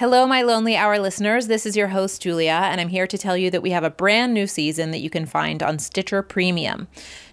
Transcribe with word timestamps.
Hello, 0.00 0.26
my 0.26 0.42
Lonely 0.42 0.74
Hour 0.74 0.98
listeners. 0.98 1.46
This 1.46 1.64
is 1.64 1.76
your 1.76 1.86
host, 1.86 2.20
Julia, 2.20 2.62
and 2.64 2.80
I'm 2.80 2.88
here 2.88 3.06
to 3.06 3.16
tell 3.16 3.36
you 3.36 3.48
that 3.52 3.62
we 3.62 3.70
have 3.70 3.84
a 3.84 3.90
brand 3.90 4.34
new 4.34 4.48
season 4.48 4.90
that 4.90 4.98
you 4.98 5.08
can 5.08 5.24
find 5.24 5.62
on 5.62 5.78
Stitcher 5.78 6.20
Premium. 6.20 6.88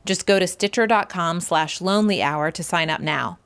Just 0.05 0.27
go 0.27 0.37
to 0.37 0.45
stitcher.com 0.45 1.39
slash 1.39 1.81
lonely 1.81 2.21
hour 2.21 2.51
to 2.51 2.61
sign 2.61 2.91
up 2.91 3.01
now. 3.01 3.39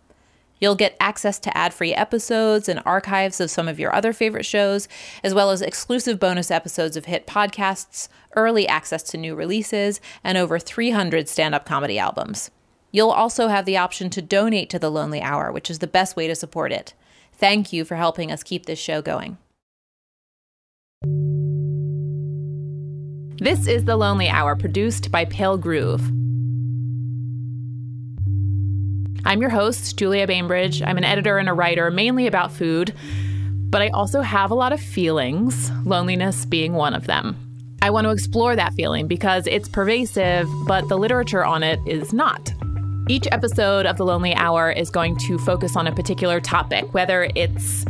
You'll 0.59 0.75
get 0.75 0.97
access 0.99 1.39
to 1.39 1.57
ad 1.57 1.73
free 1.73 1.93
episodes 1.93 2.67
and 2.67 2.81
archives 2.85 3.39
of 3.39 3.49
some 3.49 3.69
of 3.69 3.79
your 3.79 3.95
other 3.95 4.11
favorite 4.11 4.45
shows, 4.45 4.89
as 5.23 5.33
well 5.33 5.49
as 5.49 5.61
exclusive 5.61 6.19
bonus 6.19 6.51
episodes 6.51 6.97
of 6.97 7.05
hit 7.05 7.25
podcasts, 7.25 8.09
early 8.35 8.67
access 8.67 9.01
to 9.03 9.17
new 9.17 9.33
releases, 9.33 10.01
and 10.25 10.37
over 10.37 10.59
300 10.59 11.29
stand 11.29 11.55
up 11.55 11.65
comedy 11.65 11.97
albums. 11.97 12.51
You'll 12.91 13.11
also 13.11 13.47
have 13.47 13.63
the 13.63 13.77
option 13.77 14.09
to 14.09 14.21
donate 14.21 14.69
to 14.71 14.79
The 14.79 14.91
Lonely 14.91 15.21
Hour, 15.21 15.53
which 15.53 15.69
is 15.69 15.79
the 15.79 15.87
best 15.87 16.17
way 16.17 16.27
to 16.27 16.35
support 16.35 16.73
it. 16.73 16.93
Thank 17.37 17.73
you 17.73 17.83
for 17.83 17.95
helping 17.95 18.31
us 18.31 18.43
keep 18.43 18.65
this 18.65 18.79
show 18.79 19.01
going. 19.01 19.37
This 23.37 23.67
is 23.67 23.83
The 23.83 23.97
Lonely 23.97 24.29
Hour, 24.29 24.55
produced 24.55 25.11
by 25.11 25.25
Pale 25.25 25.57
Groove. 25.57 26.01
I'm 29.25 29.41
your 29.41 29.49
host, 29.49 29.97
Julia 29.97 30.25
Bainbridge. 30.25 30.81
I'm 30.81 30.97
an 30.97 31.03
editor 31.03 31.37
and 31.37 31.49
a 31.49 31.53
writer, 31.53 31.91
mainly 31.91 32.27
about 32.27 32.53
food, 32.53 32.93
but 33.69 33.81
I 33.81 33.89
also 33.89 34.21
have 34.21 34.51
a 34.51 34.55
lot 34.55 34.71
of 34.71 34.79
feelings, 34.79 35.69
loneliness 35.83 36.45
being 36.45 36.73
one 36.73 36.93
of 36.93 37.07
them. 37.07 37.35
I 37.81 37.89
want 37.89 38.05
to 38.05 38.11
explore 38.11 38.55
that 38.55 38.73
feeling 38.73 39.07
because 39.07 39.45
it's 39.47 39.67
pervasive, 39.67 40.47
but 40.67 40.87
the 40.87 40.97
literature 40.97 41.43
on 41.43 41.63
it 41.63 41.79
is 41.85 42.13
not. 42.13 42.53
Each 43.07 43.27
episode 43.31 43.85
of 43.85 43.97
The 43.97 44.03
Lonely 44.03 44.33
Hour 44.33 44.71
is 44.71 44.89
going 44.89 45.15
to 45.17 45.37
focus 45.37 45.75
on 45.75 45.85
a 45.85 45.93
particular 45.93 46.41
topic, 46.41 46.91
whether 46.95 47.29
it's 47.35 47.85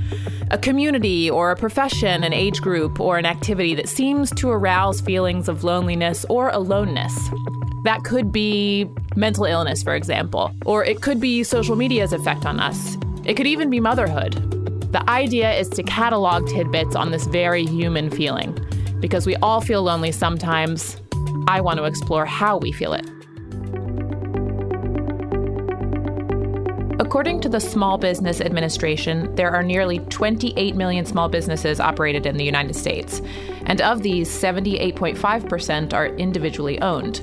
a 0.51 0.57
community 0.57 1.29
or 1.29 1.51
a 1.51 1.55
profession, 1.55 2.25
an 2.25 2.33
age 2.33 2.59
group, 2.59 2.99
or 2.99 3.17
an 3.17 3.25
activity 3.25 3.75
that 3.75 3.87
seems 3.87 4.29
to 4.31 4.49
arouse 4.49 4.99
feelings 4.99 5.47
of 5.47 5.63
loneliness 5.63 6.25
or 6.29 6.49
aloneness. 6.49 7.17
That 7.85 8.03
could 8.03 8.33
be 8.33 8.89
mental 9.15 9.45
illness, 9.45 9.81
for 9.81 9.95
example, 9.95 10.53
or 10.65 10.83
it 10.83 11.01
could 11.01 11.21
be 11.21 11.45
social 11.45 11.77
media's 11.77 12.11
effect 12.11 12.45
on 12.45 12.59
us. 12.59 12.97
It 13.23 13.35
could 13.35 13.47
even 13.47 13.69
be 13.69 13.79
motherhood. 13.79 14.33
The 14.91 15.09
idea 15.09 15.53
is 15.53 15.69
to 15.69 15.83
catalog 15.83 16.45
tidbits 16.49 16.93
on 16.93 17.11
this 17.11 17.25
very 17.25 17.65
human 17.65 18.09
feeling. 18.09 18.57
Because 18.99 19.25
we 19.25 19.37
all 19.37 19.61
feel 19.61 19.81
lonely 19.81 20.11
sometimes, 20.11 20.97
I 21.47 21.61
want 21.61 21.77
to 21.77 21.85
explore 21.85 22.25
how 22.25 22.57
we 22.57 22.73
feel 22.73 22.91
it. 22.91 23.09
According 26.97 27.41
to 27.41 27.49
the 27.49 27.59
Small 27.59 27.97
Business 27.97 28.39
Administration, 28.39 29.35
there 29.35 29.51
are 29.51 29.61
nearly 29.61 29.99
28 29.99 30.77
million 30.77 31.05
small 31.05 31.27
businesses 31.27 31.81
operated 31.81 32.25
in 32.25 32.37
the 32.37 32.45
United 32.45 32.73
States, 32.73 33.21
and 33.65 33.81
of 33.81 34.01
these, 34.01 34.29
78.5% 34.29 35.93
are 35.93 36.07
individually 36.15 36.79
owned. 36.81 37.19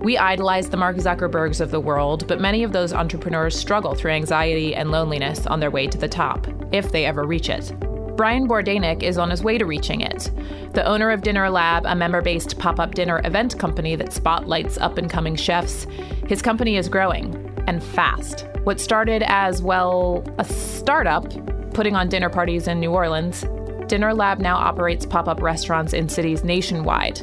We 0.00 0.16
idolize 0.16 0.70
the 0.70 0.78
Mark 0.78 0.96
Zuckerbergs 0.96 1.60
of 1.60 1.70
the 1.70 1.80
world, 1.80 2.26
but 2.26 2.40
many 2.40 2.62
of 2.62 2.72
those 2.72 2.94
entrepreneurs 2.94 3.54
struggle 3.54 3.94
through 3.94 4.12
anxiety 4.12 4.74
and 4.74 4.90
loneliness 4.90 5.46
on 5.46 5.60
their 5.60 5.70
way 5.70 5.86
to 5.88 5.98
the 5.98 6.08
top, 6.08 6.46
if 6.72 6.90
they 6.90 7.04
ever 7.04 7.24
reach 7.24 7.50
it. 7.50 7.78
Brian 8.16 8.48
Bordainick 8.48 9.02
is 9.02 9.18
on 9.18 9.28
his 9.28 9.42
way 9.42 9.58
to 9.58 9.66
reaching 9.66 10.00
it. 10.00 10.30
The 10.72 10.86
owner 10.86 11.10
of 11.10 11.20
Dinner 11.20 11.50
Lab, 11.50 11.84
a 11.84 11.94
member 11.94 12.22
based 12.22 12.58
pop 12.58 12.80
up 12.80 12.94
dinner 12.94 13.20
event 13.24 13.58
company 13.58 13.94
that 13.96 14.14
spotlights 14.14 14.78
up 14.78 14.96
and 14.96 15.10
coming 15.10 15.36
chefs, 15.36 15.86
his 16.26 16.40
company 16.40 16.78
is 16.78 16.88
growing 16.88 17.52
and 17.66 17.84
fast. 17.84 18.46
What 18.66 18.80
started 18.80 19.22
as, 19.28 19.62
well, 19.62 20.24
a 20.38 20.44
startup 20.44 21.32
putting 21.72 21.94
on 21.94 22.08
dinner 22.08 22.28
parties 22.28 22.66
in 22.66 22.80
New 22.80 22.90
Orleans, 22.90 23.44
Dinner 23.86 24.12
Lab 24.12 24.40
now 24.40 24.56
operates 24.56 25.06
pop 25.06 25.28
up 25.28 25.40
restaurants 25.40 25.92
in 25.92 26.08
cities 26.08 26.42
nationwide. 26.42 27.20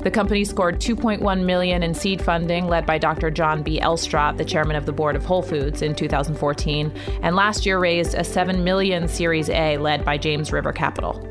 The 0.00 0.10
company 0.10 0.44
scored 0.44 0.78
2.1 0.78 1.46
million 1.46 1.82
in 1.82 1.94
seed 1.94 2.20
funding 2.20 2.68
led 2.68 2.84
by 2.84 2.98
Dr. 2.98 3.30
John 3.30 3.62
B. 3.62 3.80
Elstrott, 3.80 4.36
the 4.36 4.44
chairman 4.44 4.76
of 4.76 4.84
the 4.84 4.92
board 4.92 5.16
of 5.16 5.24
Whole 5.24 5.40
Foods 5.40 5.80
in 5.80 5.94
2014, 5.94 6.92
and 7.22 7.34
last 7.34 7.64
year 7.64 7.78
raised 7.78 8.14
a 8.14 8.22
7 8.22 8.62
million 8.62 9.08
Series 9.08 9.48
A 9.48 9.78
led 9.78 10.04
by 10.04 10.18
James 10.18 10.52
River 10.52 10.74
Capital. 10.74 11.26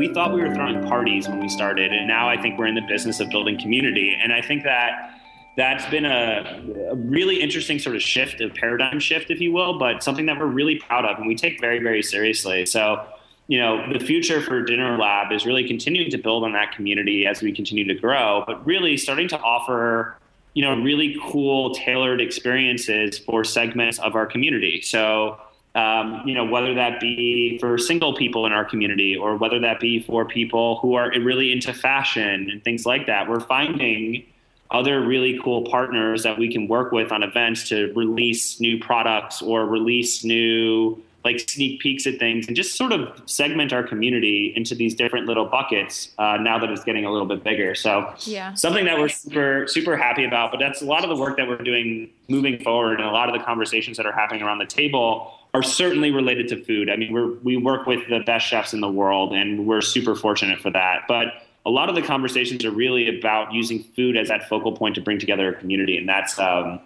We 0.00 0.08
thought 0.14 0.32
we 0.32 0.40
were 0.40 0.54
throwing 0.54 0.82
parties 0.88 1.28
when 1.28 1.40
we 1.40 1.48
started, 1.50 1.92
and 1.92 2.08
now 2.08 2.26
I 2.26 2.40
think 2.40 2.58
we're 2.58 2.66
in 2.66 2.74
the 2.74 2.86
business 2.88 3.20
of 3.20 3.28
building 3.28 3.60
community. 3.60 4.16
And 4.18 4.32
I 4.32 4.40
think 4.40 4.62
that 4.64 5.20
that's 5.58 5.84
been 5.90 6.06
a, 6.06 6.88
a, 6.90 6.96
really 6.96 7.42
interesting 7.42 7.78
sort 7.78 7.96
of 7.96 8.00
shift, 8.00 8.40
a 8.40 8.48
paradigm 8.48 8.98
shift, 8.98 9.30
if 9.30 9.42
you 9.42 9.52
will, 9.52 9.78
but 9.78 10.02
something 10.02 10.24
that 10.24 10.38
we're 10.38 10.46
really 10.46 10.76
proud 10.76 11.04
of 11.04 11.18
and 11.18 11.26
we 11.26 11.34
take 11.34 11.60
very, 11.60 11.80
very 11.80 12.02
seriously. 12.02 12.64
So, 12.64 13.04
you 13.46 13.58
know, 13.58 13.92
the 13.92 14.02
future 14.02 14.40
for 14.40 14.62
Dinner 14.62 14.96
Lab 14.96 15.32
is 15.32 15.44
really 15.44 15.68
continuing 15.68 16.10
to 16.12 16.16
build 16.16 16.44
on 16.44 16.54
that 16.54 16.74
community 16.74 17.26
as 17.26 17.42
we 17.42 17.52
continue 17.52 17.84
to 17.84 17.94
grow, 17.94 18.42
but 18.46 18.64
really 18.64 18.96
starting 18.96 19.28
to 19.28 19.38
offer, 19.38 20.16
you 20.54 20.64
know, 20.64 20.80
really 20.80 21.18
cool, 21.30 21.74
tailored 21.74 22.22
experiences 22.22 23.18
for 23.18 23.44
segments 23.44 23.98
of 23.98 24.14
our 24.14 24.24
community. 24.24 24.80
So, 24.80 25.38
um, 25.74 26.22
you 26.26 26.34
know, 26.34 26.44
whether 26.44 26.74
that 26.74 27.00
be 27.00 27.58
for 27.58 27.78
single 27.78 28.14
people 28.16 28.44
in 28.46 28.52
our 28.52 28.64
community 28.64 29.16
or 29.16 29.36
whether 29.36 29.60
that 29.60 29.78
be 29.78 30.02
for 30.02 30.24
people 30.24 30.78
who 30.78 30.94
are 30.94 31.10
really 31.20 31.52
into 31.52 31.72
fashion 31.72 32.50
and 32.50 32.64
things 32.64 32.84
like 32.84 33.06
that. 33.06 33.28
We're 33.28 33.40
finding 33.40 34.24
other 34.70 35.04
really 35.04 35.38
cool 35.42 35.68
partners 35.70 36.22
that 36.22 36.38
we 36.38 36.50
can 36.50 36.68
work 36.68 36.92
with 36.92 37.12
on 37.12 37.22
events 37.22 37.68
to 37.68 37.92
release 37.94 38.60
new 38.60 38.78
products 38.78 39.42
or 39.42 39.66
release 39.66 40.24
new 40.24 41.00
like 41.24 41.38
sneak 41.40 41.80
peeks 41.80 42.06
at 42.06 42.18
things 42.18 42.46
and 42.46 42.56
just 42.56 42.76
sort 42.76 42.92
of 42.92 43.20
segment 43.26 43.72
our 43.72 43.82
community 43.82 44.52
into 44.56 44.74
these 44.74 44.94
different 44.94 45.26
little 45.26 45.46
buckets 45.46 46.10
uh, 46.18 46.36
now 46.38 46.58
that 46.58 46.70
it's 46.70 46.84
getting 46.84 47.04
a 47.04 47.10
little 47.10 47.26
bit 47.26 47.44
bigger 47.44 47.74
so 47.74 48.12
yeah 48.20 48.54
something 48.54 48.84
that 48.84 48.98
we're 48.98 49.08
super 49.08 49.66
super 49.66 49.96
happy 49.96 50.24
about 50.24 50.50
but 50.50 50.58
that's 50.58 50.82
a 50.82 50.84
lot 50.84 51.04
of 51.04 51.10
the 51.10 51.16
work 51.16 51.36
that 51.36 51.46
we're 51.46 51.58
doing 51.58 52.08
moving 52.28 52.58
forward 52.62 53.00
and 53.00 53.08
a 53.08 53.12
lot 53.12 53.28
of 53.28 53.38
the 53.38 53.44
conversations 53.44 53.96
that 53.96 54.06
are 54.06 54.12
happening 54.12 54.42
around 54.42 54.58
the 54.58 54.66
table 54.66 55.32
are 55.52 55.62
certainly 55.62 56.10
related 56.10 56.48
to 56.48 56.62
food. 56.64 56.90
I 56.90 56.96
mean, 56.96 57.12
we 57.12 57.56
we 57.56 57.56
work 57.56 57.86
with 57.86 58.08
the 58.08 58.20
best 58.20 58.46
chefs 58.46 58.72
in 58.72 58.80
the 58.80 58.90
world, 58.90 59.32
and 59.32 59.66
we're 59.66 59.80
super 59.80 60.14
fortunate 60.14 60.60
for 60.60 60.70
that. 60.70 61.02
But 61.08 61.28
a 61.66 61.70
lot 61.70 61.88
of 61.88 61.94
the 61.94 62.02
conversations 62.02 62.64
are 62.64 62.70
really 62.70 63.18
about 63.18 63.52
using 63.52 63.82
food 63.82 64.16
as 64.16 64.28
that 64.28 64.48
focal 64.48 64.72
point 64.72 64.94
to 64.94 65.00
bring 65.00 65.18
together 65.18 65.52
a 65.52 65.58
community, 65.58 65.96
and 65.96 66.08
that's 66.08 66.38
um, 66.38 66.80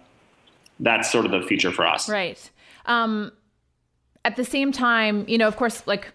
that's 0.79 1.11
sort 1.11 1.25
of 1.25 1.31
the 1.31 1.41
future 1.41 1.71
for 1.71 1.85
us. 1.85 2.09
Right. 2.09 2.49
Um, 2.85 3.31
at 4.25 4.35
the 4.35 4.43
same 4.43 4.71
time, 4.71 5.23
you 5.27 5.37
know, 5.37 5.47
of 5.47 5.55
course, 5.55 5.85
like 5.87 6.11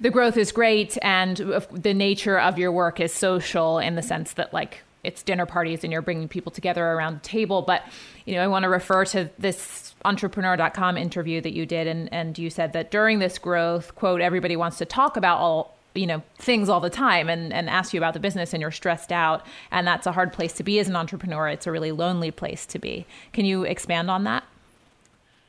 the 0.00 0.10
growth 0.10 0.36
is 0.36 0.52
great, 0.52 0.96
and 1.02 1.36
the 1.72 1.92
nature 1.92 2.38
of 2.38 2.58
your 2.58 2.72
work 2.72 3.00
is 3.00 3.12
social 3.12 3.78
in 3.78 3.96
the 3.96 4.02
sense 4.02 4.32
that, 4.34 4.54
like, 4.54 4.82
it's 5.04 5.22
dinner 5.22 5.46
parties 5.46 5.84
and 5.84 5.92
you're 5.92 6.02
bringing 6.02 6.28
people 6.28 6.50
together 6.52 6.84
around 6.84 7.16
the 7.16 7.28
table. 7.28 7.62
But 7.62 7.82
you 8.24 8.34
know, 8.34 8.42
I 8.42 8.46
want 8.46 8.64
to 8.64 8.68
refer 8.68 9.04
to 9.06 9.30
this 9.38 9.94
entrepreneur.com 10.04 10.96
interview 10.96 11.40
that 11.40 11.54
you 11.54 11.66
did 11.66 11.86
and 11.86 12.12
and 12.12 12.38
you 12.38 12.50
said 12.50 12.72
that 12.72 12.90
during 12.90 13.18
this 13.18 13.38
growth 13.38 13.94
quote 13.94 14.20
everybody 14.20 14.54
wants 14.54 14.78
to 14.78 14.84
talk 14.84 15.16
about 15.16 15.38
all 15.38 15.76
you 15.94 16.06
know 16.06 16.22
things 16.38 16.68
all 16.68 16.80
the 16.80 16.90
time 16.90 17.28
and 17.28 17.52
and 17.52 17.68
ask 17.68 17.92
you 17.92 17.98
about 17.98 18.14
the 18.14 18.20
business 18.20 18.52
and 18.52 18.60
you're 18.60 18.70
stressed 18.70 19.12
out 19.12 19.46
and 19.70 19.86
that's 19.86 20.06
a 20.06 20.12
hard 20.12 20.32
place 20.32 20.52
to 20.54 20.62
be 20.62 20.78
as 20.78 20.88
an 20.88 20.96
entrepreneur. 20.96 21.48
It's 21.48 21.66
a 21.66 21.72
really 21.72 21.92
lonely 21.92 22.30
place 22.30 22.66
to 22.66 22.78
be. 22.78 23.06
Can 23.32 23.44
you 23.44 23.64
expand 23.64 24.10
on 24.10 24.24
that? 24.24 24.44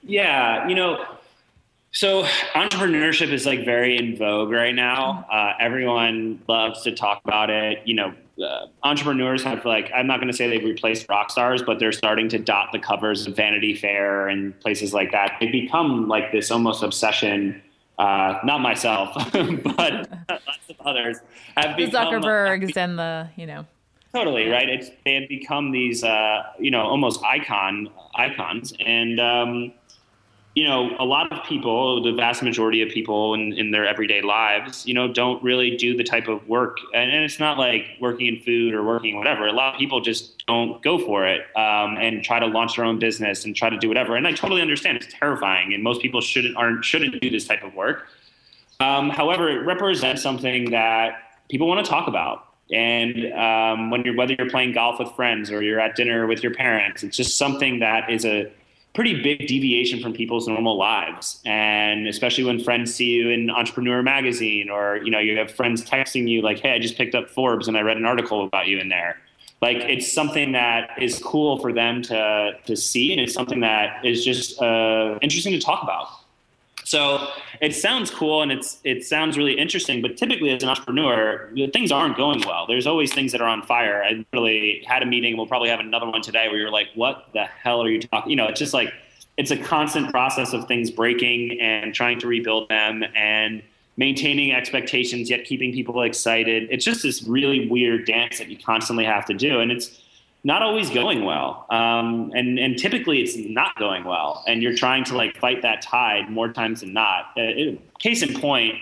Yeah 0.04 0.68
you 0.68 0.76
know 0.76 1.04
so 1.92 2.24
entrepreneurship 2.54 3.32
is 3.32 3.46
like 3.46 3.66
very 3.66 3.98
in 3.98 4.16
vogue 4.18 4.52
right 4.52 4.76
now 4.76 5.26
mm-hmm. 5.30 5.32
uh, 5.32 5.54
everyone 5.60 6.42
loves 6.48 6.84
to 6.84 6.92
talk 6.92 7.22
about 7.26 7.50
it 7.50 7.80
you 7.86 7.96
know 7.96 8.14
uh, 8.42 8.68
entrepreneurs 8.84 9.44
have 9.44 9.66
like 9.66 9.92
I'm 9.94 10.08
not 10.08 10.20
going 10.20 10.32
to 10.32 10.36
say 10.36 10.50
they've 10.50 10.64
replaced 10.64 11.08
rock 11.10 11.30
stars, 11.30 11.62
but 11.62 11.80
they're 11.80 11.92
starting 11.92 12.30
to 12.30 12.40
dot 12.40 12.72
the 12.72 12.80
covers 12.80 13.28
of 13.28 13.36
Vanity 13.36 13.76
Fair 13.76 14.28
and 14.28 14.58
places 14.60 14.94
like 14.94 15.12
that. 15.12 15.38
They 15.40 15.48
become 15.48 16.08
like 16.08 16.32
this 16.32 16.52
almost 16.52 16.84
obsession. 16.84 17.62
Uh, 17.98 18.40
not 18.46 18.62
myself, 18.62 19.14
but 19.34 20.10
lots 20.30 20.70
of 20.70 20.76
others 20.86 21.18
have 21.58 21.76
the 21.76 21.86
become, 21.86 22.08
uh, 22.08 22.12
Zuckerbergs 22.12 22.78
and 22.78 22.98
the 22.98 23.30
you 23.36 23.46
know 23.46 23.66
totally 24.14 24.48
right. 24.48 24.70
It's 24.70 24.90
they 25.04 25.16
have 25.16 25.28
become 25.28 25.72
these 25.72 26.04
uh, 26.04 26.44
you 26.60 26.72
know 26.72 26.84
almost 26.84 27.22
icon 27.24 27.90
icons, 28.16 28.74
and 28.80 29.20
um, 29.20 29.74
you 30.56 30.64
know, 30.64 30.96
a 31.00 31.06
lot 31.06 31.32
of 31.32 31.44
people, 31.46 32.02
the 32.04 32.12
vast 32.12 32.42
majority 32.42 32.82
of 32.82 32.90
people 32.90 33.34
in, 33.34 33.54
in 33.54 33.72
their 33.72 33.88
everyday 33.88 34.22
lives, 34.22 34.86
you 34.86 34.94
know, 34.94 35.08
don't 35.08 35.42
really 35.44 35.78
do 35.78 35.96
the 35.96 36.04
type 36.04 36.28
of 36.28 36.48
work. 36.48 36.78
And, 36.94 37.12
and, 37.12 37.24
it's 37.24 37.40
not 37.40 37.58
like 37.58 37.86
working 38.02 38.26
in 38.26 38.42
food 38.42 38.74
or 38.74 38.84
working 38.84 39.18
whatever. 39.18 39.48
A 39.48 39.54
lot 39.54 39.74
of 39.76 39.80
people 39.80 40.02
just 40.02 40.44
don't 40.48 40.82
go 40.82 40.98
for 40.98 41.26
it 41.28 41.42
um, 41.56 41.98
and 41.98 42.24
try 42.24 42.40
to 42.40 42.48
launch 42.48 42.76
their 42.76 42.86
own 42.86 42.98
business 42.98 43.46
and 43.46 43.56
try 43.56 43.70
to 43.70 43.78
do 43.78 43.88
whatever. 43.88 44.16
And 44.16 44.28
I 44.28 44.32
totally 44.32 44.62
understand 44.62 44.98
it's 44.98 45.14
terrifying, 45.14 45.74
and 45.74 45.84
most 45.84 46.02
people 46.02 46.20
shouldn't 46.20 46.58
aren't 46.58 46.84
shouldn't 46.84 47.22
do 47.22 47.30
this 47.30 47.48
type 47.48 47.64
of 47.64 47.76
work. 47.76 48.08
Um, 48.80 49.10
however, 49.10 49.50
it 49.50 49.66
represents 49.66 50.24
something 50.24 50.72
that 50.72 51.12
people 51.50 51.68
want 51.68 51.86
to 51.86 51.90
talk 51.90 52.08
about. 52.08 52.46
And 52.72 53.34
um, 53.34 53.92
when 53.92 54.04
you're 54.04 54.16
whether 54.16 54.34
you're 54.34 54.50
playing 54.50 54.74
golf 54.74 55.00
with 55.00 55.12
friends 55.12 55.52
or 55.52 55.62
you're 55.62 55.80
at 55.80 55.96
dinner 55.96 56.28
with 56.28 56.42
your 56.42 56.54
parents, 56.54 57.04
it's 57.04 57.18
just 57.18 57.38
something 57.38 57.80
that 57.80 58.10
is 58.10 58.26
a 58.26 58.52
pretty 58.94 59.22
big 59.22 59.48
deviation 59.48 60.02
from 60.02 60.14
people's 60.14 60.48
normal 60.48 60.78
lives. 60.78 61.42
And 61.46 62.08
especially 62.08 62.44
when 62.44 62.60
friends 62.60 62.94
see 62.94 63.06
you 63.06 63.30
in 63.30 63.50
entrepreneur 63.50 64.02
magazine 64.02 64.70
or 64.70 64.98
you 64.98 65.12
know 65.12 65.20
you 65.20 65.38
have 65.38 65.52
friends 65.52 65.84
texting 65.84 66.28
you 66.28 66.42
like 66.42 66.60
hey 66.60 66.72
i 66.72 66.80
just 66.80 66.98
picked 66.98 67.16
up 67.16 67.30
forbes 67.30 67.68
and 67.68 67.78
i 67.78 67.82
read 67.82 67.98
an 67.98 68.06
article 68.06 68.44
about 68.44 68.68
you 68.68 68.80
in 68.80 68.90
there. 68.90 69.18
Like 69.62 69.78
it's 69.78 70.12
something 70.12 70.54
that 70.54 70.92
is 71.02 71.20
cool 71.20 71.60
for 71.60 71.74
them 71.74 72.02
to 72.04 72.52
to 72.66 72.76
see 72.76 73.12
and 73.12 73.22
it's 73.22 73.34
something 73.34 73.60
that 73.60 74.06
is 74.06 74.24
just 74.24 74.62
uh, 74.62 75.20
interesting 75.22 75.54
to 75.54 75.60
talk 75.60 75.84
about 75.84 76.08
so 76.90 77.28
it 77.62 77.76
sounds 77.76 78.10
cool 78.10 78.42
and 78.42 78.52
it's 78.52 78.80
it 78.84 79.06
sounds 79.06 79.38
really 79.38 79.54
interesting, 79.54 80.02
but 80.02 80.18
typically 80.18 80.50
as 80.50 80.64
an 80.64 80.70
entrepreneur, 80.70 81.48
things 81.72 81.92
aren't 81.92 82.18
going 82.18 82.42
well. 82.48 82.66
There's 82.66 82.88
always 82.88 83.14
things 83.14 83.32
that 83.32 83.42
are 83.42 83.48
on 83.48 83.62
fire. 83.62 84.04
I 84.04 84.26
really 84.34 84.84
had 84.88 85.04
a 85.04 85.06
meeting. 85.06 85.38
We'll 85.38 85.46
probably 85.46 85.70
have 85.70 85.80
another 85.80 86.08
one 86.08 86.24
today 86.24 86.48
where 86.48 86.58
you're 86.58 86.72
like, 86.72 86.88
"What 86.96 87.28
the 87.32 87.44
hell 87.44 87.84
are 87.84 87.92
you 87.92 88.02
talking?" 88.02 88.32
You 88.32 88.38
know, 88.38 88.48
it's 88.48 88.58
just 88.58 88.74
like 88.74 88.92
it's 89.38 89.52
a 89.52 89.58
constant 89.58 90.10
process 90.10 90.52
of 90.52 90.68
things 90.68 90.90
breaking 90.90 91.62
and 91.62 91.94
trying 91.94 92.18
to 92.22 92.28
rebuild 92.28 92.70
them 92.70 93.04
and 93.16 93.62
maintaining 93.98 94.52
expectations 94.52 95.30
yet 95.30 95.46
keeping 95.46 95.72
people 95.72 96.02
excited. 96.02 96.70
It's 96.72 96.84
just 96.84 97.04
this 97.04 97.22
really 97.22 97.70
weird 97.70 98.08
dance 98.08 98.40
that 98.40 98.48
you 98.48 98.58
constantly 98.58 99.06
have 99.06 99.26
to 99.26 99.36
do, 99.36 99.60
and 99.60 99.72
it's 99.72 99.99
not 100.44 100.62
always 100.62 100.90
going 100.90 101.26
well. 101.26 101.66
Um, 101.70 102.32
and, 102.34 102.58
and 102.58 102.78
typically 102.78 103.22
it's 103.22 103.36
not 103.36 103.76
going 103.78 104.06
well. 104.06 104.44
And 104.48 104.62
you're 104.62 104.76
trying 104.76 105.04
to 105.06 105.18
like 105.18 105.38
fight 105.38 105.62
that 105.64 105.82
tide 105.82 106.30
more 106.30 106.52
times 106.52 106.82
than 106.82 106.94
not. 106.94 107.38
Uh, 107.38 107.76
case 108.00 108.22
in 108.22 108.40
point, 108.40 108.76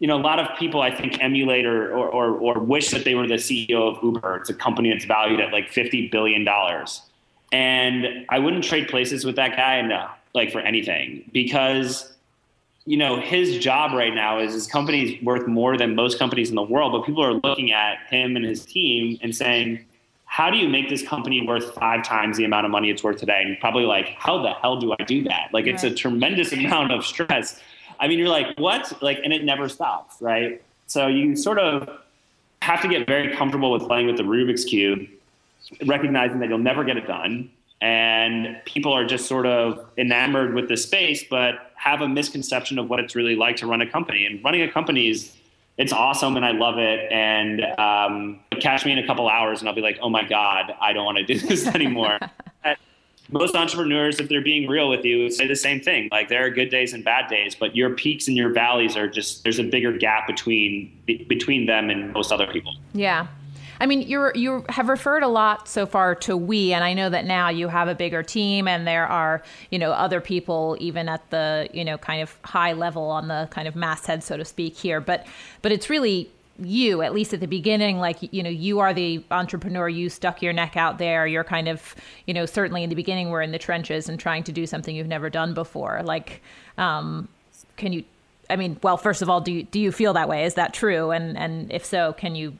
you 0.00 0.08
know, 0.08 0.16
a 0.16 0.22
lot 0.22 0.40
of 0.40 0.58
people 0.58 0.80
I 0.80 0.90
think 0.94 1.22
emulate 1.22 1.66
or, 1.66 1.92
or, 1.94 2.08
or, 2.08 2.30
or 2.38 2.58
wish 2.60 2.90
that 2.90 3.04
they 3.04 3.14
were 3.14 3.28
the 3.28 3.34
CEO 3.34 3.96
of 3.96 4.02
Uber. 4.02 4.36
It's 4.36 4.50
a 4.50 4.54
company 4.54 4.90
that's 4.90 5.04
valued 5.04 5.40
at 5.40 5.52
like 5.52 5.70
$50 5.70 6.10
billion. 6.10 6.46
And 7.52 8.26
I 8.28 8.38
wouldn't 8.38 8.64
trade 8.64 8.88
places 8.88 9.24
with 9.24 9.36
that 9.36 9.56
guy, 9.56 9.80
no, 9.82 10.08
like 10.34 10.50
for 10.50 10.60
anything, 10.60 11.28
because 11.32 12.12
you 12.86 12.96
know 12.96 13.20
his 13.20 13.58
job 13.58 13.92
right 13.92 14.14
now 14.14 14.38
is 14.38 14.54
his 14.54 14.66
company's 14.66 15.22
worth 15.22 15.46
more 15.46 15.76
than 15.76 15.94
most 15.94 16.18
companies 16.18 16.48
in 16.48 16.56
the 16.56 16.62
world 16.62 16.92
but 16.92 17.04
people 17.04 17.22
are 17.22 17.34
looking 17.34 17.72
at 17.72 17.98
him 18.08 18.36
and 18.36 18.44
his 18.44 18.64
team 18.64 19.18
and 19.22 19.36
saying 19.36 19.84
how 20.30 20.48
do 20.48 20.56
you 20.56 20.68
make 20.68 20.88
this 20.88 21.02
company 21.02 21.44
worth 21.44 21.74
five 21.74 22.04
times 22.04 22.36
the 22.36 22.44
amount 22.44 22.64
of 22.64 22.70
money 22.70 22.88
it's 22.88 23.02
worth 23.02 23.18
today? 23.18 23.42
And 23.44 23.58
probably 23.58 23.82
like, 23.82 24.10
how 24.16 24.40
the 24.40 24.52
hell 24.52 24.78
do 24.78 24.94
I 24.96 25.02
do 25.02 25.24
that? 25.24 25.50
Like, 25.52 25.66
it's 25.66 25.82
a 25.82 25.92
tremendous 25.92 26.52
amount 26.58 26.92
of 26.92 27.04
stress. 27.04 27.60
I 27.98 28.06
mean, 28.06 28.20
you're 28.20 28.28
like, 28.28 28.56
what? 28.56 29.02
Like, 29.02 29.18
and 29.24 29.32
it 29.32 29.42
never 29.42 29.68
stops, 29.68 30.18
right? 30.20 30.62
So 30.86 31.08
you 31.08 31.34
sort 31.34 31.58
of 31.58 31.90
have 32.62 32.80
to 32.82 32.88
get 32.88 33.08
very 33.08 33.36
comfortable 33.36 33.72
with 33.72 33.82
playing 33.82 34.06
with 34.06 34.18
the 34.18 34.22
Rubik's 34.22 34.64
Cube, 34.64 35.08
recognizing 35.84 36.38
that 36.38 36.48
you'll 36.48 36.58
never 36.58 36.84
get 36.84 36.96
it 36.96 37.08
done. 37.08 37.50
And 37.80 38.56
people 38.66 38.92
are 38.92 39.04
just 39.04 39.26
sort 39.26 39.46
of 39.46 39.84
enamored 39.98 40.54
with 40.54 40.68
the 40.68 40.76
space, 40.76 41.24
but 41.28 41.72
have 41.74 42.02
a 42.02 42.08
misconception 42.08 42.78
of 42.78 42.88
what 42.88 43.00
it's 43.00 43.16
really 43.16 43.34
like 43.34 43.56
to 43.56 43.66
run 43.66 43.80
a 43.80 43.90
company. 43.90 44.26
And 44.26 44.42
running 44.44 44.62
a 44.62 44.70
company 44.70 45.10
is 45.10 45.34
it's 45.76 45.92
awesome 45.92 46.36
and 46.36 46.44
I 46.44 46.52
love 46.52 46.78
it. 46.78 47.10
And 47.10 47.64
um, 47.80 48.38
catch 48.60 48.84
me 48.84 48.92
in 48.92 48.98
a 48.98 49.06
couple 49.06 49.28
hours 49.28 49.60
and 49.60 49.68
I'll 49.68 49.74
be 49.74 49.80
like, 49.80 49.98
oh 50.02 50.10
my 50.10 50.24
God, 50.24 50.74
I 50.80 50.92
don't 50.92 51.04
want 51.04 51.18
to 51.18 51.24
do 51.24 51.38
this 51.46 51.66
anymore. 51.66 52.18
Most 53.32 53.54
entrepreneurs, 53.54 54.18
if 54.18 54.28
they're 54.28 54.42
being 54.42 54.68
real 54.68 54.88
with 54.88 55.04
you, 55.04 55.30
say 55.30 55.46
the 55.46 55.54
same 55.54 55.80
thing. 55.80 56.08
Like 56.10 56.28
there 56.28 56.44
are 56.44 56.50
good 56.50 56.68
days 56.68 56.92
and 56.92 57.04
bad 57.04 57.28
days, 57.28 57.54
but 57.54 57.76
your 57.76 57.90
peaks 57.90 58.26
and 58.26 58.36
your 58.36 58.52
valleys 58.52 58.96
are 58.96 59.08
just 59.08 59.44
there's 59.44 59.60
a 59.60 59.64
bigger 59.64 59.92
gap 59.92 60.26
between 60.26 60.92
between 61.06 61.66
them 61.66 61.90
and 61.90 62.12
most 62.12 62.32
other 62.32 62.48
people. 62.48 62.74
Yeah, 62.92 63.28
I 63.80 63.86
mean, 63.86 64.02
you 64.02 64.30
you 64.34 64.64
have 64.68 64.88
referred 64.88 65.22
a 65.22 65.28
lot 65.28 65.66
so 65.66 65.86
far 65.86 66.14
to 66.16 66.36
we, 66.36 66.74
and 66.74 66.84
I 66.84 66.92
know 66.92 67.08
that 67.08 67.24
now 67.24 67.48
you 67.48 67.68
have 67.68 67.88
a 67.88 67.94
bigger 67.94 68.22
team, 68.22 68.68
and 68.68 68.86
there 68.86 69.06
are 69.06 69.42
you 69.70 69.78
know 69.78 69.92
other 69.92 70.20
people 70.20 70.76
even 70.80 71.08
at 71.08 71.28
the 71.30 71.68
you 71.72 71.84
know 71.84 71.96
kind 71.96 72.20
of 72.20 72.36
high 72.44 72.74
level 72.74 73.04
on 73.04 73.28
the 73.28 73.48
kind 73.50 73.66
of 73.66 73.74
masthead, 73.74 74.22
so 74.22 74.36
to 74.36 74.44
speak, 74.44 74.76
here. 74.76 75.00
But 75.00 75.26
but 75.62 75.72
it's 75.72 75.88
really 75.88 76.30
you 76.62 77.02
at 77.02 77.12
least 77.12 77.32
at 77.32 77.40
the 77.40 77.46
beginning 77.46 77.98
like 77.98 78.18
you 78.32 78.42
know 78.42 78.50
you 78.50 78.78
are 78.78 78.92
the 78.92 79.22
entrepreneur 79.30 79.88
you 79.88 80.08
stuck 80.08 80.42
your 80.42 80.52
neck 80.52 80.76
out 80.76 80.98
there 80.98 81.26
you're 81.26 81.44
kind 81.44 81.68
of 81.68 81.94
you 82.26 82.34
know 82.34 82.46
certainly 82.46 82.82
in 82.82 82.90
the 82.90 82.96
beginning 82.96 83.30
we're 83.30 83.42
in 83.42 83.52
the 83.52 83.58
trenches 83.58 84.08
and 84.08 84.20
trying 84.20 84.42
to 84.42 84.52
do 84.52 84.66
something 84.66 84.94
you've 84.94 85.06
never 85.06 85.30
done 85.30 85.54
before 85.54 86.02
like 86.04 86.42
um 86.78 87.28
can 87.76 87.92
you 87.92 88.04
i 88.48 88.56
mean 88.56 88.78
well 88.82 88.96
first 88.96 89.22
of 89.22 89.30
all 89.30 89.40
do 89.40 89.52
you, 89.52 89.62
do 89.62 89.80
you 89.80 89.90
feel 89.90 90.12
that 90.12 90.28
way 90.28 90.44
is 90.44 90.54
that 90.54 90.72
true 90.72 91.10
and 91.10 91.36
and 91.36 91.72
if 91.72 91.84
so 91.84 92.12
can 92.12 92.34
you 92.34 92.56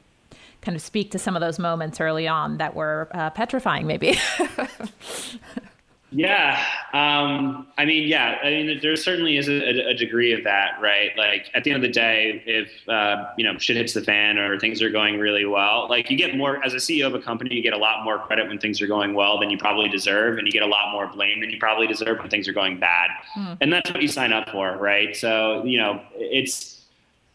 kind 0.61 0.75
of 0.75 0.81
speak 0.81 1.11
to 1.11 1.19
some 1.19 1.35
of 1.35 1.41
those 1.41 1.59
moments 1.59 1.99
early 1.99 2.27
on 2.27 2.57
that 2.57 2.75
were 2.75 3.09
uh, 3.13 3.29
petrifying, 3.31 3.87
maybe. 3.87 4.19
yeah, 6.13 6.61
um, 6.91 7.67
I 7.77 7.85
mean, 7.85 8.07
yeah, 8.07 8.37
I 8.43 8.49
mean, 8.49 8.79
there 8.81 8.97
certainly 8.97 9.37
is 9.37 9.47
a, 9.47 9.89
a, 9.89 9.93
degree 9.93 10.33
of 10.33 10.43
that, 10.43 10.71
right? 10.81 11.11
Like 11.17 11.49
at 11.53 11.63
the 11.63 11.71
end 11.71 11.77
of 11.77 11.87
the 11.87 11.93
day, 11.93 12.43
if 12.45 12.87
uh, 12.89 13.29
you 13.37 13.45
know 13.45 13.57
shit 13.57 13.77
hits 13.77 13.93
the 13.93 14.01
fan 14.01 14.37
or 14.37 14.59
things 14.59 14.81
are 14.81 14.89
going 14.89 15.19
really 15.19 15.45
well, 15.45 15.87
like 15.89 16.11
you 16.11 16.17
get 16.17 16.35
more 16.35 16.61
as 16.65 16.73
a 16.73 16.77
CEO 16.77 17.07
of 17.07 17.15
a 17.15 17.21
company, 17.21 17.55
you 17.55 17.63
get 17.63 17.71
a 17.71 17.77
lot 17.77 18.03
more 18.03 18.19
credit 18.19 18.49
when 18.49 18.59
things 18.59 18.81
are 18.81 18.87
going 18.87 19.13
well 19.13 19.39
than 19.39 19.49
you 19.49 19.57
probably 19.57 19.87
deserve, 19.87 20.37
and 20.37 20.45
you 20.45 20.51
get 20.51 20.63
a 20.63 20.67
lot 20.67 20.91
more 20.91 21.07
blame 21.07 21.39
than 21.39 21.49
you 21.49 21.57
probably 21.57 21.87
deserve 21.87 22.19
when 22.19 22.29
things 22.29 22.45
are 22.47 22.53
going 22.53 22.77
bad, 22.77 23.09
mm. 23.37 23.57
and 23.61 23.71
that's 23.71 23.89
what 23.89 24.01
you 24.01 24.09
sign 24.09 24.33
up 24.33 24.49
for, 24.49 24.75
right? 24.77 25.15
So 25.15 25.63
you 25.63 25.77
know, 25.77 26.01
it's 26.15 26.83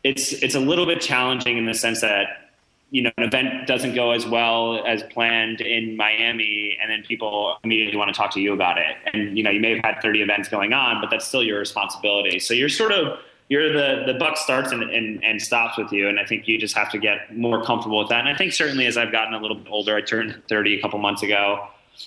it's 0.05 0.35
it's 0.35 0.55
a 0.55 0.61
little 0.61 0.85
bit 0.85 1.01
challenging 1.01 1.57
in 1.57 1.65
the 1.65 1.75
sense 1.75 2.03
that 2.03 2.46
you 2.91 3.03
know, 3.03 3.11
an 3.19 3.25
event 3.25 3.67
doesn't 3.67 3.95
go 3.95 4.13
as 4.13 4.27
well 4.27 4.85
as 4.87 5.03
planned 5.05 5.61
in 5.61 5.97
Miami, 5.97 6.79
and 6.81 6.91
then 6.91 7.03
people 7.03 7.59
immediately 7.65 7.97
want 7.97 8.09
to 8.09 8.15
talk 8.15 8.33
to 8.33 8.41
you 8.41 8.53
about 8.53 8.79
it. 8.79 8.97
And 9.13 9.37
you 9.37 9.43
know, 9.43 9.51
you 9.51 9.61
may 9.61 9.75
have 9.75 9.85
had 9.85 10.01
30 10.01 10.23
events 10.23 10.49
going 10.49 10.73
on, 10.73 11.01
but 11.01 11.11
that's 11.11 11.27
still 11.27 11.43
your 11.43 11.59
responsibility. 11.59 12.39
So 12.39 12.55
you're 12.55 12.69
sort 12.69 12.93
of 12.93 13.19
you're 13.49 13.73
the 13.73 14.13
the 14.13 14.19
buck 14.19 14.37
starts 14.37 14.73
and, 14.73 14.83
and, 14.83 15.23
and 15.25 15.43
stops 15.43 15.77
with 15.77 15.93
you, 15.93 16.09
and 16.09 16.21
I 16.21 16.25
think 16.25 16.47
you 16.47 16.59
just 16.59 16.77
have 16.77 16.91
to 16.93 16.99
get 16.99 17.37
more 17.37 17.63
comfortable 17.65 17.99
with 17.99 18.09
that. 18.09 18.21
And 18.21 18.29
I 18.29 18.37
think 18.37 18.53
certainly 18.53 18.87
as 18.87 18.97
I've 18.97 19.13
gotten 19.13 19.35
a 19.35 19.41
little 19.41 19.57
bit 19.57 19.71
older, 19.71 19.97
I 19.97 20.01
turned 20.01 20.41
30 20.49 20.79
a 20.79 20.83
couple 20.83 20.99
months 20.99 21.23
ago. 21.23 21.67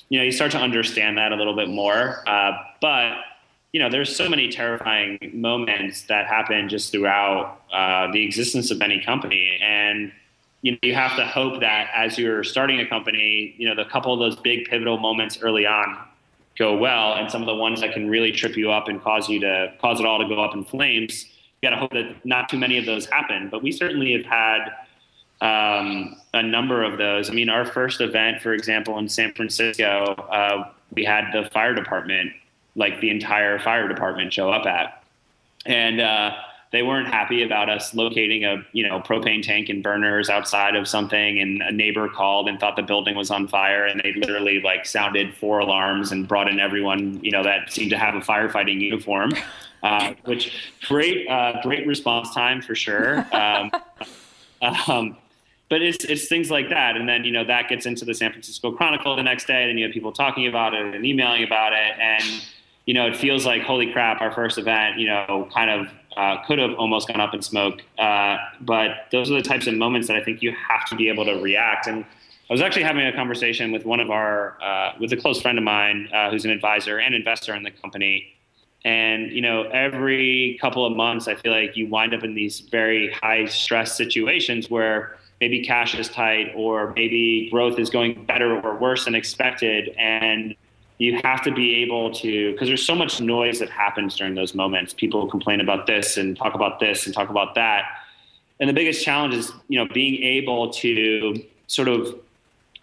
You 0.09 0.19
know, 0.19 0.25
you 0.25 0.31
start 0.31 0.51
to 0.51 0.59
understand 0.59 1.17
that 1.17 1.31
a 1.31 1.35
little 1.35 1.55
bit 1.55 1.69
more. 1.69 2.23
Uh, 2.27 2.51
but 2.81 3.17
you 3.73 3.79
know, 3.79 3.89
there's 3.89 4.15
so 4.15 4.27
many 4.27 4.49
terrifying 4.49 5.19
moments 5.33 6.03
that 6.03 6.25
happen 6.25 6.69
just 6.69 6.91
throughout 6.91 7.61
uh, 7.71 8.11
the 8.11 8.23
existence 8.25 8.71
of 8.71 8.81
any 8.81 8.99
company, 8.99 9.59
and 9.61 10.11
you 10.61 10.73
know, 10.73 10.77
you 10.81 10.93
have 10.93 11.15
to 11.15 11.25
hope 11.25 11.61
that 11.61 11.89
as 11.95 12.17
you're 12.17 12.43
starting 12.43 12.79
a 12.79 12.85
company, 12.87 13.55
you 13.57 13.67
know, 13.67 13.75
the 13.75 13.89
couple 13.89 14.13
of 14.13 14.19
those 14.19 14.35
big 14.41 14.65
pivotal 14.65 14.97
moments 14.97 15.39
early 15.41 15.65
on 15.65 15.97
go 16.57 16.75
well, 16.75 17.13
and 17.13 17.31
some 17.31 17.41
of 17.41 17.47
the 17.47 17.55
ones 17.55 17.79
that 17.79 17.93
can 17.93 18.09
really 18.09 18.31
trip 18.33 18.57
you 18.57 18.69
up 18.69 18.89
and 18.89 19.01
cause 19.01 19.29
you 19.29 19.39
to 19.39 19.73
cause 19.79 19.99
it 19.99 20.05
all 20.05 20.19
to 20.19 20.27
go 20.27 20.43
up 20.43 20.53
in 20.53 20.65
flames. 20.65 21.25
You 21.61 21.69
got 21.69 21.75
to 21.75 21.81
hope 21.81 21.91
that 21.91 22.25
not 22.25 22.49
too 22.49 22.57
many 22.57 22.77
of 22.77 22.85
those 22.85 23.05
happen. 23.05 23.47
But 23.49 23.63
we 23.63 23.71
certainly 23.71 24.11
have 24.13 24.25
had 24.25 24.69
um, 25.41 26.17
a 26.33 26.43
number 26.43 26.83
of 26.83 26.97
those. 26.97 27.29
I 27.29 27.33
mean, 27.33 27.49
our 27.49 27.63
first 27.63 28.01
event, 28.01 28.41
for 28.41 28.53
example, 28.53 28.97
in 28.99 29.07
San 29.07 29.33
Francisco, 29.33 30.13
uh, 30.29 30.71
we 30.93 31.05
had 31.05 31.31
the 31.31 31.49
fire 31.51 31.73
department, 31.73 32.33
like 32.75 32.99
the 32.99 33.09
entire 33.09 33.59
fire 33.59 33.87
department, 33.87 34.33
show 34.33 34.51
up 34.51 34.65
at, 34.65 35.03
and. 35.65 36.01
Uh, 36.01 36.31
they 36.71 36.83
weren't 36.83 37.07
happy 37.07 37.43
about 37.43 37.69
us 37.69 37.93
locating 37.93 38.45
a 38.45 38.57
you 38.73 38.87
know 38.87 38.99
propane 38.99 39.41
tank 39.41 39.69
and 39.69 39.81
burners 39.81 40.29
outside 40.29 40.75
of 40.75 40.87
something 40.87 41.39
and 41.39 41.61
a 41.61 41.71
neighbor 41.71 42.07
called 42.07 42.47
and 42.47 42.59
thought 42.59 42.75
the 42.75 42.83
building 42.83 43.15
was 43.15 43.31
on 43.31 43.47
fire 43.47 43.85
and 43.85 44.01
they 44.03 44.13
literally 44.13 44.61
like 44.61 44.85
sounded 44.85 45.33
four 45.35 45.59
alarms 45.59 46.11
and 46.11 46.27
brought 46.27 46.47
in 46.47 46.59
everyone 46.59 47.19
you 47.23 47.31
know 47.31 47.43
that 47.43 47.71
seemed 47.71 47.89
to 47.89 47.97
have 47.97 48.15
a 48.15 48.19
firefighting 48.19 48.79
uniform. 48.79 49.31
Uh, 49.81 50.13
which 50.25 50.73
great 50.87 51.25
uh, 51.29 51.53
great 51.63 51.87
response 51.87 52.33
time 52.33 52.61
for 52.61 52.75
sure. 52.75 53.25
Um, 53.33 53.71
um, 54.87 55.17
but 55.69 55.81
it's 55.81 56.03
it's 56.03 56.27
things 56.27 56.51
like 56.51 56.69
that 56.69 56.97
and 56.97 57.07
then 57.07 57.23
you 57.23 57.31
know 57.31 57.45
that 57.45 57.69
gets 57.69 57.85
into 57.85 58.03
the 58.03 58.13
san 58.13 58.31
francisco 58.31 58.71
chronicle 58.71 59.15
the 59.15 59.23
next 59.23 59.45
day 59.45 59.69
and 59.69 59.79
you 59.79 59.85
have 59.85 59.93
people 59.93 60.11
talking 60.11 60.47
about 60.47 60.73
it 60.73 60.95
and 60.95 61.05
emailing 61.05 61.43
about 61.43 61.73
it 61.73 61.93
and 61.99 62.23
you 62.85 62.93
know 62.93 63.05
it 63.05 63.15
feels 63.15 63.45
like 63.45 63.61
holy 63.61 63.91
crap 63.91 64.19
our 64.19 64.31
first 64.31 64.57
event 64.57 64.97
you 64.97 65.07
know 65.07 65.47
kind 65.53 65.69
of 65.69 65.87
uh, 66.19 66.43
could 66.45 66.59
have 66.59 66.73
almost 66.73 67.07
gone 67.07 67.21
up 67.21 67.33
in 67.33 67.41
smoke. 67.41 67.81
Uh, 67.97 68.35
but 68.59 69.07
those 69.11 69.31
are 69.31 69.35
the 69.35 69.41
types 69.41 69.67
of 69.67 69.73
moments 69.73 70.07
that 70.09 70.17
I 70.17 70.23
think 70.23 70.41
you 70.41 70.53
have 70.69 70.85
to 70.89 70.95
be 70.95 71.07
able 71.07 71.23
to 71.23 71.35
react. 71.35 71.87
And 71.87 72.03
I 72.49 72.53
was 72.53 72.61
actually 72.61 72.83
having 72.83 73.05
a 73.07 73.13
conversation 73.13 73.71
with 73.71 73.85
one 73.85 74.01
of 74.01 74.09
our, 74.09 74.61
uh, 74.61 74.93
with 74.99 75.13
a 75.13 75.17
close 75.17 75.41
friend 75.41 75.57
of 75.57 75.63
mine 75.63 76.09
uh, 76.13 76.29
who's 76.29 76.43
an 76.43 76.51
advisor 76.51 76.99
and 76.99 77.15
investor 77.15 77.55
in 77.55 77.63
the 77.63 77.71
company. 77.71 78.33
And, 78.83 79.31
you 79.31 79.41
know, 79.41 79.63
every 79.63 80.57
couple 80.59 80.85
of 80.85 80.93
months, 80.95 81.29
I 81.29 81.35
feel 81.35 81.53
like 81.53 81.77
you 81.77 81.87
wind 81.87 82.13
up 82.13 82.23
in 82.23 82.33
these 82.33 82.59
very 82.59 83.13
high 83.13 83.45
stress 83.45 83.95
situations 83.95 84.69
where 84.69 85.17
maybe 85.39 85.63
cash 85.63 85.95
is 85.95 86.09
tight 86.09 86.51
or 86.53 86.91
maybe 86.97 87.49
growth 87.49 87.79
is 87.79 87.89
going 87.89 88.25
better 88.25 88.59
or 88.59 88.77
worse 88.77 89.05
than 89.05 89.15
expected. 89.15 89.95
And 89.97 90.53
you 90.99 91.19
have 91.23 91.41
to 91.41 91.51
be 91.51 91.75
able 91.75 92.13
to 92.13 92.51
because 92.51 92.67
there's 92.67 92.85
so 92.85 92.93
much 92.93 93.19
noise 93.19 93.57
that 93.59 93.69
happens 93.69 94.15
during 94.15 94.35
those 94.35 94.53
moments 94.53 94.93
people 94.93 95.27
complain 95.27 95.61
about 95.61 95.87
this 95.87 96.17
and 96.17 96.37
talk 96.37 96.53
about 96.53 96.79
this 96.79 97.05
and 97.05 97.15
talk 97.15 97.29
about 97.29 97.55
that 97.55 97.85
and 98.59 98.69
the 98.69 98.73
biggest 98.73 99.03
challenge 99.03 99.33
is 99.33 99.51
you 99.67 99.79
know 99.79 99.91
being 99.93 100.21
able 100.21 100.69
to 100.69 101.43
sort 101.67 101.87
of 101.87 102.15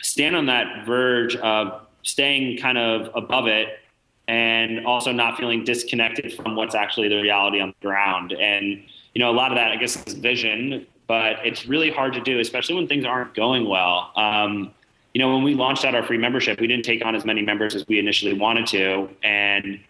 stand 0.02 0.35
on 0.35 0.46
that 0.46 0.85
verge 0.85 1.37
of 1.37 1.87
staying 2.02 2.56
kind 2.58 2.78
of 2.78 3.11
above 3.14 3.46
it 3.46 3.80
and 4.28 4.87
also 4.87 5.12
not 5.12 5.37
feeling 5.37 5.64
disconnected 5.64 6.32
from 6.32 6.56
what's 6.56 6.75
actually 6.75 7.08
the 7.08 7.20
reality 7.20 7.61
on 7.61 7.75
the 7.80 7.87
ground. 7.87 8.32
And, 8.32 8.82
you 9.14 9.20
know, 9.20 9.30
a 9.30 9.35
lot 9.35 9.52
of 9.52 9.56
that, 9.56 9.70
I 9.70 9.76
guess, 9.76 10.04
is 10.06 10.14
vision, 10.14 10.87
but 11.06 11.37
it's 11.44 11.66
really 11.66 11.90
hard 11.90 12.12
to 12.14 12.20
do, 12.20 12.40
especially 12.40 12.75
when 12.75 12.88
things 12.88 13.04
aren't 13.04 13.35
going 13.35 13.68
well. 13.68 14.12
Um, 14.16 14.73
you 15.16 15.23
know, 15.23 15.32
when 15.32 15.42
we 15.42 15.54
launched 15.54 15.87
out 15.87 15.94
our 15.94 16.02
free 16.02 16.18
membership, 16.18 16.61
we 16.61 16.66
didn't 16.66 16.85
take 16.85 17.02
on 17.02 17.14
as 17.14 17.25
many 17.25 17.40
members 17.40 17.75
as 17.75 17.88
we 17.88 17.99
initially 17.99 18.35
wanted 18.35 18.66
to. 18.66 19.08
And 19.23 19.80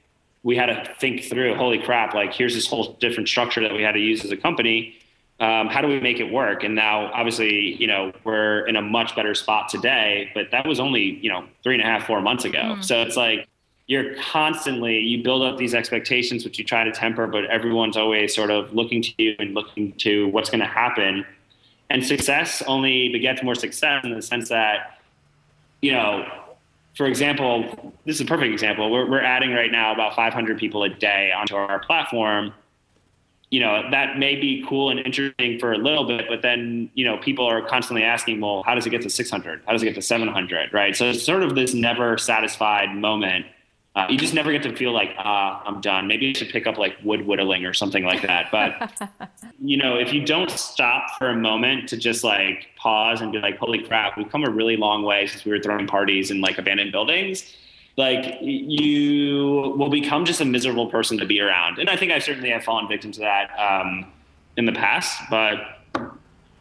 we 0.45 0.55
had 0.55 0.67
to 0.67 0.95
think 1.01 1.25
through, 1.25 1.57
holy 1.57 1.81
crap, 1.81 2.15
like 2.15 2.33
here's 2.33 2.55
this 2.55 2.69
whole 2.69 2.93
different 3.01 3.29
structure 3.29 3.61
that 3.61 3.75
we 3.75 3.83
had 3.83 3.95
to 3.95 3.99
use 3.99 4.25
as 4.25 4.31
a 4.31 4.37
company. 4.37 4.95
Um, 5.41 5.67
how 5.67 5.81
do 5.81 5.89
we 5.89 5.99
make 5.99 6.21
it 6.21 6.31
work? 6.31 6.63
And 6.63 6.77
now, 6.77 7.11
obviously, 7.13 7.75
you 7.75 7.89
know, 7.89 8.13
we're 8.23 8.69
in 8.69 8.77
a 8.77 8.83
much 8.83 9.17
better 9.17 9.35
spot 9.35 9.69
today, 9.69 10.31
but 10.33 10.53
that 10.53 10.65
was 10.65 10.79
only, 10.79 11.19
you 11.21 11.29
know, 11.29 11.45
three 11.65 11.75
and 11.75 11.83
a 11.83 11.87
half, 11.87 12.07
four 12.07 12.21
months 12.21 12.45
ago. 12.45 12.77
Mm. 12.77 12.85
So 12.85 13.03
it's 13.03 13.17
like 13.17 13.49
you're 13.89 14.15
constantly, 14.31 15.01
you 15.01 15.25
build 15.25 15.43
up 15.43 15.59
these 15.59 15.75
expectations, 15.75 16.45
which 16.45 16.57
you 16.57 16.65
try 16.65 16.85
to 16.85 16.93
temper, 16.93 17.27
but 17.27 17.47
everyone's 17.47 17.97
always 17.97 18.33
sort 18.33 18.53
of 18.53 18.73
looking 18.73 19.03
to 19.03 19.13
you 19.19 19.35
and 19.41 19.55
looking 19.55 19.91
to 19.95 20.29
what's 20.29 20.51
going 20.51 20.61
to 20.61 20.67
happen. 20.67 21.27
And 21.91 22.07
success 22.07 22.63
only 22.69 23.09
begets 23.09 23.43
more 23.43 23.57
success 23.57 24.05
in 24.05 24.15
the 24.15 24.23
sense 24.23 24.51
that 24.51 24.96
you 25.87 25.93
know, 25.93 26.27
for 26.97 27.07
example, 27.07 27.95
this 28.07 28.17
is 28.17 28.23
a 28.23 28.25
perfect 28.25 28.53
example. 28.53 28.91
We're, 28.91 29.09
we're 29.09 29.23
adding 29.23 29.53
right 29.53 29.71
now 29.71 29.93
about 29.93 30.17
500 30.17 30.59
people 30.59 30.83
a 30.83 30.89
day 30.89 31.31
onto 31.31 31.55
our 31.55 31.79
platform. 31.79 32.53
You 33.53 33.61
know, 33.61 33.89
that 33.93 34.19
may 34.19 34.35
be 34.35 34.65
cool 34.69 34.91
and 34.91 34.99
interesting 34.99 35.61
for 35.61 35.73
a 35.73 35.79
little 35.79 36.05
bit, 36.05 36.25
but 36.29 36.43
then, 36.43 36.91
you 36.95 37.05
know, 37.05 37.19
people 37.19 37.47
are 37.47 37.63
constantly 37.63 38.03
asking, 38.03 38.41
well, 38.41 38.65
how 38.65 38.75
does 38.75 38.85
it 38.85 38.91
get 38.91 39.03
to 39.03 39.11
600? 39.11 39.63
How 39.65 39.73
does 39.73 39.83
it 39.83 39.87
get 39.87 39.95
to 39.95 40.03
700? 40.03 40.73
Right. 40.73 40.97
So 40.97 41.11
it's 41.11 41.23
sort 41.23 41.45
of 41.45 41.55
this 41.55 41.73
never 41.73 42.19
satisfied 42.19 42.93
moment 42.97 43.47
uh, 43.97 44.07
you 44.11 44.19
just 44.19 44.35
never 44.35 44.53
get 44.53 44.63
to 44.63 44.77
feel 44.77 44.93
like, 44.93 45.15
ah, 45.17 45.63
I'm 45.65 45.81
done. 45.81 46.07
Maybe 46.07 46.29
I 46.29 46.35
should 46.35 46.51
pick 46.51 46.67
up 46.67 46.77
like 46.77 46.95
wood 47.03 47.27
whittling 47.27 47.65
or 47.65 47.73
something 47.73 48.05
like 48.05 48.21
that. 48.23 48.51
But, 48.53 49.31
you 49.59 49.79
know, 49.79 49.97
if 49.97 50.13
you 50.13 50.23
don't 50.23 50.51
stop 50.51 51.17
for 51.17 51.31
a 51.31 51.35
moment 51.35 51.89
to 51.89 51.97
just 51.97 52.23
like 52.23 52.69
pause 52.77 53.23
and 53.23 53.33
be 53.33 53.39
like, 53.39 53.57
holy 53.57 53.83
crap, 53.83 54.19
we've 54.19 54.31
come 54.31 54.45
a 54.45 54.51
really 54.51 54.77
long 54.77 55.03
way 55.03 55.27
since 55.27 55.47
we 55.47 55.51
were 55.51 55.61
throwing 55.61 55.87
parties 55.87 56.31
in 56.31 56.43
like 56.43 56.59
abandoned 56.59 56.93
buildings, 56.93 57.57
like 57.97 58.37
you 58.43 59.75
will 59.79 59.89
become 59.89 60.27
just 60.27 60.43
a 60.43 60.45
miserable 60.45 60.91
person 60.91 61.17
to 61.17 61.25
be 61.25 61.41
around. 61.41 61.79
And 61.79 61.89
I 61.89 61.97
think 61.97 62.13
I 62.13 62.19
certainly 62.19 62.51
have 62.51 62.65
fallen 62.65 62.87
victim 62.89 63.13
to 63.13 63.21
that 63.21 63.49
um, 63.59 64.05
in 64.59 64.67
the 64.67 64.73
past, 64.73 65.23
but 65.31 65.57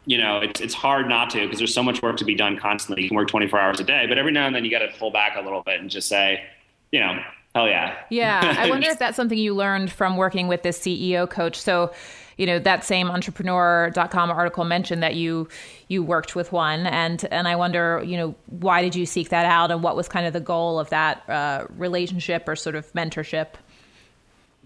you 0.06 0.16
know, 0.16 0.38
it's, 0.38 0.60
it's 0.60 0.74
hard 0.74 1.06
not 1.06 1.28
to 1.30 1.40
because 1.40 1.58
there's 1.58 1.74
so 1.74 1.82
much 1.82 2.00
work 2.00 2.16
to 2.16 2.24
be 2.24 2.34
done 2.34 2.56
constantly. 2.56 3.02
You 3.02 3.10
can 3.10 3.16
work 3.16 3.28
24 3.28 3.58
hours 3.58 3.80
a 3.80 3.84
day, 3.84 4.06
but 4.06 4.16
every 4.16 4.32
now 4.32 4.46
and 4.46 4.54
then 4.54 4.64
you 4.64 4.70
got 4.70 4.78
to 4.78 4.98
pull 4.98 5.10
back 5.10 5.36
a 5.36 5.42
little 5.42 5.62
bit 5.62 5.80
and 5.80 5.90
just 5.90 6.08
say, 6.08 6.44
you 6.92 7.00
know, 7.00 7.18
hell 7.54 7.68
yeah. 7.68 7.96
Yeah. 8.10 8.56
I 8.58 8.68
wonder 8.70 8.88
if 8.88 8.98
that's 8.98 9.16
something 9.16 9.38
you 9.38 9.54
learned 9.54 9.90
from 9.90 10.16
working 10.16 10.48
with 10.48 10.62
this 10.62 10.78
CEO 10.78 11.28
coach. 11.28 11.60
So, 11.60 11.92
you 12.36 12.46
know, 12.46 12.58
that 12.58 12.84
same 12.84 13.10
entrepreneur.com 13.10 14.30
article 14.30 14.64
mentioned 14.64 15.02
that 15.02 15.14
you 15.14 15.48
you 15.88 16.02
worked 16.02 16.36
with 16.36 16.52
one 16.52 16.86
and 16.86 17.24
and 17.30 17.48
I 17.48 17.56
wonder, 17.56 18.02
you 18.04 18.16
know, 18.16 18.34
why 18.46 18.82
did 18.82 18.94
you 18.94 19.06
seek 19.06 19.30
that 19.30 19.46
out 19.46 19.70
and 19.70 19.82
what 19.82 19.96
was 19.96 20.06
kind 20.08 20.26
of 20.26 20.32
the 20.32 20.40
goal 20.40 20.78
of 20.78 20.90
that 20.90 21.28
uh, 21.28 21.66
relationship 21.70 22.46
or 22.46 22.56
sort 22.56 22.76
of 22.76 22.92
mentorship? 22.92 23.48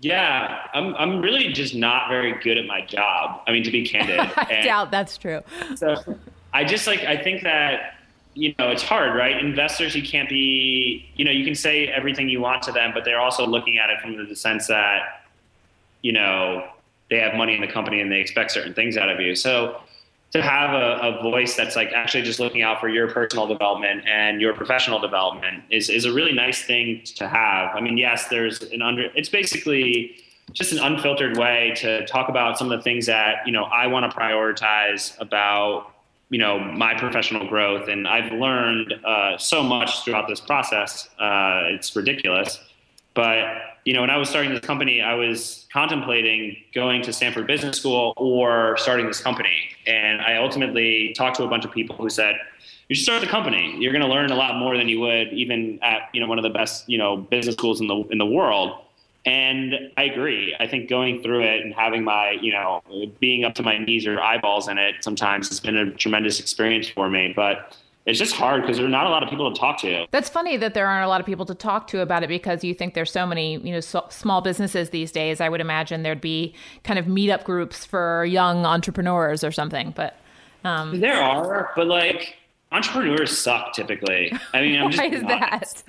Yeah, 0.01 0.63
I'm 0.73 0.95
I'm 0.97 1.21
really 1.21 1.53
just 1.53 1.75
not 1.75 2.09
very 2.09 2.33
good 2.43 2.57
at 2.57 2.67
my 2.67 2.85
job. 2.87 3.43
I 3.47 3.53
mean, 3.53 3.63
to 3.65 3.71
be 3.71 3.87
candid. 3.87 4.19
I 4.37 4.47
and 4.51 4.65
doubt 4.65 4.91
that's 4.91 5.17
true. 5.17 5.43
So 5.77 6.19
I 6.53 6.65
just 6.65 6.87
like 6.87 7.01
I 7.01 7.17
think 7.17 7.43
that 7.43 8.00
you 8.35 8.55
know, 8.59 8.71
it's 8.71 8.83
hard, 8.83 9.17
right? 9.17 9.43
Investors, 9.43 9.95
you 9.95 10.03
can't 10.03 10.29
be, 10.29 11.11
you 11.17 11.25
know, 11.25 11.31
you 11.31 11.45
can 11.45 11.55
say 11.55 11.89
everything 11.89 12.29
you 12.29 12.41
want 12.41 12.63
to 12.63 12.73
them, 12.73 12.93
but 12.95 13.05
they're 13.05 13.21
also 13.21 13.47
looking 13.47 13.79
at 13.79 13.91
it 13.91 14.01
from 14.01 14.29
the 14.29 14.37
sense 14.37 14.69
that, 14.69 15.25
you 16.03 16.13
know, 16.13 16.67
they 17.11 17.19
have 17.19 17.35
money 17.35 17.55
in 17.55 17.61
the 17.61 17.67
company 17.67 18.01
and 18.01 18.11
they 18.11 18.21
expect 18.21 18.53
certain 18.53 18.73
things 18.73 18.97
out 18.97 19.09
of 19.09 19.21
you. 19.21 19.35
So 19.35 19.81
to 20.33 20.41
have 20.41 20.71
a, 20.71 21.19
a 21.19 21.23
voice 21.23 21.57
that's 21.57 21.75
like 21.75 21.91
actually 21.93 22.23
just 22.23 22.39
looking 22.39 22.63
out 22.63 22.81
for 22.81 22.89
your 22.89 23.11
personal 23.11 23.49
development 23.49 24.07
and 24.07 24.41
your 24.41 24.55
professional 24.55 25.01
development 25.01 25.65
is, 25.71 25.91
is 25.91 26.05
a 26.05 26.13
really 26.13 26.33
nice 26.33 26.63
thing 26.63 27.03
to 27.17 27.27
have. 27.27 27.75
I 27.75 27.81
mean, 27.81 27.99
yes, 27.99 28.29
there's 28.29 28.63
an 28.63 28.81
under, 28.81 29.11
it's 29.17 29.29
basically 29.29 30.17
just 30.53 30.73
an 30.73 30.79
unfiltered 30.79 31.37
way 31.37 31.73
to 31.77 32.07
talk 32.07 32.29
about 32.29 32.59
some 32.59 32.71
of 32.71 32.79
the 32.79 32.83
things 32.83 33.07
that, 33.07 33.39
you 33.45 33.53
know, 33.53 33.65
I 33.65 33.89
want 33.89 34.11
to 34.11 34.17
prioritize 34.17 35.21
about 35.21 35.91
you 36.31 36.39
know 36.39 36.59
my 36.59 36.95
professional 36.95 37.47
growth. 37.47 37.89
And 37.89 38.09
i've 38.09 38.33
learned 38.33 38.95
uh, 39.05 39.37
so 39.37 39.63
much 39.63 40.05
throughout 40.05 40.29
this 40.29 40.41
process. 40.41 41.09
Uh, 41.19 41.75
it's 41.75 41.95
ridiculous. 41.95 42.59
But 43.15 43.45
you 43.85 43.93
know 43.93 44.03
when 44.03 44.11
i 44.11 44.17
was 44.17 44.29
starting 44.29 44.53
this 44.53 44.61
company 44.61 45.01
i 45.01 45.15
was 45.15 45.67
contemplating 45.73 46.55
going 46.75 47.01
to 47.03 47.13
stanford 47.15 47.47
business 47.47 47.79
school 47.79 48.13
or 48.17 48.77
starting 48.77 49.07
this 49.07 49.21
company. 49.21 49.71
And 49.87 50.21
i 50.21 50.37
ultimately 50.37 51.13
talked 51.17 51.37
to 51.37 51.45
a 51.45 51.49
bunch 51.49 51.65
of 51.65 51.73
people 51.73 51.97
who 51.97 52.09
said 52.09 52.37
you 52.89 52.97
should 52.97 53.05
start 53.05 53.21
the 53.21 53.29
company. 53.29 53.77
You're 53.79 53.93
going 53.93 54.03
to 54.03 54.09
learn 54.09 54.33
a 54.33 54.35
lot 54.35 54.57
more 54.57 54.77
than 54.77 54.89
you 54.89 54.99
would 54.99 55.33
even 55.33 55.79
at 55.81 56.09
you 56.13 56.21
know 56.21 56.27
one 56.27 56.39
of 56.39 56.43
the 56.43 56.51
best 56.51 56.89
you 56.89 56.99
know 56.99 57.17
business 57.17 57.55
schools 57.55 57.81
in 57.81 57.87
the 57.87 57.97
in 58.11 58.19
the 58.19 58.27
world 58.27 58.79
and 59.27 59.75
I 59.97 60.05
agree. 60.05 60.57
I 60.59 60.67
think 60.67 60.89
going 60.89 61.23
through 61.23 61.43
it 61.43 61.61
and 61.61 61.75
having 61.75 62.05
my, 62.05 62.31
you 62.41 62.53
know, 62.53 62.83
being 63.21 63.45
up 63.45 63.55
to 63.57 63.63
my 63.63 63.79
knees 63.79 64.07
or 64.07 64.21
eyeballs 64.21 64.69
in 64.69 64.79
it 64.79 64.97
sometimes 65.01 65.49
has 65.49 65.61
been 65.61 65.77
a 65.77 65.91
tremendous 65.93 66.41
experience 66.41 66.89
for 66.89 67.11
me. 67.11 67.33
But 67.35 67.77
it's 68.07 68.19
just 68.19 68.35
hard 68.35 68.63
because 68.63 68.79
there 68.79 68.87
are 68.87 68.91
not 68.91 69.07
a 69.07 69.11
lot 69.11 69.23
of 69.23 69.29
people 69.29 69.53
to 69.53 69.61
talk 69.61 69.79
to. 69.81 70.07
That's 70.11 70.31
funny 70.31 70.57
that 70.57 70.73
there 70.73 70.87
aren't 70.87 71.05
a 71.05 71.09
lot 71.09 71.21
of 71.21 71.27
people 71.27 71.45
to 71.47 71.55
talk 71.55 71.87
to 71.89 72.01
about 72.01 72.23
it 72.23 72.29
because 72.29 72.65
you 72.65 72.73
think 72.73 72.95
there's 72.95 73.13
so 73.13 73.27
many, 73.27 73.59
you 73.59 73.73
know, 73.73 73.81
so 73.81 74.07
small 74.09 74.41
businesses 74.41 74.89
these 74.89 75.13
days. 75.13 75.41
I 75.41 75.51
would 75.51 75.61
imagine 75.61 76.03
there'd 76.03 76.21
be 76.21 76.55
kind 76.83 76.99
of 76.99 77.05
meetup 77.05 77.45
groups 77.45 77.85
for 77.85 78.25
young 78.25 78.65
entrepreneurs 78.65 79.45
or 79.45 79.53
something. 79.53 79.93
But 79.95 80.17
um, 80.65 81.01
there 81.01 81.21
are, 81.21 81.71
but 81.77 81.87
like 81.87 82.37
entrepreneurs 82.73 83.37
suck 83.37 83.73
typically. 83.73 84.33
I 84.53 84.61
mean, 84.61 84.81
I'm 84.81 84.91
just 84.91 85.03
why 85.03 85.09
is 85.09 85.23
that? 85.23 85.83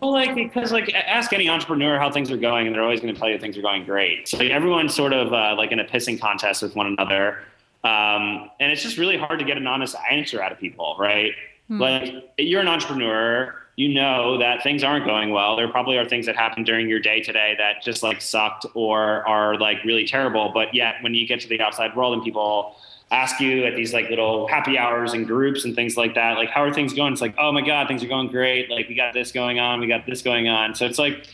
Well, 0.00 0.12
like 0.12 0.34
because 0.34 0.72
like 0.72 0.92
ask 0.94 1.32
any 1.32 1.48
entrepreneur 1.48 1.98
how 1.98 2.10
things 2.10 2.30
are 2.30 2.36
going, 2.36 2.66
and 2.66 2.74
they're 2.74 2.82
always 2.82 3.00
going 3.00 3.14
to 3.14 3.18
tell 3.18 3.28
you 3.28 3.38
things 3.38 3.56
are 3.56 3.62
going 3.62 3.84
great. 3.84 4.28
So 4.28 4.38
like, 4.38 4.50
everyone's 4.50 4.94
sort 4.94 5.12
of 5.12 5.32
uh, 5.32 5.54
like 5.56 5.72
in 5.72 5.80
a 5.80 5.84
pissing 5.84 6.20
contest 6.20 6.62
with 6.62 6.74
one 6.76 6.86
another, 6.86 7.38
um, 7.84 8.50
and 8.60 8.72
it's 8.72 8.82
just 8.82 8.98
really 8.98 9.16
hard 9.16 9.38
to 9.38 9.44
get 9.44 9.56
an 9.56 9.66
honest 9.66 9.96
answer 10.10 10.42
out 10.42 10.52
of 10.52 10.58
people, 10.58 10.96
right? 10.98 11.32
Hmm. 11.68 11.80
Like 11.80 12.34
you're 12.38 12.60
an 12.60 12.68
entrepreneur, 12.68 13.54
you 13.76 13.92
know 13.92 14.38
that 14.38 14.62
things 14.62 14.82
aren't 14.82 15.04
going 15.04 15.30
well. 15.30 15.56
There 15.56 15.68
probably 15.68 15.98
are 15.98 16.08
things 16.08 16.26
that 16.26 16.36
happen 16.36 16.64
during 16.64 16.88
your 16.88 17.00
day 17.00 17.20
today 17.20 17.54
that 17.58 17.82
just 17.82 18.02
like 18.02 18.20
sucked 18.20 18.66
or 18.74 19.26
are 19.28 19.58
like 19.58 19.84
really 19.84 20.06
terrible. 20.06 20.50
But 20.52 20.74
yet, 20.74 20.96
when 21.02 21.14
you 21.14 21.26
get 21.26 21.40
to 21.40 21.48
the 21.48 21.60
outside 21.60 21.94
world 21.94 22.14
and 22.14 22.22
people 22.22 22.76
ask 23.10 23.40
you 23.40 23.64
at 23.64 23.76
these 23.76 23.92
like 23.92 24.10
little 24.10 24.48
happy 24.48 24.76
hours 24.78 25.12
and 25.12 25.26
groups 25.26 25.64
and 25.64 25.74
things 25.74 25.96
like 25.96 26.14
that, 26.14 26.36
like, 26.36 26.50
how 26.50 26.62
are 26.62 26.72
things 26.72 26.92
going? 26.92 27.12
It's 27.12 27.22
like, 27.22 27.34
oh 27.38 27.52
my 27.52 27.60
God, 27.60 27.86
things 27.86 28.02
are 28.02 28.08
going 28.08 28.28
great. 28.28 28.70
Like, 28.70 28.88
we 28.88 28.94
got 28.94 29.14
this 29.14 29.32
going 29.32 29.58
on, 29.60 29.80
we 29.80 29.86
got 29.86 30.06
this 30.06 30.22
going 30.22 30.48
on. 30.48 30.74
So 30.74 30.86
it's 30.86 30.98
like, 30.98 31.26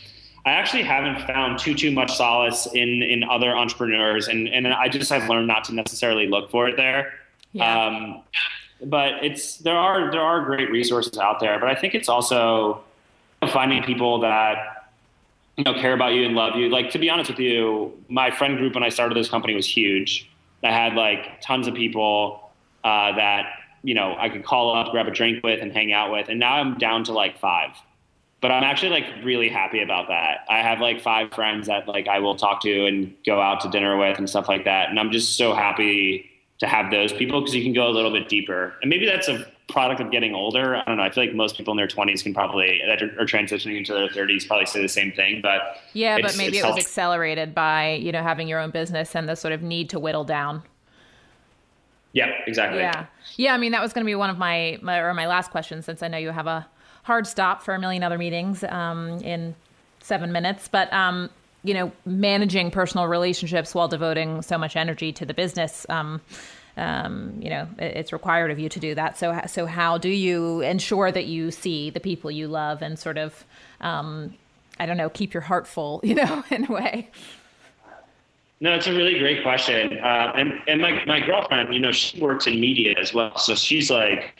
I 0.45 0.51
actually 0.51 0.83
haven't 0.83 1.25
found 1.25 1.57
too 1.57 1.73
too 1.73 1.91
much 1.91 2.15
solace 2.15 2.67
in 2.73 3.01
in 3.01 3.23
other 3.23 3.55
entrepreneurs, 3.55 4.27
and 4.27 4.49
and 4.49 4.67
I 4.67 4.89
just 4.89 5.09
have 5.09 5.29
learned 5.29 5.47
not 5.47 5.63
to 5.65 5.73
necessarily 5.73 6.27
look 6.27 6.51
for 6.51 6.67
it 6.67 6.75
there. 6.75 7.13
Yeah. 7.53 7.85
Um, 7.85 8.23
but 8.83 9.23
it's 9.23 9.57
there 9.59 9.77
are 9.77 10.11
there 10.11 10.21
are 10.21 10.43
great 10.43 10.69
resources 10.69 11.17
out 11.17 11.39
there, 11.39 11.57
but 11.59 11.69
I 11.69 11.75
think 11.75 11.95
it's 11.95 12.09
also 12.09 12.83
finding 13.53 13.83
people 13.83 14.19
that 14.19 14.89
you 15.55 15.63
know 15.63 15.75
care 15.75 15.93
about 15.93 16.11
you 16.11 16.25
and 16.25 16.35
love 16.35 16.57
you. 16.57 16.67
Like 16.67 16.91
to 16.91 16.99
be 16.99 17.09
honest 17.09 17.29
with 17.29 17.39
you, 17.39 17.97
my 18.09 18.29
friend 18.29 18.57
group 18.57 18.73
when 18.73 18.83
I 18.83 18.89
started 18.89 19.15
this 19.15 19.29
company 19.29 19.55
was 19.55 19.65
huge 19.65 20.29
that 20.63 20.73
had 20.73 20.95
like 20.95 21.41
tons 21.41 21.67
of 21.67 21.75
people 21.75 22.51
uh, 22.83 23.15
that 23.15 23.51
you 23.83 23.93
know 23.93 24.15
I 24.17 24.29
could 24.29 24.43
call 24.43 24.75
up, 24.75 24.91
grab 24.91 25.07
a 25.07 25.11
drink 25.11 25.43
with, 25.43 25.61
and 25.61 25.71
hang 25.71 25.93
out 25.93 26.11
with. 26.11 26.29
And 26.29 26.39
now 26.39 26.55
I'm 26.55 26.77
down 26.79 27.03
to 27.05 27.13
like 27.13 27.37
five. 27.39 27.71
But 28.41 28.51
I'm 28.51 28.63
actually 28.63 28.89
like 28.89 29.05
really 29.23 29.47
happy 29.47 29.81
about 29.81 30.09
that. 30.09 30.45
I 30.49 30.61
have 30.61 30.81
like 30.81 31.01
five 31.01 31.31
friends 31.31 31.67
that 31.67 31.87
like 31.87 32.07
I 32.07 32.19
will 32.19 32.35
talk 32.35 32.61
to 32.63 32.85
and 32.87 33.13
go 33.25 33.39
out 33.39 33.61
to 33.61 33.69
dinner 33.69 33.95
with 33.95 34.17
and 34.17 34.29
stuff 34.29 34.49
like 34.49 34.65
that. 34.65 34.89
And 34.89 34.99
I'm 34.99 35.11
just 35.11 35.37
so 35.37 35.53
happy 35.53 36.29
to 36.59 36.67
have 36.67 36.91
those 36.91 37.13
people 37.13 37.39
because 37.39 37.55
you 37.55 37.63
can 37.63 37.73
go 37.73 37.87
a 37.87 37.91
little 37.91 38.11
bit 38.11 38.27
deeper. 38.27 38.73
And 38.81 38.89
maybe 38.89 39.05
that's 39.05 39.29
a 39.29 39.45
product 39.69 40.01
of 40.01 40.11
getting 40.11 40.35
older. 40.35 40.75
I 40.75 40.83
don't 40.85 40.97
know. 40.97 41.03
I 41.03 41.09
feel 41.09 41.25
like 41.25 41.33
most 41.33 41.57
people 41.57 41.71
in 41.71 41.77
their 41.77 41.87
20s 41.87 42.23
can 42.23 42.33
probably 42.33 42.81
that 42.85 43.01
are, 43.01 43.25
transitioning 43.25 43.77
into 43.77 43.93
their 43.93 44.09
30s 44.09 44.47
probably 44.47 44.65
say 44.65 44.81
the 44.81 44.89
same 44.89 45.11
thing. 45.11 45.41
But 45.41 45.61
yeah, 45.93 46.19
but 46.21 46.37
maybe 46.37 46.57
it 46.57 46.65
was 46.65 46.77
accelerated 46.77 47.55
by 47.55 47.93
you 47.93 48.11
know 48.11 48.21
having 48.21 48.47
your 48.47 48.59
own 48.59 48.71
business 48.71 49.15
and 49.15 49.27
the 49.27 49.35
sort 49.35 49.53
of 49.53 49.61
need 49.61 49.89
to 49.89 49.99
whittle 49.99 50.23
down. 50.23 50.63
Yeah, 52.11 52.29
exactly. 52.45 52.79
Yeah, 52.79 53.07
yeah. 53.37 53.53
I 53.53 53.57
mean, 53.57 53.71
that 53.71 53.81
was 53.81 53.91
going 53.91 54.03
to 54.03 54.09
be 54.09 54.13
one 54.13 54.29
of 54.29 54.37
my, 54.37 54.77
my 54.83 54.99
or 54.99 55.13
my 55.15 55.25
last 55.25 55.49
questions 55.49 55.85
since 55.85 56.03
I 56.03 56.07
know 56.07 56.19
you 56.19 56.29
have 56.29 56.45
a 56.45 56.67
hard 57.03 57.25
stop 57.25 57.63
for 57.63 57.73
a 57.73 57.79
million 57.79 58.03
other 58.03 58.19
meetings 58.19 58.63
um, 58.63 59.09
in 59.21 59.55
seven 59.99 60.31
minutes, 60.31 60.67
but. 60.67 60.91
Um, 60.93 61.29
you 61.65 61.73
know, 61.73 61.93
managing 62.05 62.69
personal 62.71 63.07
relationships 63.07 63.73
while 63.73 63.87
devoting 63.87 64.41
so 64.41 64.57
much 64.57 64.75
energy 64.75 65.13
to 65.13 65.25
the 65.25 65.33
business. 65.33 65.85
Um, 65.87 66.19
um, 66.77 67.35
you 67.39 67.49
know, 67.49 67.67
it's 67.77 68.11
required 68.11 68.51
of 68.51 68.59
you 68.59 68.69
to 68.69 68.79
do 68.79 68.95
that. 68.95 69.17
So, 69.17 69.39
so 69.47 69.65
how 69.65 69.97
do 69.97 70.09
you 70.09 70.61
ensure 70.61 71.11
that 71.11 71.25
you 71.25 71.51
see 71.51 71.89
the 71.89 71.99
people 71.99 72.31
you 72.31 72.47
love 72.47 72.81
and 72.81 72.97
sort 72.97 73.17
of, 73.17 73.45
um, 73.81 74.33
I 74.79 74.85
don't 74.85 74.97
know, 74.97 75.09
keep 75.09 75.33
your 75.33 75.41
heart 75.41 75.67
full, 75.67 75.99
you 76.03 76.15
know, 76.15 76.43
in 76.49 76.65
a 76.65 76.71
way? 76.71 77.09
No, 78.59 78.73
it's 78.73 78.87
a 78.87 78.93
really 78.93 79.19
great 79.19 79.43
question. 79.43 79.99
Uh, 79.99 80.31
and 80.35 80.53
and 80.67 80.81
my, 80.81 81.03
my 81.05 81.19
girlfriend, 81.19 81.73
you 81.73 81.81
know, 81.81 81.91
she 81.91 82.19
works 82.21 82.47
in 82.47 82.61
media 82.61 82.95
as 82.97 83.13
well. 83.13 83.37
So 83.37 83.55
she's 83.55 83.91
like 83.91 84.35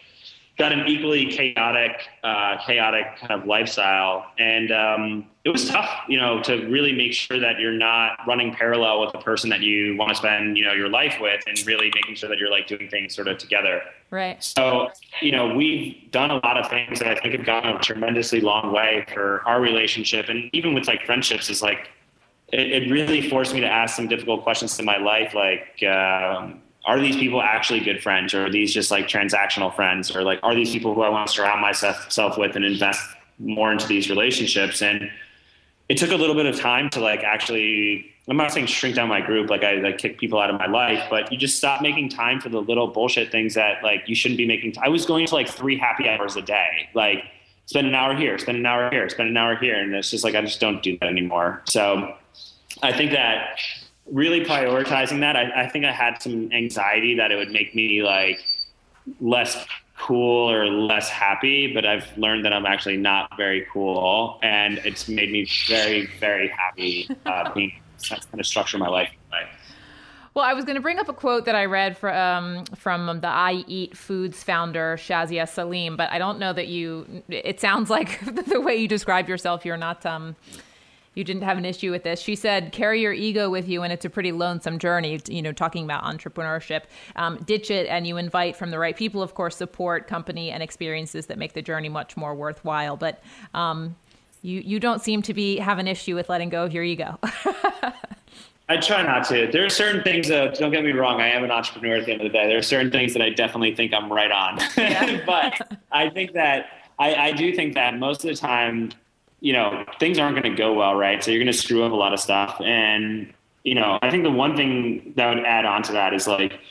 got 0.57 0.71
an 0.71 0.87
equally 0.87 1.25
chaotic, 1.25 2.07
uh, 2.23 2.57
chaotic 2.65 3.17
kind 3.17 3.31
of 3.31 3.47
lifestyle. 3.47 4.31
And 4.37 4.71
um, 4.71 5.25
it 5.43 5.49
was 5.49 5.67
tough, 5.67 5.89
you 6.07 6.19
know, 6.19 6.41
to 6.43 6.67
really 6.67 6.93
make 6.93 7.13
sure 7.13 7.39
that 7.39 7.59
you're 7.59 7.71
not 7.71 8.19
running 8.27 8.53
parallel 8.53 9.01
with 9.01 9.11
the 9.13 9.17
person 9.17 9.49
that 9.49 9.61
you 9.61 9.97
want 9.97 10.09
to 10.09 10.15
spend, 10.15 10.57
you 10.57 10.65
know, 10.65 10.73
your 10.73 10.89
life 10.89 11.17
with 11.19 11.43
and 11.47 11.65
really 11.65 11.91
making 11.95 12.15
sure 12.15 12.29
that 12.29 12.37
you're 12.37 12.51
like 12.51 12.67
doing 12.67 12.87
things 12.87 13.15
sort 13.15 13.27
of 13.27 13.39
together. 13.39 13.81
Right. 14.11 14.43
So, 14.43 14.91
you 15.21 15.31
know, 15.31 15.55
we've 15.55 16.11
done 16.11 16.29
a 16.29 16.35
lot 16.35 16.57
of 16.57 16.69
things 16.69 16.99
that 16.99 17.07
I 17.07 17.19
think 17.19 17.33
have 17.33 17.45
gone 17.45 17.65
a 17.65 17.79
tremendously 17.79 18.41
long 18.41 18.71
way 18.71 19.05
for 19.11 19.41
our 19.47 19.59
relationship. 19.59 20.29
And 20.29 20.51
even 20.53 20.75
with 20.75 20.87
like 20.87 21.03
friendships 21.05 21.49
is 21.49 21.63
like, 21.63 21.89
it, 22.49 22.83
it, 22.83 22.91
really 22.91 23.27
forced 23.27 23.55
me 23.55 23.61
to 23.61 23.67
ask 23.67 23.95
some 23.95 24.07
difficult 24.07 24.43
questions 24.43 24.77
in 24.77 24.85
my 24.85 24.97
life, 24.97 25.33
like, 25.33 25.81
um, 25.83 26.61
are 26.85 26.99
these 26.99 27.15
people 27.15 27.41
actually 27.41 27.79
good 27.79 28.01
friends, 28.03 28.33
or 28.33 28.45
are 28.45 28.49
these 28.49 28.73
just 28.73 28.91
like 28.91 29.07
transactional 29.07 29.73
friends, 29.73 30.15
or 30.15 30.23
like, 30.23 30.39
are 30.43 30.53
these 30.53 30.71
people 30.71 30.93
who 30.93 31.01
I 31.01 31.09
want 31.09 31.27
to 31.27 31.33
surround 31.33 31.61
myself 31.61 32.37
with 32.37 32.55
and 32.55 32.65
invest 32.65 33.01
more 33.39 33.71
into 33.71 33.87
these 33.87 34.09
relationships? 34.09 34.81
And 34.81 35.09
it 35.89 35.97
took 35.97 36.11
a 36.11 36.15
little 36.15 36.35
bit 36.35 36.45
of 36.45 36.59
time 36.59 36.89
to 36.91 36.99
like 36.99 37.23
actually. 37.23 38.09
I'm 38.25 38.37
not 38.37 38.53
saying 38.53 38.67
shrink 38.67 38.95
down 38.95 39.09
my 39.09 39.19
group, 39.19 39.49
like 39.49 39.65
I 39.65 39.73
like 39.73 39.97
kick 39.97 40.17
people 40.17 40.39
out 40.39 40.49
of 40.49 40.57
my 40.57 40.67
life, 40.67 41.07
but 41.09 41.29
you 41.29 41.37
just 41.37 41.57
stop 41.57 41.81
making 41.81 42.07
time 42.07 42.39
for 42.39 42.47
the 42.47 42.61
little 42.61 42.87
bullshit 42.87 43.33
things 43.33 43.53
that 43.55 43.83
like 43.83 44.03
you 44.07 44.15
shouldn't 44.15 44.37
be 44.37 44.47
making. 44.47 44.71
T- 44.71 44.79
I 44.81 44.87
was 44.87 45.05
going 45.05 45.27
to 45.27 45.35
like 45.35 45.49
three 45.49 45.77
happy 45.77 46.07
hours 46.07 46.37
a 46.37 46.41
day, 46.41 46.87
like 46.93 47.21
spend 47.65 47.85
an 47.85 47.93
hour 47.93 48.15
here, 48.15 48.37
spend 48.37 48.57
an 48.57 48.65
hour 48.65 48.89
here, 48.91 49.09
spend 49.09 49.27
an 49.27 49.35
hour 49.35 49.57
here, 49.57 49.77
and 49.77 49.93
it's 49.93 50.09
just 50.09 50.23
like 50.23 50.35
I 50.35 50.41
just 50.41 50.61
don't 50.61 50.81
do 50.81 50.97
that 50.99 51.09
anymore. 51.09 51.63
So 51.65 52.15
I 52.81 52.93
think 52.93 53.11
that 53.11 53.57
really 54.11 54.43
prioritizing 54.43 55.19
that, 55.21 55.35
I, 55.35 55.63
I 55.63 55.69
think 55.69 55.85
I 55.85 55.91
had 55.91 56.21
some 56.21 56.51
anxiety 56.51 57.15
that 57.15 57.31
it 57.31 57.35
would 57.35 57.51
make 57.51 57.73
me 57.73 58.03
like 58.03 58.39
less 59.19 59.65
cool 59.97 60.51
or 60.51 60.65
less 60.67 61.09
happy, 61.09 61.73
but 61.73 61.85
I've 61.85 62.05
learned 62.17 62.45
that 62.45 62.53
I'm 62.53 62.65
actually 62.65 62.97
not 62.97 63.35
very 63.37 63.65
cool, 63.71 64.39
and 64.43 64.79
it's 64.79 65.07
made 65.07 65.31
me 65.31 65.47
very, 65.67 66.07
very 66.19 66.49
happy 66.49 67.07
uh, 67.25 67.51
being 67.55 67.73
kind 68.09 68.39
of 68.39 68.45
structure 68.45 68.77
my 68.77 68.89
life. 68.89 69.09
Well, 70.33 70.43
I 70.43 70.53
was 70.53 70.65
going 70.65 70.75
to 70.75 70.81
bring 70.81 70.97
up 70.97 71.09
a 71.09 71.13
quote 71.13 71.45
that 71.45 71.53
I 71.53 71.65
read 71.65 71.95
from 71.95 72.15
um, 72.15 72.65
from 72.75 73.19
the 73.21 73.27
I 73.27 73.63
Eat 73.67 73.95
Foods 73.95 74.41
founder 74.41 74.97
Shazia 74.97 75.47
Salim, 75.47 75.95
but 75.95 76.09
I 76.09 76.17
don't 76.17 76.39
know 76.39 76.51
that 76.53 76.67
you. 76.67 77.23
It 77.29 77.59
sounds 77.59 77.91
like 77.91 78.19
the 78.47 78.59
way 78.59 78.75
you 78.75 78.87
describe 78.87 79.29
yourself, 79.29 79.63
you're 79.63 79.77
not. 79.77 80.05
Um, 80.05 80.35
you 81.15 81.23
didn't 81.23 81.43
have 81.43 81.57
an 81.57 81.65
issue 81.65 81.91
with 81.91 82.03
this. 82.03 82.19
She 82.19 82.35
said, 82.35 82.71
carry 82.71 83.01
your 83.01 83.13
ego 83.13 83.49
with 83.49 83.67
you, 83.67 83.83
and 83.83 83.93
it's 83.93 84.05
a 84.05 84.09
pretty 84.09 84.31
lonesome 84.31 84.79
journey, 84.79 85.19
you 85.27 85.41
know, 85.41 85.51
talking 85.51 85.83
about 85.83 86.03
entrepreneurship. 86.03 86.83
Um, 87.15 87.37
ditch 87.45 87.69
it, 87.69 87.87
and 87.87 88.07
you 88.07 88.17
invite 88.17 88.55
from 88.55 88.71
the 88.71 88.79
right 88.79 88.95
people, 88.95 89.21
of 89.21 89.33
course, 89.35 89.55
support, 89.55 90.07
company, 90.07 90.51
and 90.51 90.63
experiences 90.63 91.27
that 91.27 91.37
make 91.37 91.53
the 91.53 91.61
journey 91.61 91.89
much 91.89 92.17
more 92.17 92.33
worthwhile. 92.33 92.97
But 92.97 93.23
um, 93.53 93.95
you, 94.41 94.59
you 94.59 94.79
don't 94.79 95.01
seem 95.01 95.21
to 95.23 95.33
be 95.33 95.57
have 95.57 95.79
an 95.79 95.87
issue 95.87 96.15
with 96.15 96.29
letting 96.29 96.49
go 96.49 96.63
of 96.63 96.73
your 96.73 96.83
ego. 96.83 97.19
I 98.69 98.77
try 98.77 99.03
not 99.03 99.27
to. 99.27 99.49
There 99.51 99.65
are 99.65 99.69
certain 99.69 100.03
things, 100.03 100.29
that, 100.29 100.55
don't 100.55 100.71
get 100.71 100.83
me 100.83 100.91
wrong, 100.93 101.19
I 101.19 101.27
am 101.27 101.43
an 101.43 101.51
entrepreneur 101.51 101.97
at 101.97 102.05
the 102.05 102.13
end 102.13 102.21
of 102.21 102.31
the 102.31 102.37
day. 102.37 102.47
There 102.47 102.57
are 102.57 102.63
certain 102.63 102.91
things 102.91 103.13
that 103.13 103.21
I 103.21 103.29
definitely 103.29 103.75
think 103.75 103.93
I'm 103.93 104.11
right 104.11 104.31
on. 104.31 104.59
Yeah. 104.77 105.21
but 105.25 105.79
I 105.91 106.09
think 106.09 106.33
that, 106.33 106.67
I, 106.97 107.15
I 107.15 107.31
do 107.33 107.53
think 107.53 107.73
that 107.75 107.97
most 107.97 108.23
of 108.23 108.29
the 108.29 108.35
time, 108.35 108.91
you 109.43 109.51
know, 109.51 109.83
things 109.99 110.17
aren't 110.17 110.41
going 110.41 110.49
to 110.49 110.57
go 110.57 110.71
well, 110.73 110.95
right? 110.95 111.21
So 111.21 111.29
you're 111.29 111.41
going 111.43 111.51
to 111.51 111.57
screw 111.57 111.83
up 111.83 111.91
a 111.91 111.95
lot 111.95 112.13
of 112.13 112.19
stuff. 112.21 112.61
And, 112.61 113.33
you 113.65 113.75
know, 113.75 113.99
I 114.01 114.09
think 114.09 114.23
the 114.23 114.31
one 114.31 114.55
thing 114.55 115.11
that 115.17 115.35
would 115.35 115.43
add 115.43 115.65
on 115.65 115.83
to 115.83 115.91
that 115.91 116.13
is 116.13 116.27
like 116.27 116.61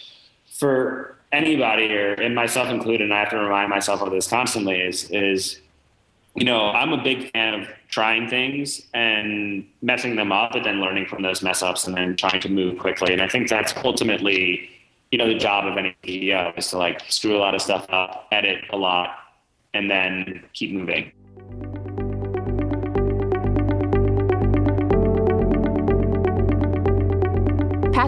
for 0.55 1.19
anybody 1.33 1.87
here, 1.87 2.15
and 2.15 2.35
myself 2.35 2.71
included, 2.71 3.03
and 3.03 3.13
I 3.13 3.21
have 3.21 3.29
to 3.29 3.37
remind 3.37 3.69
myself 3.69 4.01
of 4.01 4.11
this 4.11 4.27
constantly, 4.27 4.81
is, 4.81 5.11
is, 5.11 5.61
you 6.35 6.47
know, 6.47 6.71
I'm 6.71 6.95
a 6.95 7.03
big 7.03 7.31
fan 7.33 7.61
of 7.61 7.69
trying 7.91 8.27
things 8.27 8.81
and 8.95 9.67
messing 9.83 10.17
them 10.17 10.33
up, 10.33 10.53
but 10.53 10.65
then 10.65 10.81
learning 10.81 11.09
from 11.09 11.23
those 11.23 11.43
mess 11.43 11.63
ups 11.63 11.87
and 11.87 11.95
then 11.95 12.17
trying 12.17 12.41
to 12.41 12.49
move 12.49 12.79
quickly. 12.79 13.13
And 13.13 13.21
I 13.21 13.29
think 13.29 13.51
that's 13.51 13.75
ultimately, 13.85 14.71
you 15.11 15.19
know, 15.19 15.29
the 15.29 15.39
job 15.39 15.67
of 15.67 15.77
any 15.77 15.95
CEO 16.05 16.57
is 16.57 16.71
to 16.71 16.79
like 16.79 17.03
screw 17.13 17.37
a 17.37 17.41
lot 17.41 17.55
of 17.55 17.61
stuff 17.61 17.85
up, 17.91 18.29
edit 18.33 18.65
a 18.71 18.79
lot, 18.79 19.11
and 19.75 19.91
then 19.91 20.43
keep 20.55 20.73
moving. 20.73 21.13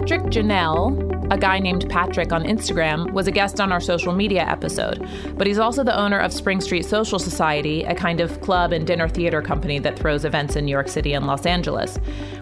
Patrick 0.05 0.31
Janelle, 0.31 1.33
a 1.33 1.37
guy 1.39 1.57
named 1.57 1.89
Patrick 1.89 2.31
on 2.31 2.43
Instagram, 2.43 3.11
was 3.11 3.25
a 3.25 3.31
guest 3.31 3.59
on 3.59 3.71
our 3.71 3.81
social 3.81 4.13
media 4.13 4.43
episode, 4.43 5.03
but 5.35 5.47
he's 5.47 5.57
also 5.57 5.83
the 5.83 5.99
owner 5.99 6.19
of 6.19 6.31
Spring 6.31 6.61
Street 6.61 6.85
Social 6.85 7.17
Society, 7.17 7.83
a 7.85 7.95
kind 7.95 8.21
of 8.21 8.39
club 8.41 8.71
and 8.71 8.85
dinner 8.85 9.09
theater 9.09 9.41
company 9.41 9.79
that 9.79 9.97
throws 9.97 10.23
events 10.23 10.55
in 10.55 10.65
New 10.65 10.71
York 10.71 10.89
City 10.89 11.13
and 11.13 11.25
Los 11.25 11.47
Angeles. 11.47 11.97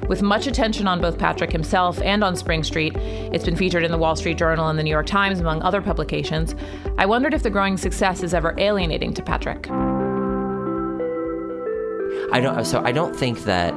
With 0.10 0.22
much 0.22 0.46
attention 0.46 0.90
on 0.90 1.00
both 1.00 1.18
Patrick 1.18 1.54
himself 1.54 2.02
and 2.02 2.22
on 2.22 2.36
Spring 2.36 2.66
Street, 2.66 2.98
it's 2.98 3.46
been 3.46 3.56
featured 3.56 3.86
in 3.86 3.92
the 3.92 3.98
Wall 3.98 4.18
Street 4.18 4.38
Journal 4.38 4.68
and 4.68 4.78
the 4.78 4.84
New 4.84 4.92
York 4.92 5.06
Times, 5.06 5.40
among 5.40 5.62
other 5.62 5.82
publications. 5.82 6.56
I 6.98 7.06
wondered 7.06 7.34
if 7.34 7.44
the 7.44 7.50
growing 7.50 7.78
success 7.78 8.24
is 8.24 8.34
ever 8.34 8.54
alienating 8.58 9.14
to 9.14 9.24
Patrick. 9.24 9.70
I 12.34 12.42
don't. 12.42 12.66
So 12.66 12.84
I 12.84 12.92
don't 12.92 13.16
think 13.16 13.46
that 13.46 13.72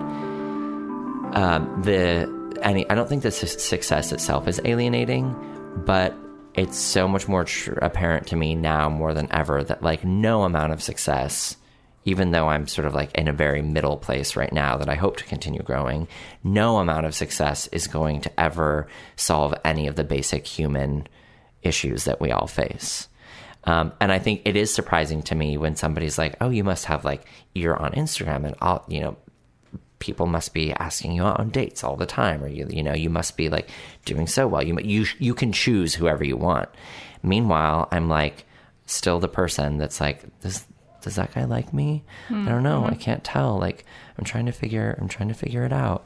um, 1.36 1.82
the 1.84 2.35
any, 2.62 2.88
I 2.88 2.94
don't 2.94 3.08
think 3.08 3.22
the 3.22 3.30
success 3.30 4.12
itself 4.12 4.48
is 4.48 4.60
alienating, 4.64 5.34
but 5.86 6.14
it's 6.54 6.78
so 6.78 7.06
much 7.06 7.28
more 7.28 7.44
tr- 7.44 7.72
apparent 7.82 8.26
to 8.28 8.36
me 8.36 8.54
now 8.54 8.88
more 8.88 9.12
than 9.14 9.28
ever 9.30 9.62
that 9.64 9.82
like 9.82 10.04
no 10.04 10.44
amount 10.44 10.72
of 10.72 10.82
success, 10.82 11.56
even 12.04 12.30
though 12.30 12.48
I'm 12.48 12.66
sort 12.66 12.86
of 12.86 12.94
like 12.94 13.12
in 13.14 13.28
a 13.28 13.32
very 13.32 13.62
middle 13.62 13.96
place 13.96 14.36
right 14.36 14.52
now 14.52 14.76
that 14.78 14.88
I 14.88 14.94
hope 14.94 15.18
to 15.18 15.24
continue 15.24 15.62
growing, 15.62 16.08
no 16.42 16.78
amount 16.78 17.06
of 17.06 17.14
success 17.14 17.66
is 17.68 17.86
going 17.86 18.22
to 18.22 18.40
ever 18.40 18.88
solve 19.16 19.54
any 19.64 19.86
of 19.86 19.96
the 19.96 20.04
basic 20.04 20.46
human 20.46 21.06
issues 21.62 22.04
that 22.04 22.20
we 22.20 22.30
all 22.30 22.46
face. 22.46 23.08
Um, 23.64 23.92
and 24.00 24.12
I 24.12 24.18
think 24.18 24.42
it 24.44 24.56
is 24.56 24.72
surprising 24.72 25.22
to 25.24 25.34
me 25.34 25.58
when 25.58 25.74
somebody's 25.74 26.18
like, 26.18 26.36
"Oh, 26.40 26.50
you 26.50 26.62
must 26.62 26.84
have 26.84 27.04
like 27.04 27.26
you're 27.54 27.76
on 27.76 27.92
Instagram 27.92 28.46
and 28.46 28.54
all 28.62 28.84
you 28.88 29.00
know 29.00 29.16
people 29.98 30.26
must 30.26 30.52
be 30.52 30.72
asking 30.74 31.12
you 31.12 31.22
out 31.22 31.40
on 31.40 31.48
dates 31.48 31.82
all 31.82 31.96
the 31.96 32.06
time 32.06 32.42
or 32.42 32.48
you 32.48 32.66
you 32.68 32.82
know 32.82 32.92
you 32.92 33.08
must 33.08 33.36
be 33.36 33.48
like 33.48 33.68
doing 34.04 34.26
so 34.26 34.46
well 34.46 34.62
you 34.62 34.78
you 34.80 35.06
you 35.18 35.34
can 35.34 35.52
choose 35.52 35.94
whoever 35.94 36.24
you 36.24 36.36
want 36.36 36.68
meanwhile 37.22 37.88
i'm 37.92 38.08
like 38.08 38.44
still 38.86 39.18
the 39.18 39.28
person 39.28 39.78
that's 39.78 40.00
like 40.00 40.22
does 40.40 40.66
does 41.00 41.16
that 41.16 41.32
guy 41.34 41.44
like 41.44 41.72
me 41.72 42.04
mm-hmm. 42.28 42.46
i 42.46 42.50
don't 42.50 42.62
know 42.62 42.84
i 42.84 42.90
mm-hmm. 42.90 43.00
can't 43.00 43.24
tell 43.24 43.58
like 43.58 43.84
i'm 44.18 44.24
trying 44.24 44.46
to 44.46 44.52
figure 44.52 44.96
i'm 45.00 45.08
trying 45.08 45.28
to 45.28 45.34
figure 45.34 45.64
it 45.64 45.72
out 45.72 46.04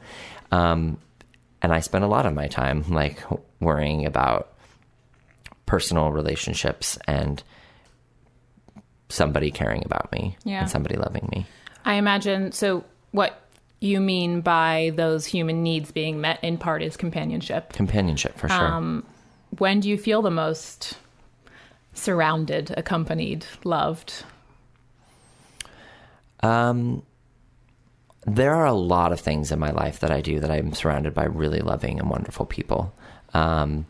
um, 0.51 0.97
and 1.61 1.73
i 1.73 1.79
spend 1.79 2.03
a 2.03 2.07
lot 2.07 2.25
of 2.25 2.33
my 2.33 2.47
time 2.47 2.83
like 2.89 3.21
worrying 3.59 4.05
about 4.05 4.53
personal 5.65 6.11
relationships 6.11 6.97
and 7.07 7.43
somebody 9.09 9.51
caring 9.51 9.83
about 9.85 10.09
me 10.11 10.37
yeah. 10.45 10.61
and 10.61 10.69
somebody 10.69 10.95
loving 10.95 11.27
me 11.31 11.45
i 11.83 11.95
imagine 11.95 12.51
so 12.53 12.83
what 13.11 13.41
you 13.81 13.99
mean 13.99 14.41
by 14.41 14.91
those 14.95 15.25
human 15.25 15.63
needs 15.63 15.91
being 15.91 16.21
met 16.21 16.41
in 16.43 16.57
part 16.57 16.83
is 16.83 16.95
companionship. 16.95 17.73
Companionship, 17.73 18.37
for 18.37 18.47
sure. 18.47 18.57
Um, 18.57 19.03
when 19.57 19.79
do 19.79 19.89
you 19.89 19.97
feel 19.97 20.21
the 20.21 20.31
most 20.31 20.93
surrounded, 21.93 22.73
accompanied, 22.77 23.45
loved? 23.63 24.23
Um, 26.43 27.01
there 28.25 28.53
are 28.53 28.67
a 28.67 28.73
lot 28.73 29.11
of 29.11 29.19
things 29.19 29.51
in 29.51 29.57
my 29.57 29.71
life 29.71 29.99
that 30.01 30.11
I 30.11 30.21
do 30.21 30.39
that 30.39 30.51
I'm 30.51 30.73
surrounded 30.73 31.15
by 31.15 31.25
really 31.25 31.59
loving 31.59 31.99
and 31.99 32.09
wonderful 32.09 32.45
people. 32.45 32.93
Um, 33.33 33.87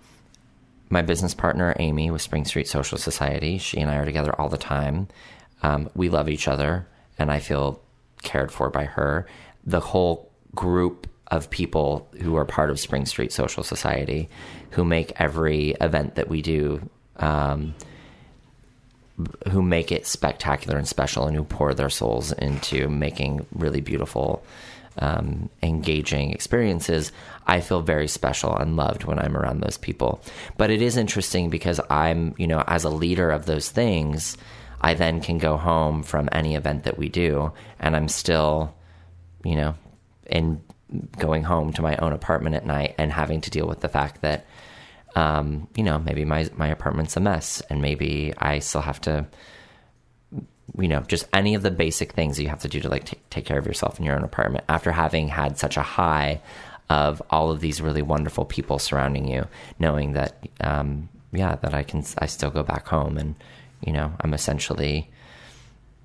my 0.90 1.02
business 1.02 1.34
partner, 1.34 1.76
Amy, 1.80 2.12
with 2.12 2.22
Spring 2.22 2.46
Street 2.46 2.68
Social 2.68 2.98
Society, 2.98 3.58
she 3.58 3.80
and 3.80 3.92
I 3.92 3.98
are 3.98 4.06
together 4.06 4.34
all 4.40 4.50
the 4.50 4.58
time. 4.58 5.10
Um, 5.64 5.90
we 5.96 6.08
love 6.08 6.30
each 6.30 6.48
other, 6.48 6.88
and 7.20 7.30
I 7.30 7.40
feel 7.40 7.82
cared 8.24 8.52
for 8.52 8.70
by 8.70 8.86
her 8.86 9.28
the 9.66 9.80
whole 9.80 10.32
group 10.56 11.08
of 11.28 11.50
people 11.50 12.10
who 12.22 12.36
are 12.36 12.46
part 12.46 12.70
of 12.70 12.80
Spring 12.80 13.06
Street 13.06 13.32
Social 13.32 13.64
Society 13.64 14.30
who 14.72 14.84
make 14.84 15.14
every 15.20 15.72
event 15.82 16.16
that 16.16 16.28
we 16.28 16.42
do, 16.42 16.90
um, 17.18 17.74
who 19.50 19.62
make 19.62 19.92
it 19.92 20.06
spectacular 20.06 20.78
and 20.78 20.88
special, 20.88 21.28
and 21.28 21.36
who 21.36 21.44
pour 21.44 21.74
their 21.74 21.90
souls 21.90 22.32
into 22.34 22.90
making 22.90 23.46
really 23.54 23.82
beautiful, 23.82 24.44
um, 24.98 25.50
engaging 25.64 26.32
experiences. 26.32 27.12
I 27.48 27.62
feel 27.62 27.82
very 27.82 28.08
special 28.08 28.56
and 28.56 28.76
loved 28.76 29.06
when 29.06 29.20
I'm 29.20 29.38
around 29.38 29.62
those 29.62 29.78
people. 29.78 30.22
But 30.58 30.70
it 30.70 30.82
is 30.82 30.98
interesting 30.98 31.50
because 31.50 31.80
I'm, 31.90 32.34
you 32.38 32.48
know, 32.48 32.64
as 32.68 32.84
a 32.84 32.90
leader 32.90 33.30
of 33.32 33.46
those 33.46 33.70
things, 33.70 34.38
I 34.82 34.96
then 34.96 35.22
can 35.22 35.38
go 35.38 35.56
home 35.56 36.04
from 36.04 36.28
any 36.32 36.56
event 36.56 36.84
that 36.84 36.98
we 36.98 37.08
do, 37.08 37.54
and 37.80 37.96
I'm 37.96 38.10
still 38.10 38.74
you 39.44 39.56
know, 39.56 39.76
and 40.28 40.62
going 41.18 41.44
home 41.44 41.72
to 41.74 41.82
my 41.82 41.96
own 41.98 42.14
apartment 42.14 42.56
at 42.56 42.66
night 42.66 42.96
and 42.98 43.12
having 43.12 43.42
to 43.42 43.50
deal 43.50 43.68
with 43.68 43.80
the 43.80 43.90
fact 43.90 44.22
that, 44.22 44.46
um, 45.16 45.68
you 45.76 45.84
know, 45.84 46.00
maybe 46.00 46.26
my 46.26 46.50
my 46.56 46.68
apartment's 46.68 47.18
a 47.18 47.20
mess 47.20 47.62
and 47.70 47.82
maybe 47.82 48.34
I 48.38 48.60
still 48.60 48.82
have 48.82 49.00
to, 49.02 49.26
you 50.78 50.88
know, 50.88 51.02
just 51.02 51.28
any 51.34 51.56
of 51.56 51.64
the 51.64 51.72
basic 51.72 52.14
things 52.14 52.40
you 52.40 52.50
have 52.50 52.62
to 52.62 52.68
do 52.68 52.80
to 52.82 52.90
like 52.90 53.06
t- 53.06 53.18
take 53.30 53.46
care 53.46 53.58
of 53.58 53.66
yourself 53.66 54.00
in 54.00 54.06
your 54.06 54.16
own 54.16 54.24
apartment 54.24 54.66
after 54.70 54.92
having 54.92 55.28
had 55.28 55.58
such 55.58 55.78
a 55.78 55.82
high 55.82 56.42
of 56.90 57.22
all 57.30 57.52
of 57.52 57.62
these 57.62 57.82
really 57.82 58.02
wonderful 58.02 58.44
people 58.44 58.78
surrounding 58.78 59.26
you, 59.26 59.48
knowing 59.80 60.12
that, 60.12 60.46
um, 60.60 61.08
yeah, 61.32 61.56
that 61.56 61.74
I 61.74 61.84
can, 61.84 62.04
I 62.18 62.26
still 62.26 62.50
go 62.50 62.64
back 62.64 62.86
home 62.88 63.18
and, 63.18 63.36
you 63.80 63.94
know, 63.94 64.12
I'm 64.20 64.34
essentially 64.34 65.10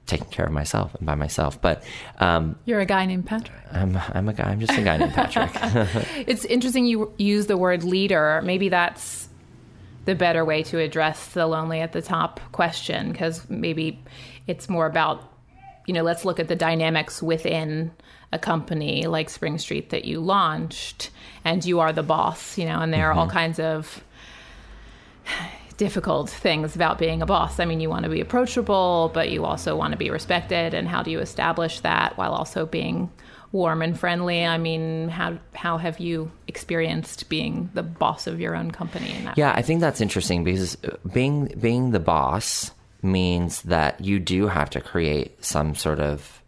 taking 0.07 0.29
care 0.29 0.47
of 0.47 0.53
myself 0.53 0.95
and 0.95 1.05
by 1.05 1.15
myself. 1.15 1.61
But 1.61 1.83
um, 2.19 2.57
you're 2.65 2.81
a 2.81 2.87
guy 2.87 3.05
named 3.07 3.27
Patrick. 3.27 3.59
I'm 3.73 3.99
I'm 4.13 4.29
a 4.29 4.33
guy. 4.33 4.45
I'm 4.45 4.61
just 4.61 4.77
a 4.79 4.83
guy 4.83 4.97
named 4.97 5.13
Patrick. 5.13 5.51
it's 6.27 6.45
interesting 6.45 6.87
you 6.87 7.13
use 7.19 7.47
the 7.47 7.57
word 7.57 7.85
leader. 7.85 8.41
Maybe 8.45 8.69
that's 8.69 9.29
the 10.05 10.15
better 10.15 10.45
way 10.45 10.63
to 10.63 10.79
address 10.79 11.29
the 11.29 11.47
lonely 11.47 11.81
at 11.81 11.93
the 11.93 12.03
top 12.03 12.41
question 12.53 13.11
because 13.11 13.49
maybe 13.51 14.01
it's 14.47 14.69
more 14.69 14.87
about 14.87 15.33
you 15.87 15.93
know 15.93 16.03
let's 16.03 16.25
look 16.25 16.39
at 16.39 16.49
the 16.49 16.57
dynamics 16.57 17.21
within 17.23 17.91
a 18.33 18.39
company 18.39 19.07
like 19.07 19.31
Spring 19.31 19.59
Street 19.59 19.91
that 19.91 20.05
you 20.05 20.21
launched 20.21 21.11
and 21.45 21.65
you 21.65 21.81
are 21.81 21.93
the 21.93 22.03
boss. 22.03 22.57
You 22.57 22.67
know, 22.67 22.81
and 22.81 22.93
there 22.93 23.03
mm-hmm. 23.03 23.19
are 23.19 23.21
all 23.21 23.27
mm-hmm. 23.27 23.37
kinds 23.37 23.61
of 23.61 24.05
difficult 25.77 26.31
things 26.31 26.75
about 26.75 26.99
being 26.99 27.23
a 27.23 27.27
boss. 27.27 27.61
I 27.61 27.65
mean, 27.65 27.81
you 27.81 27.91
want 27.91 28.05
to 28.05 28.11
be 28.11 28.21
approachable, 28.21 29.11
but 29.13 29.31
you 29.31 29.45
also 29.45 29.77
want 29.77 29.93
to 29.93 29.99
be 29.99 30.11
respected. 30.11 30.75
And 30.75 30.89
how 30.89 31.03
do 31.03 31.11
you 31.11 31.21
establish 31.21 31.81
that 31.81 32.17
while 32.17 32.33
also 32.33 32.67
being 32.67 33.11
warm 33.53 33.83
and 33.83 33.99
friendly? 33.99 34.47
I 34.47 34.59
mean, 34.59 35.09
how 35.09 35.39
how 35.55 35.79
have 35.79 36.01
you 36.01 36.31
experienced 36.47 37.29
being 37.29 37.71
the 37.75 37.83
boss 37.83 38.27
of 38.27 38.41
your 38.41 38.57
own 38.57 38.71
company? 38.71 39.15
yeah, 39.37 39.53
way? 39.53 39.59
I 39.59 39.63
think 39.63 39.81
that's 39.81 40.01
interesting 40.01 40.45
because 40.45 40.77
uh, 40.85 40.97
being 41.13 41.53
being 41.61 41.91
the 41.91 42.01
boss 42.01 42.71
means 43.03 43.63
that 43.63 44.03
you 44.05 44.19
do 44.19 44.47
have 44.47 44.71
to 44.71 44.81
create 44.81 45.45
some 45.45 45.75
sort 45.75 46.01
of 46.01 46.43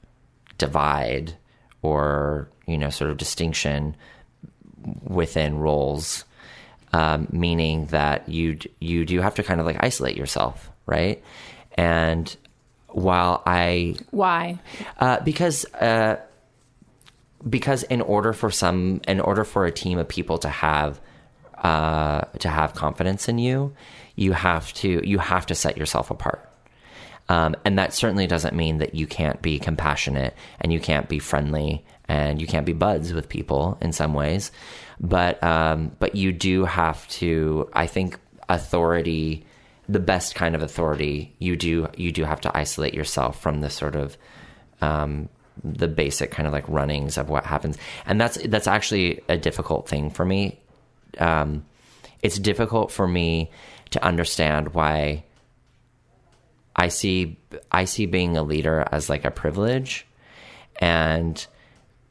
divide 0.56 1.34
or 1.82 2.48
you 2.66 2.78
know 2.78 2.90
sort 2.90 3.10
of 3.10 3.16
distinction 3.16 3.96
within 5.04 5.58
roles 5.58 6.24
um, 6.92 7.28
meaning 7.30 7.86
that 7.86 8.28
you 8.28 8.58
you 8.80 9.04
do 9.04 9.20
have 9.20 9.34
to 9.36 9.42
kind 9.42 9.60
of 9.60 9.66
like 9.66 9.76
isolate 9.80 10.16
yourself, 10.16 10.70
right? 10.86 11.22
And 11.76 12.34
while 12.88 13.42
I 13.46 13.96
why 14.10 14.58
uh, 14.98 15.20
because 15.20 15.64
uh, 15.74 16.16
because 17.48 17.82
in 17.84 18.00
order 18.00 18.32
for 18.32 18.50
some 18.50 19.00
in 19.06 19.20
order 19.20 19.44
for 19.44 19.66
a 19.66 19.70
team 19.70 19.98
of 19.98 20.08
people 20.08 20.38
to 20.38 20.48
have 20.48 21.00
uh, 21.62 22.22
to 22.38 22.48
have 22.48 22.74
confidence 22.74 23.28
in 23.28 23.38
you, 23.38 23.74
you 24.16 24.32
have 24.32 24.72
to 24.74 25.06
you 25.06 25.18
have 25.18 25.46
to 25.46 25.54
set 25.54 25.76
yourself 25.76 26.10
apart. 26.10 26.44
Um, 27.30 27.54
and 27.64 27.78
that 27.78 27.92
certainly 27.92 28.26
doesn't 28.26 28.54
mean 28.54 28.78
that 28.78 28.94
you 28.94 29.06
can't 29.06 29.42
be 29.42 29.58
compassionate 29.58 30.34
and 30.60 30.72
you 30.72 30.80
can't 30.80 31.10
be 31.10 31.18
friendly 31.18 31.84
and 32.08 32.40
you 32.40 32.46
can't 32.46 32.64
be 32.64 32.72
buds 32.72 33.12
with 33.12 33.28
people 33.28 33.76
in 33.82 33.92
some 33.92 34.14
ways 34.14 34.50
but 35.00 35.42
um, 35.42 35.92
but 35.98 36.14
you 36.14 36.32
do 36.32 36.64
have 36.64 37.06
to. 37.08 37.68
I 37.72 37.86
think 37.86 38.18
authority, 38.48 39.46
the 39.88 40.00
best 40.00 40.34
kind 40.34 40.54
of 40.54 40.62
authority, 40.62 41.34
you 41.38 41.56
do 41.56 41.88
you 41.96 42.12
do 42.12 42.24
have 42.24 42.40
to 42.42 42.56
isolate 42.56 42.94
yourself 42.94 43.40
from 43.40 43.60
the 43.60 43.70
sort 43.70 43.94
of 43.94 44.16
um, 44.80 45.28
the 45.62 45.88
basic 45.88 46.30
kind 46.30 46.46
of 46.46 46.52
like 46.52 46.68
runnings 46.68 47.18
of 47.18 47.28
what 47.28 47.44
happens, 47.44 47.78
and 48.06 48.20
that's 48.20 48.38
that's 48.46 48.66
actually 48.66 49.20
a 49.28 49.36
difficult 49.36 49.88
thing 49.88 50.10
for 50.10 50.24
me. 50.24 50.60
Um, 51.18 51.64
it's 52.22 52.38
difficult 52.38 52.90
for 52.90 53.06
me 53.06 53.50
to 53.90 54.04
understand 54.04 54.74
why 54.74 55.24
I 56.74 56.88
see 56.88 57.38
I 57.70 57.84
see 57.84 58.06
being 58.06 58.36
a 58.36 58.42
leader 58.42 58.86
as 58.90 59.08
like 59.08 59.24
a 59.24 59.30
privilege, 59.30 60.06
and 60.80 61.44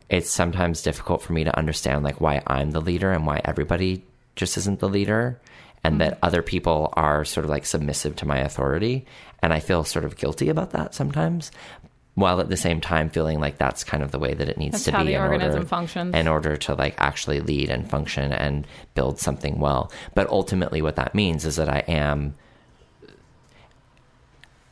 it's 0.10 0.30
sometimes 0.30 0.82
difficult 0.82 1.22
for 1.22 1.34
me 1.34 1.44
to 1.44 1.58
understand 1.58 2.04
like 2.04 2.22
why 2.22 2.42
I'm 2.48 2.72
the 2.72 2.82
leader 2.82 3.12
and 3.12 3.26
why 3.26 3.42
everybody 3.44 4.04
just 4.36 4.58
isn't 4.58 4.80
the 4.80 4.90
leader 4.90 5.40
and 5.84 5.94
mm-hmm. 5.94 6.10
that 6.10 6.20
other 6.22 6.42
people 6.42 6.94
are 6.94 7.26
sort 7.26 7.44
of 7.44 7.50
like 7.50 7.66
submissive 7.66 8.16
to 8.18 8.28
my 8.28 8.40
authority 8.40 9.06
and 9.42 9.54
I 9.54 9.60
feel 9.60 9.84
sort 9.84 10.06
of 10.06 10.16
guilty 10.16 10.50
about 10.50 10.72
that 10.72 10.96
sometimes 10.96 11.52
while 12.16 12.40
at 12.40 12.50
the 12.50 12.58
same 12.58 12.82
time 12.82 13.12
feeling 13.12 13.40
like 13.40 13.60
that's 13.60 13.84
kind 13.84 14.02
of 14.02 14.12
the 14.12 14.18
way 14.18 14.34
that 14.34 14.50
it 14.50 14.58
needs 14.58 14.72
that's 14.72 14.86
to 14.86 14.92
how 14.92 15.04
be 15.04 15.10
the 15.10 15.14
in 15.14 15.22
organism 15.22 15.60
order, 15.60 15.68
functions. 15.68 16.16
in 16.16 16.28
order 16.28 16.58
to 16.58 16.74
like 16.74 16.96
actually 16.98 17.42
lead 17.42 17.70
and 17.70 17.90
function 17.90 18.32
and 18.32 18.66
build 18.96 19.20
something 19.20 19.60
well 19.60 19.92
but 20.16 20.28
ultimately 20.30 20.82
what 20.82 20.96
that 20.96 21.14
means 21.14 21.46
is 21.46 21.58
that 21.58 21.70
I 21.70 21.80
am 21.88 22.36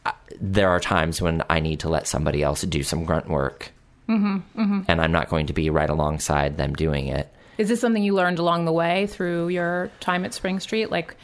uh, 0.06 0.12
there 0.40 0.70
are 0.70 0.80
times 0.80 1.22
when 1.22 1.44
I 1.50 1.60
need 1.60 1.82
to 1.82 1.90
let 1.90 2.08
somebody 2.08 2.42
else 2.42 2.62
do 2.62 2.82
some 2.84 3.06
grunt 3.06 3.28
work 3.28 3.72
Mm-hmm, 4.10 4.62
mm-hmm. 4.62 4.82
And 4.88 5.02
I'm 5.02 5.12
not 5.12 5.30
going 5.30 5.48
to 5.48 5.54
be 5.54 5.70
right 5.70 5.90
alongside 5.90 6.58
them 6.58 6.74
doing 6.74 7.08
it. 7.08 7.32
Is 7.58 7.70
this 7.70 7.80
something 7.80 8.04
you 8.04 8.14
learned 8.14 8.40
along 8.40 8.66
the 8.66 8.72
way 8.72 9.08
through 9.08 9.48
your 9.50 9.90
time 10.00 10.26
at 10.26 10.34
Spring 10.34 10.60
Street? 10.60 10.92
Like, 10.92 11.16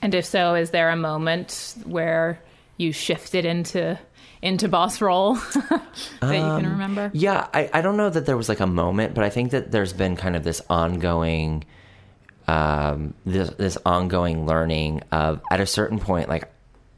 and 0.00 0.14
if 0.14 0.24
so, 0.24 0.54
is 0.54 0.70
there 0.70 0.90
a 0.90 0.96
moment 0.96 1.74
where 1.84 2.40
you 2.76 2.92
shifted 2.92 3.44
into 3.44 3.98
into 4.40 4.68
boss 4.68 5.00
role 5.00 5.34
that 5.54 5.82
um, 6.22 6.32
you 6.32 6.40
can 6.40 6.64
um, 6.64 6.72
remember? 6.72 7.10
Yeah, 7.12 7.48
I, 7.52 7.68
I 7.72 7.80
don't 7.80 7.96
know 7.96 8.08
that 8.08 8.24
there 8.24 8.36
was 8.36 8.48
like 8.48 8.60
a 8.60 8.66
moment, 8.66 9.14
but 9.14 9.24
I 9.24 9.30
think 9.30 9.50
that 9.50 9.70
there's 9.70 9.92
been 9.92 10.16
kind 10.16 10.36
of 10.36 10.44
this 10.44 10.62
ongoing 10.70 11.64
um, 12.46 13.14
this 13.26 13.50
this 13.50 13.76
ongoing 13.84 14.46
learning 14.46 15.02
of 15.12 15.42
at 15.50 15.60
a 15.60 15.66
certain 15.66 15.98
point, 15.98 16.28
like 16.28 16.50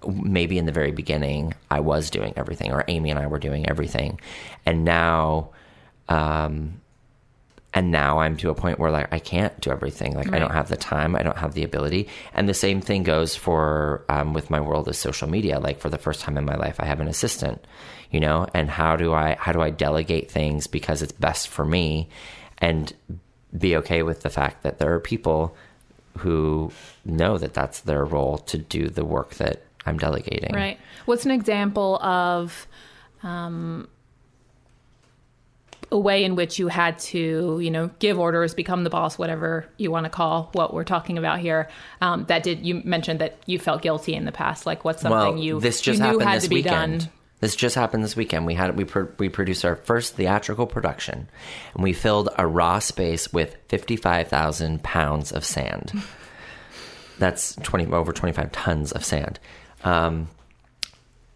maybe 0.07 0.59
in 0.59 0.67
the 0.67 0.73
very 0.73 0.93
beginning 0.93 1.55
I 1.71 1.81
was 1.81 2.11
doing 2.11 2.33
everything, 2.37 2.73
or 2.73 2.85
Amy 2.89 3.11
and 3.11 3.19
I 3.19 3.27
were 3.27 3.39
doing 3.39 3.69
everything, 3.69 4.21
and 4.67 4.85
now, 4.85 5.51
um, 6.09 6.81
and 7.73 7.91
now 7.91 8.19
I'm 8.19 8.37
to 8.39 8.51
a 8.51 8.55
point 8.55 8.79
where 8.79 8.91
like 8.91 9.13
I 9.13 9.19
can't 9.19 9.59
do 9.61 9.71
everything. 9.71 10.15
Like 10.15 10.27
right. 10.27 10.37
I 10.37 10.39
don't 10.39 10.53
have 10.53 10.69
the 10.69 10.77
time, 10.77 11.15
I 11.15 11.23
don't 11.23 11.39
have 11.39 11.55
the 11.55 11.65
ability, 11.65 12.09
and 12.35 12.49
the 12.49 12.55
same 12.55 12.81
thing 12.81 13.03
goes 13.03 13.37
for 13.37 14.05
um, 14.09 14.33
with 14.33 14.51
my 14.51 14.61
world 14.61 14.89
of 14.89 14.97
social 14.97 15.29
media. 15.29 15.59
Like 15.61 15.81
for 15.81 15.91
the 15.91 15.99
first 15.99 16.21
time 16.21 16.37
in 16.37 16.45
my 16.45 16.57
life, 16.57 16.81
I 16.81 16.87
have 16.87 17.01
an 17.01 17.09
assistant, 17.09 17.65
you 18.11 18.21
know, 18.21 18.47
and 18.55 18.71
how 18.71 18.97
do 18.97 19.13
I 19.13 19.37
how 19.39 19.53
do 19.53 19.61
I 19.61 19.71
delegate 19.71 20.31
things 20.31 20.67
because 20.67 21.03
it's 21.03 21.13
best 21.13 21.49
for 21.49 21.65
me, 21.65 22.09
and 22.59 22.93
be 23.57 23.77
okay 23.77 24.03
with 24.03 24.23
the 24.23 24.31
fact 24.31 24.63
that 24.63 24.79
there 24.79 24.93
are 24.95 25.01
people 25.01 25.57
who 26.19 26.71
know 27.05 27.39
that 27.39 27.55
that's 27.55 27.81
their 27.81 28.05
role 28.05 28.39
to 28.39 28.59
do 28.59 28.89
the 28.89 29.05
work 29.05 29.35
that 29.35 29.63
I'm 29.87 29.99
delegating. 29.99 30.55
Right. 30.55 30.79
What's 31.07 31.25
an 31.25 31.31
example 31.31 31.97
of 32.03 32.67
um, 33.23 33.89
a 35.93 35.99
way 35.99 36.25
in 36.25 36.37
which 36.37 36.59
you 36.59 36.69
had 36.69 36.99
to, 36.99 37.59
you 37.61 37.71
know, 37.71 37.91
give 37.99 38.19
orders, 38.19 38.55
become 38.55 38.85
the 38.85 38.91
boss, 38.91 39.19
whatever 39.19 39.67
you 39.77 39.91
want 39.91 40.05
to 40.05 40.11
call 40.11 40.51
what 40.53 40.73
we're 40.73 40.85
talking 40.85 41.19
about 41.19 41.41
here? 41.41 41.69
Um, 42.01 42.25
that 42.27 42.43
did 42.43 42.65
you 42.65 42.83
mentioned 42.85 43.21
that 43.21 43.39
you 43.47 43.59
felt 43.59 43.83
guilty 43.83 44.15
in 44.15 44.25
the 44.25 44.33
past? 44.33 44.67
Like, 44.67 44.85
what's 44.85 45.03
something 45.03 45.19
well, 45.19 45.39
you 45.39 45.61
this 45.61 45.81
just 45.81 45.99
you 45.99 46.05
happened 46.05 46.23
had 46.23 46.37
this 46.37 46.45
to 46.45 46.51
be 46.51 46.57
weekend. 46.57 47.01
done? 47.01 47.11
This 47.41 47.57
just 47.57 47.75
happened 47.75 48.05
this 48.05 48.17
weekend. 48.17 48.45
We 48.45 48.55
had 48.55 48.77
we 48.77 48.85
pro- 48.85 49.09
we 49.19 49.31
produced 49.31 49.65
our 49.65 49.77
first 49.77 50.15
theatrical 50.15 50.67
production, 50.67 51.29
and 51.75 51.83
we 51.83 51.95
filled 51.95 52.29
a 52.37 52.47
raw 52.47 52.79
space 52.81 53.33
with 53.33 53.57
fifty 53.69 53.97
five 53.97 54.29
thousand 54.29 54.83
pounds 54.83 55.33
of 55.33 55.45
sand. 55.45 55.93
That's 57.19 57.57
twenty 57.57 57.87
over 57.87 58.13
twenty 58.13 58.33
five 58.33 58.53
tons 58.53 58.93
of 58.93 59.05
sand. 59.05 59.41
Um, 59.85 60.29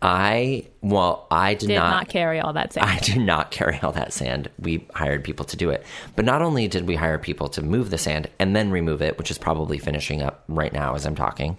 I 0.02 0.66
well, 0.82 1.26
I 1.30 1.54
did, 1.54 1.68
did 1.68 1.76
not, 1.76 1.90
not, 1.90 2.08
carry 2.08 2.38
all 2.38 2.52
that 2.52 2.74
sand. 2.74 2.86
I 2.86 2.98
did 2.98 3.18
not 3.18 3.50
carry 3.50 3.80
all 3.82 3.92
that 3.92 4.12
sand. 4.12 4.50
We 4.58 4.86
hired 4.94 5.24
people 5.24 5.46
to 5.46 5.56
do 5.56 5.70
it, 5.70 5.84
but 6.14 6.26
not 6.26 6.42
only 6.42 6.68
did 6.68 6.86
we 6.86 6.94
hire 6.94 7.18
people 7.18 7.48
to 7.48 7.62
move 7.62 7.88
the 7.88 7.96
sand 7.96 8.28
and 8.38 8.54
then 8.54 8.70
remove 8.70 9.00
it, 9.00 9.16
which 9.16 9.30
is 9.30 9.38
probably 9.38 9.78
finishing 9.78 10.20
up 10.20 10.44
right 10.46 10.72
now 10.72 10.94
as 10.94 11.06
I'm 11.06 11.14
talking. 11.14 11.58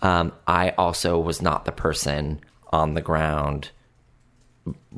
Um, 0.00 0.32
I 0.46 0.70
also 0.70 1.18
was 1.18 1.40
not 1.40 1.64
the 1.64 1.72
person 1.72 2.40
on 2.70 2.94
the 2.94 3.00
ground 3.00 3.70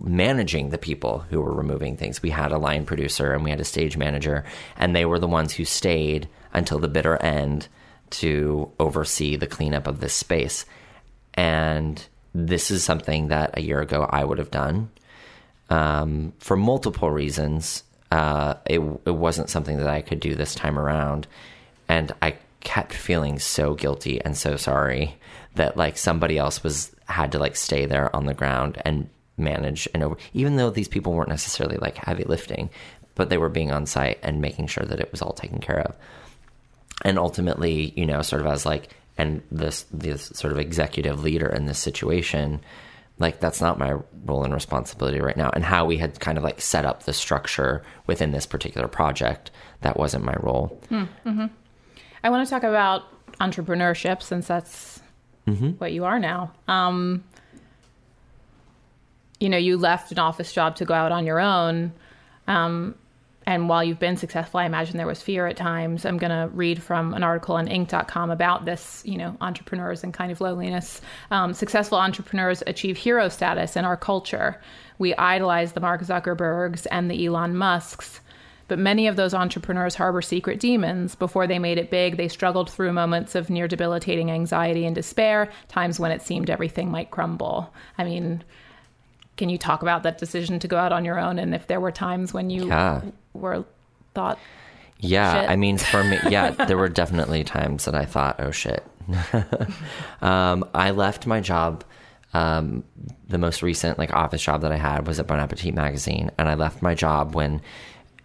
managing 0.00 0.70
the 0.70 0.78
people 0.78 1.20
who 1.30 1.40
were 1.40 1.54
removing 1.54 1.96
things. 1.96 2.22
We 2.22 2.30
had 2.30 2.52
a 2.52 2.58
line 2.58 2.84
producer 2.84 3.32
and 3.32 3.44
we 3.44 3.50
had 3.50 3.60
a 3.60 3.64
stage 3.64 3.96
manager, 3.96 4.44
and 4.76 4.94
they 4.94 5.04
were 5.04 5.18
the 5.18 5.28
ones 5.28 5.54
who 5.54 5.64
stayed 5.64 6.28
until 6.52 6.78
the 6.78 6.88
bitter 6.88 7.16
end 7.18 7.68
to 8.10 8.70
oversee 8.78 9.36
the 9.36 9.46
cleanup 9.46 9.86
of 9.86 10.00
this 10.00 10.14
space. 10.14 10.66
And 11.34 12.04
this 12.34 12.70
is 12.70 12.84
something 12.84 13.28
that 13.28 13.56
a 13.58 13.62
year 13.62 13.80
ago 13.80 14.06
I 14.08 14.24
would 14.24 14.38
have 14.38 14.50
done 14.50 14.90
um, 15.70 16.32
for 16.38 16.56
multiple 16.56 17.10
reasons. 17.10 17.82
Uh, 18.10 18.54
it, 18.66 18.80
it 19.06 19.14
wasn't 19.14 19.50
something 19.50 19.78
that 19.78 19.88
I 19.88 20.02
could 20.02 20.20
do 20.20 20.34
this 20.34 20.54
time 20.54 20.78
around. 20.78 21.26
And 21.88 22.12
I 22.20 22.36
kept 22.62 22.92
feeling 22.92 23.38
so 23.38 23.74
guilty 23.74 24.20
and 24.20 24.36
so 24.36 24.56
sorry 24.56 25.16
that 25.54 25.76
like 25.76 25.98
somebody 25.98 26.38
else 26.38 26.62
was 26.62 26.92
had 27.06 27.32
to 27.32 27.38
like 27.38 27.56
stay 27.56 27.86
there 27.86 28.14
on 28.14 28.26
the 28.26 28.34
ground 28.34 28.80
and 28.84 29.08
manage 29.36 29.88
and 29.92 30.02
over 30.02 30.16
even 30.32 30.56
though 30.56 30.70
these 30.70 30.88
people 30.88 31.12
weren't 31.12 31.28
necessarily 31.28 31.76
like 31.78 31.96
heavy 31.96 32.24
lifting 32.24 32.70
but 33.14 33.28
they 33.28 33.38
were 33.38 33.48
being 33.48 33.72
on 33.72 33.84
site 33.84 34.18
and 34.22 34.40
making 34.40 34.66
sure 34.66 34.84
that 34.84 35.00
it 35.00 35.10
was 35.10 35.20
all 35.20 35.32
taken 35.32 35.58
care 35.58 35.80
of 35.80 35.96
and 37.04 37.18
ultimately 37.18 37.92
you 37.96 38.06
know 38.06 38.22
sort 38.22 38.40
of 38.40 38.46
as 38.46 38.64
like 38.64 38.88
and 39.18 39.42
this 39.50 39.84
this 39.92 40.26
sort 40.34 40.52
of 40.52 40.58
executive 40.58 41.22
leader 41.22 41.48
in 41.48 41.66
this 41.66 41.78
situation 41.78 42.60
like 43.18 43.40
that's 43.40 43.60
not 43.60 43.78
my 43.78 43.94
role 44.24 44.42
and 44.44 44.54
responsibility 44.54 45.20
right 45.20 45.36
now 45.36 45.50
and 45.50 45.64
how 45.64 45.84
we 45.84 45.98
had 45.98 46.18
kind 46.18 46.38
of 46.38 46.44
like 46.44 46.60
set 46.60 46.84
up 46.84 47.04
the 47.04 47.12
structure 47.12 47.82
within 48.06 48.32
this 48.32 48.46
particular 48.46 48.88
project 48.88 49.50
that 49.82 49.96
wasn't 49.96 50.24
my 50.24 50.34
role 50.40 50.80
mm-hmm. 50.90 51.46
i 52.24 52.30
want 52.30 52.46
to 52.46 52.50
talk 52.50 52.62
about 52.62 53.02
entrepreneurship 53.40 54.22
since 54.22 54.46
that's 54.46 55.00
mm-hmm. 55.46 55.70
what 55.72 55.92
you 55.92 56.04
are 56.04 56.18
now 56.18 56.52
um, 56.68 57.22
you 59.42 59.48
know, 59.48 59.58
you 59.58 59.76
left 59.76 60.12
an 60.12 60.20
office 60.20 60.52
job 60.52 60.76
to 60.76 60.84
go 60.84 60.94
out 60.94 61.10
on 61.10 61.26
your 61.26 61.40
own. 61.40 61.92
Um, 62.46 62.94
and 63.46 63.68
while 63.68 63.82
you've 63.82 63.98
been 63.98 64.16
successful, 64.16 64.60
I 64.60 64.66
imagine 64.66 64.96
there 64.96 65.06
was 65.06 65.20
fear 65.20 65.46
at 65.46 65.56
times. 65.56 66.04
I'm 66.04 66.18
going 66.18 66.30
to 66.30 66.54
read 66.54 66.82
from 66.82 67.12
an 67.14 67.22
article 67.22 67.56
on 67.56 67.66
Inc.com 67.66 68.30
about 68.30 68.64
this, 68.64 69.02
you 69.04 69.18
know, 69.18 69.36
entrepreneurs 69.40 70.04
and 70.04 70.14
kind 70.14 70.30
of 70.30 70.40
loneliness. 70.40 71.00
Um, 71.30 71.52
successful 71.52 71.98
entrepreneurs 71.98 72.62
achieve 72.66 72.96
hero 72.96 73.28
status 73.28 73.76
in 73.76 73.84
our 73.84 73.96
culture. 73.96 74.60
We 74.98 75.14
idolize 75.16 75.72
the 75.72 75.80
Mark 75.80 76.02
Zuckerbergs 76.02 76.86
and 76.90 77.10
the 77.10 77.26
Elon 77.26 77.56
Musks. 77.56 78.20
But 78.68 78.78
many 78.78 79.08
of 79.08 79.16
those 79.16 79.34
entrepreneurs 79.34 79.96
harbor 79.96 80.22
secret 80.22 80.60
demons. 80.60 81.16
Before 81.16 81.46
they 81.46 81.58
made 81.58 81.78
it 81.78 81.90
big, 81.90 82.16
they 82.16 82.28
struggled 82.28 82.70
through 82.70 82.92
moments 82.92 83.34
of 83.34 83.50
near 83.50 83.66
debilitating 83.66 84.30
anxiety 84.30 84.86
and 84.86 84.94
despair, 84.94 85.50
times 85.68 85.98
when 85.98 86.12
it 86.12 86.22
seemed 86.22 86.48
everything 86.48 86.90
might 86.90 87.10
crumble. 87.10 87.74
I 87.98 88.04
mean, 88.04 88.44
can 89.36 89.48
you 89.48 89.58
talk 89.58 89.82
about 89.82 90.04
that 90.04 90.18
decision 90.18 90.58
to 90.60 90.68
go 90.68 90.76
out 90.76 90.92
on 90.92 91.04
your 91.04 91.18
own 91.18 91.38
and 91.38 91.54
if 91.54 91.66
there 91.66 91.80
were 91.80 91.90
times 91.90 92.32
when 92.32 92.48
you 92.48 92.68
yeah. 92.68 93.02
Were 93.34 93.64
thought 94.14 94.38
yeah 94.98 95.40
shit? 95.40 95.50
i 95.50 95.56
mean 95.56 95.78
for 95.78 96.04
me 96.04 96.18
yeah 96.28 96.50
there 96.66 96.78
were 96.78 96.88
definitely 96.88 97.44
times 97.44 97.84
that 97.84 97.94
i 97.94 98.04
thought 98.04 98.36
oh 98.38 98.50
shit 98.50 98.84
um, 100.22 100.64
i 100.74 100.90
left 100.90 101.26
my 101.26 101.40
job 101.40 101.84
um, 102.34 102.82
the 103.28 103.36
most 103.36 103.62
recent 103.62 103.98
like 103.98 104.12
office 104.12 104.42
job 104.42 104.62
that 104.62 104.72
i 104.72 104.76
had 104.76 105.06
was 105.06 105.18
at 105.18 105.26
bon 105.26 105.40
appetit 105.40 105.74
magazine 105.74 106.30
and 106.38 106.48
i 106.48 106.54
left 106.54 106.82
my 106.82 106.94
job 106.94 107.34
when 107.34 107.60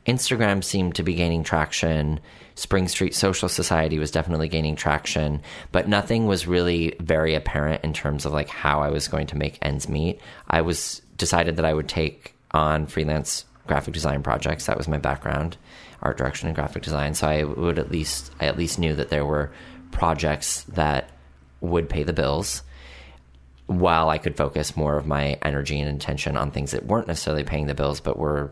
instagram 0.06 0.64
seemed 0.64 0.96
to 0.96 1.04
be 1.04 1.14
gaining 1.14 1.44
traction 1.44 2.20
Spring 2.58 2.88
Street 2.88 3.14
Social 3.14 3.48
Society 3.48 4.00
was 4.00 4.10
definitely 4.10 4.48
gaining 4.48 4.76
traction, 4.76 5.44
but 5.72 5.88
nothing 5.88 6.26
was 6.26 6.48
really 6.48 6.96
very 7.00 7.36
apparent 7.36 7.84
in 7.84 7.94
terms 7.94 8.26
of 8.26 8.34
like 8.34 8.50
how 8.50 8.82
I 8.82 8.90
was 8.90 9.08
going 9.08 9.28
to 9.28 9.38
make 9.38 9.60
ends 9.62 9.88
meet. 9.88 10.20
I 10.50 10.62
was 10.62 11.04
decided 11.18 11.58
that 11.58 11.66
I 11.66 11.76
would 11.76 11.88
take 11.88 12.34
on 12.52 12.88
freelance 12.88 13.46
graphic 13.68 13.94
design 13.94 14.24
projects. 14.24 14.66
That 14.66 14.78
was 14.78 14.88
my 14.88 14.98
background, 14.98 15.58
art 16.02 16.18
direction 16.18 16.48
and 16.48 16.56
graphic 16.56 16.84
design. 16.84 17.14
So 17.14 17.28
I 17.28 17.44
would 17.44 17.80
at 17.80 17.92
least 17.92 18.32
I 18.40 18.46
at 18.46 18.58
least 18.58 18.80
knew 18.80 18.96
that 18.96 19.10
there 19.10 19.26
were 19.26 19.52
projects 19.92 20.64
that 20.64 21.10
would 21.62 21.90
pay 21.90 22.04
the 22.04 22.14
bills 22.14 22.64
while 23.68 24.10
I 24.10 24.18
could 24.18 24.38
focus 24.38 24.78
more 24.78 24.98
of 24.98 25.06
my 25.06 25.38
energy 25.42 25.78
and 25.80 25.90
intention 25.90 26.38
on 26.38 26.52
things 26.52 26.72
that 26.72 26.86
weren't 26.86 27.08
necessarily 27.08 27.44
paying 27.44 27.68
the 27.68 27.76
bills, 27.76 28.00
but 28.00 28.18
were 28.18 28.52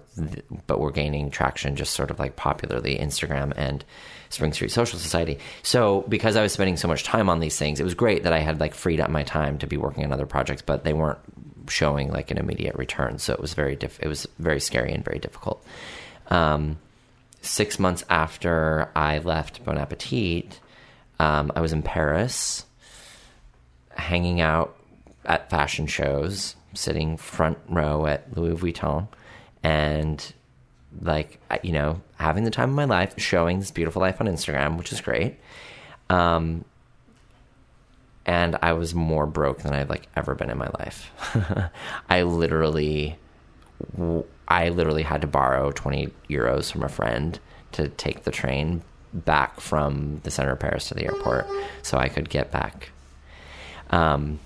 but 0.67 0.79
were 0.79 0.91
gaining 0.91 1.31
traction, 1.31 1.77
just 1.77 1.93
sort 1.93 2.11
of 2.11 2.19
like 2.19 2.35
popularly 2.35 2.97
Instagram 2.97 3.53
and 3.55 3.85
Spring 4.29 4.51
Street 4.51 4.71
Social 4.71 4.99
Society. 4.99 5.39
So 5.63 6.01
because 6.09 6.35
I 6.35 6.41
was 6.41 6.51
spending 6.51 6.75
so 6.75 6.89
much 6.89 7.05
time 7.05 7.29
on 7.29 7.39
these 7.39 7.57
things, 7.57 7.79
it 7.79 7.85
was 7.85 7.93
great 7.93 8.23
that 8.23 8.33
I 8.33 8.39
had 8.39 8.59
like 8.59 8.73
freed 8.73 8.99
up 8.99 9.09
my 9.09 9.23
time 9.23 9.57
to 9.59 9.67
be 9.67 9.77
working 9.77 10.03
on 10.03 10.11
other 10.11 10.25
projects, 10.25 10.61
but 10.61 10.83
they 10.83 10.93
weren't 10.93 11.19
showing 11.67 12.11
like 12.11 12.31
an 12.31 12.37
immediate 12.37 12.75
return. 12.75 13.19
So 13.19 13.33
it 13.33 13.39
was 13.39 13.53
very 13.53 13.75
diff- 13.75 13.99
it 14.01 14.07
was 14.07 14.27
very 14.39 14.59
scary 14.59 14.93
and 14.93 15.03
very 15.03 15.19
difficult. 15.19 15.65
Um, 16.27 16.77
six 17.41 17.79
months 17.79 18.03
after 18.09 18.89
I 18.95 19.19
left 19.19 19.63
Bon 19.63 19.77
Appetit, 19.77 20.59
um, 21.19 21.51
I 21.55 21.61
was 21.61 21.73
in 21.73 21.81
Paris, 21.81 22.65
hanging 23.91 24.41
out 24.41 24.75
at 25.25 25.49
fashion 25.49 25.87
shows, 25.87 26.55
sitting 26.73 27.17
front 27.17 27.57
row 27.69 28.05
at 28.05 28.35
Louis 28.35 28.55
Vuitton, 28.55 29.07
and 29.63 30.33
like 31.01 31.39
you 31.63 31.71
know 31.71 32.01
having 32.17 32.43
the 32.43 32.51
time 32.51 32.69
of 32.69 32.75
my 32.75 32.85
life, 32.85 33.13
showing 33.17 33.59
this 33.59 33.71
beautiful 33.71 34.01
life 34.01 34.19
on 34.21 34.27
Instagram, 34.27 34.77
which 34.77 34.91
is 34.91 35.01
great. 35.01 35.39
Um, 36.09 36.65
and 38.25 38.57
I 38.61 38.73
was 38.73 38.95
more 38.95 39.25
broke 39.25 39.59
than 39.59 39.73
I've 39.73 39.89
like 39.89 40.07
ever 40.15 40.35
been 40.35 40.49
in 40.49 40.57
my 40.57 40.69
life. 40.79 41.11
I 42.09 42.23
literally, 42.23 43.17
I 44.47 44.69
literally 44.69 45.03
had 45.03 45.21
to 45.21 45.27
borrow 45.27 45.71
twenty 45.71 46.09
euros 46.29 46.71
from 46.71 46.83
a 46.83 46.89
friend 46.89 47.39
to 47.73 47.89
take 47.89 48.23
the 48.23 48.31
train 48.31 48.81
back 49.13 49.59
from 49.59 50.19
the 50.23 50.31
center 50.31 50.51
of 50.51 50.59
Paris 50.59 50.89
to 50.89 50.93
the 50.93 51.05
airport, 51.05 51.47
so 51.81 51.97
I 51.97 52.09
could 52.09 52.29
get 52.29 52.51
back. 52.51 52.89
Um, 53.91 54.39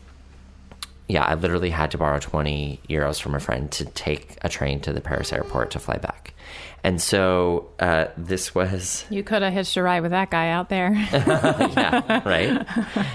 yeah, 1.09 1.23
I 1.23 1.33
literally 1.33 1.71
had 1.71 1.89
to 1.91 1.97
borrow 1.97 2.19
20 2.19 2.81
euros 2.87 3.19
from 3.19 3.33
a 3.33 3.39
friend 3.39 3.71
to 3.71 3.85
take 3.85 4.37
a 4.43 4.49
train 4.49 4.79
to 4.81 4.93
the 4.93 5.01
Paris 5.01 5.33
airport 5.33 5.71
to 5.71 5.79
fly 5.79 5.97
back. 5.97 6.35
And 6.83 7.01
so 7.01 7.69
uh, 7.79 8.05
this 8.17 8.55
was. 8.55 9.05
You 9.09 9.23
could 9.23 9.41
have 9.41 9.53
hitched 9.53 9.75
a 9.77 9.83
ride 9.83 10.01
with 10.01 10.11
that 10.11 10.29
guy 10.29 10.49
out 10.49 10.69
there. 10.69 10.93
yeah, 11.11 12.21
right? 12.27 12.65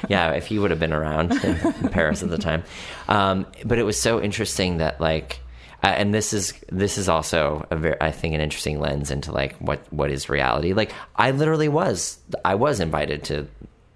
Yeah, 0.08 0.32
if 0.32 0.46
he 0.46 0.58
would 0.58 0.70
have 0.70 0.80
been 0.80 0.92
around 0.92 1.32
in 1.44 1.88
Paris 1.90 2.22
at 2.22 2.30
the 2.30 2.38
time. 2.38 2.62
Um, 3.08 3.46
but 3.64 3.78
it 3.78 3.84
was 3.84 4.00
so 4.00 4.20
interesting 4.20 4.78
that, 4.78 5.00
like, 5.00 5.40
uh, 5.82 5.88
and 5.88 6.14
this 6.14 6.32
is 6.32 6.54
this 6.70 6.96
is 6.96 7.10
also 7.10 7.66
a 7.70 7.76
very, 7.76 7.96
I 8.00 8.10
think 8.10 8.34
an 8.34 8.40
interesting 8.40 8.80
lens 8.80 9.10
into 9.10 9.32
like 9.32 9.54
what 9.58 9.80
what 9.92 10.10
is 10.10 10.30
reality. 10.30 10.72
Like 10.72 10.92
I 11.16 11.30
literally 11.30 11.68
was 11.68 12.18
I 12.42 12.54
was 12.54 12.80
invited 12.80 13.22
to 13.24 13.46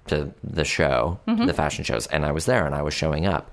to 0.08 0.32
the 0.44 0.64
show, 0.64 1.18
mm-hmm. 1.26 1.46
the 1.46 1.54
fashion 1.54 1.84
shows, 1.84 2.06
and 2.08 2.26
I 2.26 2.32
was 2.32 2.44
there 2.44 2.66
and 2.66 2.74
I 2.74 2.82
was 2.82 2.92
showing 2.92 3.26
up. 3.26 3.50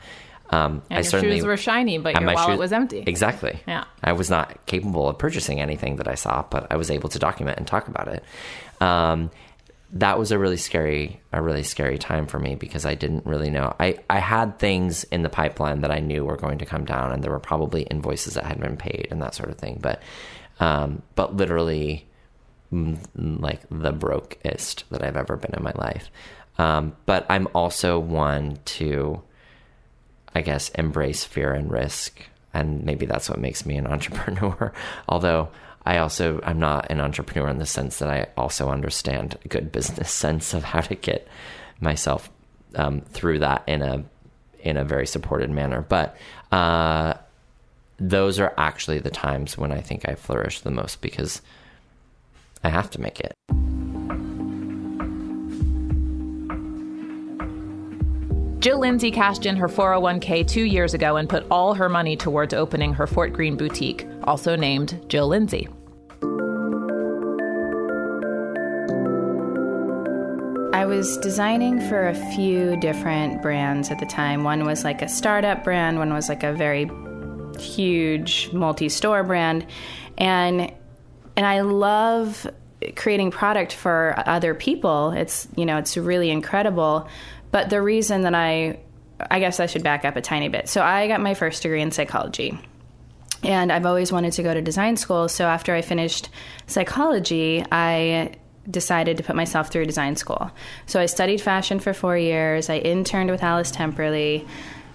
Um, 0.50 0.84
and 0.90 0.98
I 1.00 1.02
your 1.02 1.04
certainly, 1.04 1.38
shoes 1.38 1.46
were 1.46 1.58
shiny, 1.58 1.98
but 1.98 2.20
your 2.20 2.34
wallet 2.34 2.52
shoes, 2.52 2.60
was 2.60 2.72
empty. 2.72 3.04
Exactly. 3.06 3.60
Yeah. 3.68 3.86
I 4.04 4.14
was 4.14 4.30
not 4.30 4.66
capable 4.66 5.10
of 5.10 5.18
purchasing 5.18 5.60
anything 5.60 5.96
that 5.98 6.08
I 6.08 6.16
saw, 6.16 6.44
but 6.50 6.68
I 6.70 6.76
was 6.76 6.92
able 6.92 7.10
to 7.10 7.20
document 7.20 7.58
and 7.58 7.68
talk 7.68 7.88
about 7.88 8.08
it. 8.08 8.24
Um, 8.80 9.32
that 9.94 10.20
was 10.20 10.32
a 10.32 10.38
really 10.38 10.58
scary, 10.58 11.22
a 11.32 11.42
really 11.42 11.64
scary 11.64 11.98
time 11.98 12.28
for 12.28 12.38
me 12.38 12.56
because 12.56 12.86
I 12.86 12.96
didn't 12.96 13.26
really 13.26 13.50
know. 13.50 13.76
I, 13.80 14.00
I 14.10 14.20
had 14.20 14.60
things 14.60 15.04
in 15.06 15.22
the 15.22 15.30
pipeline 15.30 15.82
that 15.82 15.92
I 15.92 16.00
knew 16.00 16.26
were 16.26 16.38
going 16.38 16.60
to 16.60 16.66
come 16.66 16.86
down, 16.86 17.12
and 17.12 17.24
there 17.24 17.32
were 17.32 17.40
probably 17.40 17.84
invoices 17.84 18.34
that 18.34 18.46
had 18.46 18.60
been 18.60 18.78
paid 18.78 19.08
and 19.10 19.22
that 19.22 19.36
sort 19.36 19.50
of 19.50 19.58
thing. 19.58 19.80
But, 19.82 20.02
um, 20.60 21.02
but 21.16 21.36
literally, 21.36 22.08
like 23.16 23.62
the 23.72 23.92
brokest 23.92 24.84
that 24.90 25.04
I've 25.04 25.16
ever 25.16 25.38
been 25.38 25.54
in 25.56 25.64
my 25.64 25.74
life. 25.76 26.10
Um, 26.58 26.96
but 27.06 27.26
I'm 27.30 27.48
also 27.54 28.00
one 28.00 28.60
to 28.66 29.22
I 30.36 30.42
guess, 30.42 30.70
embrace 30.70 31.24
fear 31.24 31.54
and 31.54 31.72
risk. 31.72 32.22
And 32.54 32.84
maybe 32.84 33.06
that's 33.06 33.30
what 33.30 33.40
makes 33.40 33.66
me 33.66 33.78
an 33.78 33.88
entrepreneur. 33.96 34.72
Although 35.10 35.50
I 35.86 35.98
also, 35.98 36.40
I'm 36.44 36.60
not 36.60 36.92
an 36.92 37.00
entrepreneur 37.00 37.50
in 37.50 37.58
the 37.58 37.66
sense 37.66 38.00
that 38.00 38.10
I 38.10 38.28
also 38.38 38.70
understand 38.70 39.38
a 39.44 39.48
good 39.48 39.72
business 39.72 40.12
sense 40.14 40.54
of 40.54 40.64
how 40.64 40.82
to 40.82 40.96
get 40.96 41.28
myself 41.80 42.30
um, 42.76 43.02
through 43.02 43.40
that 43.40 43.64
in 43.68 43.82
a, 43.82 44.04
in 44.60 44.78
a 44.78 44.84
very 44.84 45.08
supported 45.08 45.50
manner. 45.50 45.82
But, 45.82 46.18
uh, 46.52 47.16
those 47.98 48.40
are 48.40 48.54
actually 48.58 49.00
the 49.00 49.10
times 49.10 49.58
when 49.58 49.72
I 49.72 49.80
think 49.80 50.08
I 50.08 50.16
flourish 50.16 50.62
the 50.62 50.72
most 50.72 51.02
because 51.02 51.42
I 52.64 52.70
have 52.70 52.90
to 52.92 53.02
make 53.02 53.22
it. 53.22 53.34
Jill 58.66 58.80
Lindsey 58.80 59.12
cashed 59.12 59.46
in 59.46 59.56
her 59.58 59.68
401k 59.68 60.48
two 60.48 60.64
years 60.64 60.96
ago 60.96 61.18
and 61.18 61.30
put 61.30 61.46
all 61.52 61.76
her 61.76 61.88
money 61.88 62.18
towards 62.18 62.52
opening 62.52 62.96
her 62.96 63.06
Fort 63.06 63.32
Greene 63.32 63.56
boutique, 63.56 64.08
also 64.24 64.56
named 64.56 65.06
Jill 65.08 65.28
Lindsey. 65.28 65.68
I 70.74 70.84
was 70.88 71.16
designing 71.20 71.80
for 71.80 72.08
a 72.08 72.16
few 72.34 72.76
different 72.78 73.44
brands 73.44 73.92
at 73.92 74.00
the 74.00 74.08
time. 74.08 74.44
One 74.44 74.66
was 74.66 74.84
like 74.84 75.04
a 75.04 75.10
startup 75.10 75.64
brand, 75.64 76.00
one 76.00 76.12
was 76.12 76.28
like 76.28 76.42
a 76.42 76.52
very 76.52 76.90
huge 77.60 78.50
multi-store 78.52 79.24
brand. 79.26 79.68
And 80.18 80.74
and 81.38 81.46
I 81.46 81.62
love 81.62 82.48
creating 82.96 83.32
product 83.32 83.74
for 83.74 84.16
other 84.26 84.54
people. 84.54 85.12
It's, 85.12 85.48
you 85.56 85.66
know, 85.66 85.78
it's 85.78 85.98
really 85.98 86.30
incredible. 86.30 87.08
But 87.56 87.70
the 87.70 87.82
reason 87.82 88.24
that 88.24 88.36
I, 88.36 88.80
I 89.32 89.40
guess 89.40 89.62
I 89.62 89.66
should 89.66 89.82
back 89.82 90.04
up 90.04 90.18
a 90.18 90.22
tiny 90.22 90.50
bit. 90.50 90.68
So 90.68 90.82
I 90.82 91.08
got 91.08 91.22
my 91.22 91.36
first 91.36 91.64
degree 91.64 91.82
in 91.82 91.92
psychology. 91.92 92.60
And 93.44 93.72
I've 93.72 93.86
always 93.86 94.12
wanted 94.12 94.34
to 94.34 94.44
go 94.44 94.54
to 94.54 94.62
design 94.62 94.98
school. 94.98 95.30
So 95.30 95.46
after 95.46 95.74
I 95.74 95.82
finished 95.82 96.30
psychology, 96.68 97.64
I 97.72 98.34
decided 98.70 99.16
to 99.16 99.24
put 99.24 99.38
myself 99.38 99.70
through 99.72 99.86
design 99.86 100.18
school. 100.18 100.52
So 100.86 101.00
I 101.00 101.06
studied 101.06 101.40
fashion 101.40 101.80
for 101.80 101.94
four 101.94 102.18
years. 102.18 102.70
I 102.70 102.80
interned 102.80 103.32
with 103.32 103.42
Alice 103.42 103.72
Temperley 103.72 104.46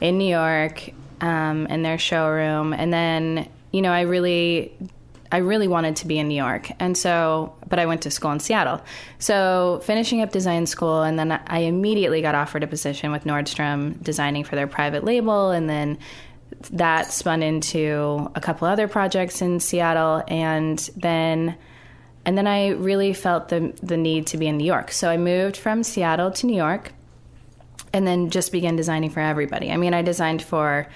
in 0.03 0.19
New 0.19 0.29
York. 0.29 0.93
um, 1.21 1.67
in 1.67 1.83
their 1.83 1.99
showroom, 1.99 2.73
and 2.73 2.93
then 2.93 3.49
you 3.73 3.83
know 3.83 3.93
I 3.93 4.03
really 4.03 4.77
I 5.33 5.39
really 5.39 5.69
wanted 5.69 5.97
to 5.97 6.07
be 6.07 6.19
in 6.19 6.29
New 6.29 6.35
York. 6.35 6.71
And 6.81 6.97
so, 6.99 7.55
but 7.69 7.79
I 7.79 7.87
went 7.87 8.03
to 8.03 8.11
school 8.11 8.33
in 8.33 8.41
Seattle. 8.41 8.83
So, 9.19 9.81
finishing 9.85 10.23
up 10.23 10.33
design 10.33 10.67
school, 10.67 11.03
and 11.03 11.19
then 11.19 11.33
I 11.47 11.61
immediately 11.61 12.21
got 12.21 12.35
offered 12.35 12.65
a 12.65 12.67
position 12.67 13.13
with 13.13 13.25
Nordstrom 13.25 14.03
designing 14.03 14.43
for 14.45 14.57
their 14.57 14.67
private 14.67 15.05
label. 15.05 15.51
And 15.51 15.71
then 15.71 15.99
that 16.73 17.13
spun 17.13 17.43
into 17.43 18.31
a 18.35 18.41
couple 18.41 18.67
other 18.67 18.89
projects 18.89 19.41
in 19.41 19.61
Seattle. 19.61 20.25
And 20.27 20.79
then, 20.97 21.57
and 22.25 22.37
then 22.37 22.49
I 22.49 22.71
really 22.71 23.13
felt 23.13 23.49
the, 23.51 23.73
the 23.83 23.97
need 23.97 24.27
to 24.29 24.37
be 24.37 24.49
in 24.49 24.57
New 24.57 24.67
York. 24.67 24.91
So, 24.91 25.09
I 25.11 25.17
moved 25.17 25.57
from 25.57 25.85
Seattle 25.85 26.33
to 26.33 26.47
New 26.47 26.57
York 26.57 26.93
and 27.93 28.05
then 28.07 28.31
just 28.31 28.51
began 28.51 28.75
designing 28.75 29.11
for 29.11 29.21
everybody. 29.21 29.71
I 29.71 29.77
mean, 29.77 29.95
I 29.95 30.03
designed 30.03 30.43
for 30.43 30.89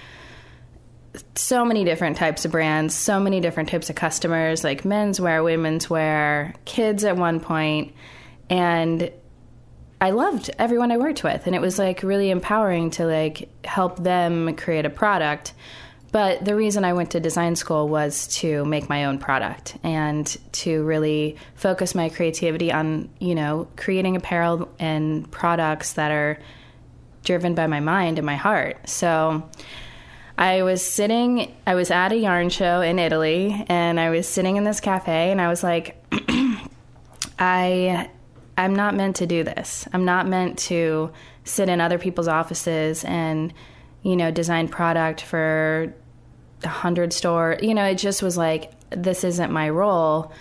so 1.35 1.65
many 1.65 1.83
different 1.83 2.17
types 2.17 2.45
of 2.45 2.51
brands, 2.51 2.93
so 2.95 3.19
many 3.19 3.39
different 3.39 3.69
types 3.69 3.89
of 3.89 3.95
customers, 3.95 4.63
like 4.63 4.83
menswear, 4.83 5.43
women's 5.43 5.89
wear, 5.89 6.53
kids 6.65 7.03
at 7.03 7.17
one 7.17 7.39
point, 7.39 7.93
and 8.49 9.11
I 10.01 10.11
loved 10.11 10.51
everyone 10.59 10.91
I 10.91 10.97
worked 10.97 11.23
with, 11.23 11.47
and 11.47 11.55
it 11.55 11.61
was 11.61 11.79
like 11.79 12.03
really 12.03 12.29
empowering 12.29 12.91
to 12.91 13.05
like 13.05 13.49
help 13.65 14.03
them 14.03 14.55
create 14.55 14.85
a 14.85 14.89
product. 14.89 15.53
But 16.11 16.45
the 16.45 16.55
reason 16.55 16.85
I 16.85 16.93
went 16.93 17.11
to 17.11 17.19
design 17.19 17.55
school 17.55 17.89
was 17.89 18.27
to 18.37 18.63
make 18.65 18.87
my 18.87 19.05
own 19.05 19.19
product 19.19 19.77
and 19.83 20.25
to 20.53 20.83
really 20.83 21.35
focus 21.55 21.93
my 21.93 22.09
creativity 22.09 22.71
on, 22.71 23.09
you 23.19 23.35
know, 23.35 23.67
creating 23.75 24.15
apparel 24.15 24.69
and 24.79 25.29
products 25.29 25.93
that 25.93 26.11
are 26.11 26.39
driven 27.23 27.55
by 27.55 27.67
my 27.67 27.79
mind 27.79 28.17
and 28.17 28.25
my 28.25 28.35
heart. 28.35 28.87
So 28.87 29.49
I 30.37 30.63
was 30.63 30.85
sitting, 30.85 31.55
I 31.65 31.75
was 31.75 31.91
at 31.91 32.11
a 32.11 32.17
yarn 32.17 32.49
show 32.49 32.81
in 32.81 32.99
Italy, 32.99 33.65
and 33.69 33.99
I 33.99 34.09
was 34.09 34.27
sitting 34.27 34.57
in 34.57 34.65
this 34.65 34.81
cafe, 34.81 35.31
and 35.31 35.39
I 35.39 35.47
was 35.47 35.63
like, 35.63 36.03
I, 37.39 38.09
I'm 38.57 38.75
not 38.75 38.95
meant 38.95 39.17
to 39.17 39.27
do 39.27 39.43
this. 39.43 39.87
I'm 39.93 40.03
not 40.03 40.27
meant 40.27 40.59
to 40.59 41.11
sit 41.45 41.69
in 41.69 41.79
other 41.79 41.97
people's 41.97 42.27
offices 42.27 43.05
and, 43.05 43.53
you 44.03 44.17
know, 44.17 44.29
design 44.29 44.67
product 44.67 45.21
for 45.21 45.93
a 46.63 46.67
hundred 46.67 47.13
store. 47.13 47.57
You 47.61 47.73
know, 47.73 47.85
it 47.85 47.95
just 47.95 48.21
was 48.21 48.35
like, 48.35 48.71
this 48.89 49.23
isn't 49.23 49.51
my 49.51 49.69
role. 49.69 50.33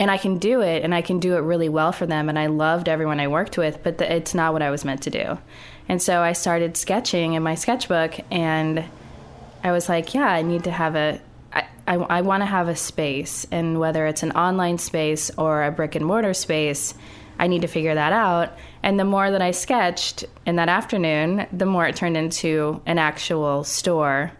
And 0.00 0.10
I 0.10 0.18
can 0.18 0.38
do 0.38 0.62
it, 0.62 0.82
and 0.82 0.92
I 0.92 1.02
can 1.02 1.20
do 1.20 1.36
it 1.36 1.40
really 1.40 1.68
well 1.68 1.92
for 1.92 2.06
them. 2.06 2.28
And 2.28 2.38
I 2.38 2.46
loved 2.46 2.88
everyone 2.88 3.20
I 3.20 3.28
worked 3.28 3.56
with, 3.56 3.84
but 3.84 3.98
the, 3.98 4.12
it's 4.12 4.34
not 4.34 4.52
what 4.52 4.62
I 4.62 4.70
was 4.70 4.84
meant 4.84 5.02
to 5.02 5.10
do. 5.10 5.38
And 5.88 6.02
so 6.02 6.22
I 6.22 6.32
started 6.32 6.76
sketching 6.76 7.34
in 7.34 7.42
my 7.44 7.54
sketchbook, 7.54 8.18
and 8.32 8.84
I 9.62 9.72
was 9.72 9.88
like, 9.88 10.14
yeah, 10.14 10.28
I 10.28 10.42
need 10.42 10.64
to 10.64 10.70
have 10.70 10.94
a, 10.94 11.20
I, 11.52 11.66
I, 11.86 11.94
I 11.94 12.20
want 12.22 12.42
to 12.42 12.46
have 12.46 12.68
a 12.68 12.76
space. 12.76 13.46
And 13.50 13.78
whether 13.78 14.06
it's 14.06 14.22
an 14.22 14.32
online 14.32 14.78
space 14.78 15.30
or 15.36 15.64
a 15.64 15.72
brick 15.72 15.94
and 15.94 16.04
mortar 16.04 16.34
space, 16.34 16.94
I 17.38 17.46
need 17.46 17.62
to 17.62 17.68
figure 17.68 17.94
that 17.94 18.12
out. 18.12 18.56
And 18.82 18.98
the 18.98 19.04
more 19.04 19.30
that 19.30 19.42
I 19.42 19.52
sketched 19.52 20.24
in 20.46 20.56
that 20.56 20.68
afternoon, 20.68 21.46
the 21.52 21.66
more 21.66 21.86
it 21.86 21.96
turned 21.96 22.16
into 22.16 22.82
an 22.86 22.98
actual 22.98 23.64
store, 23.64 24.32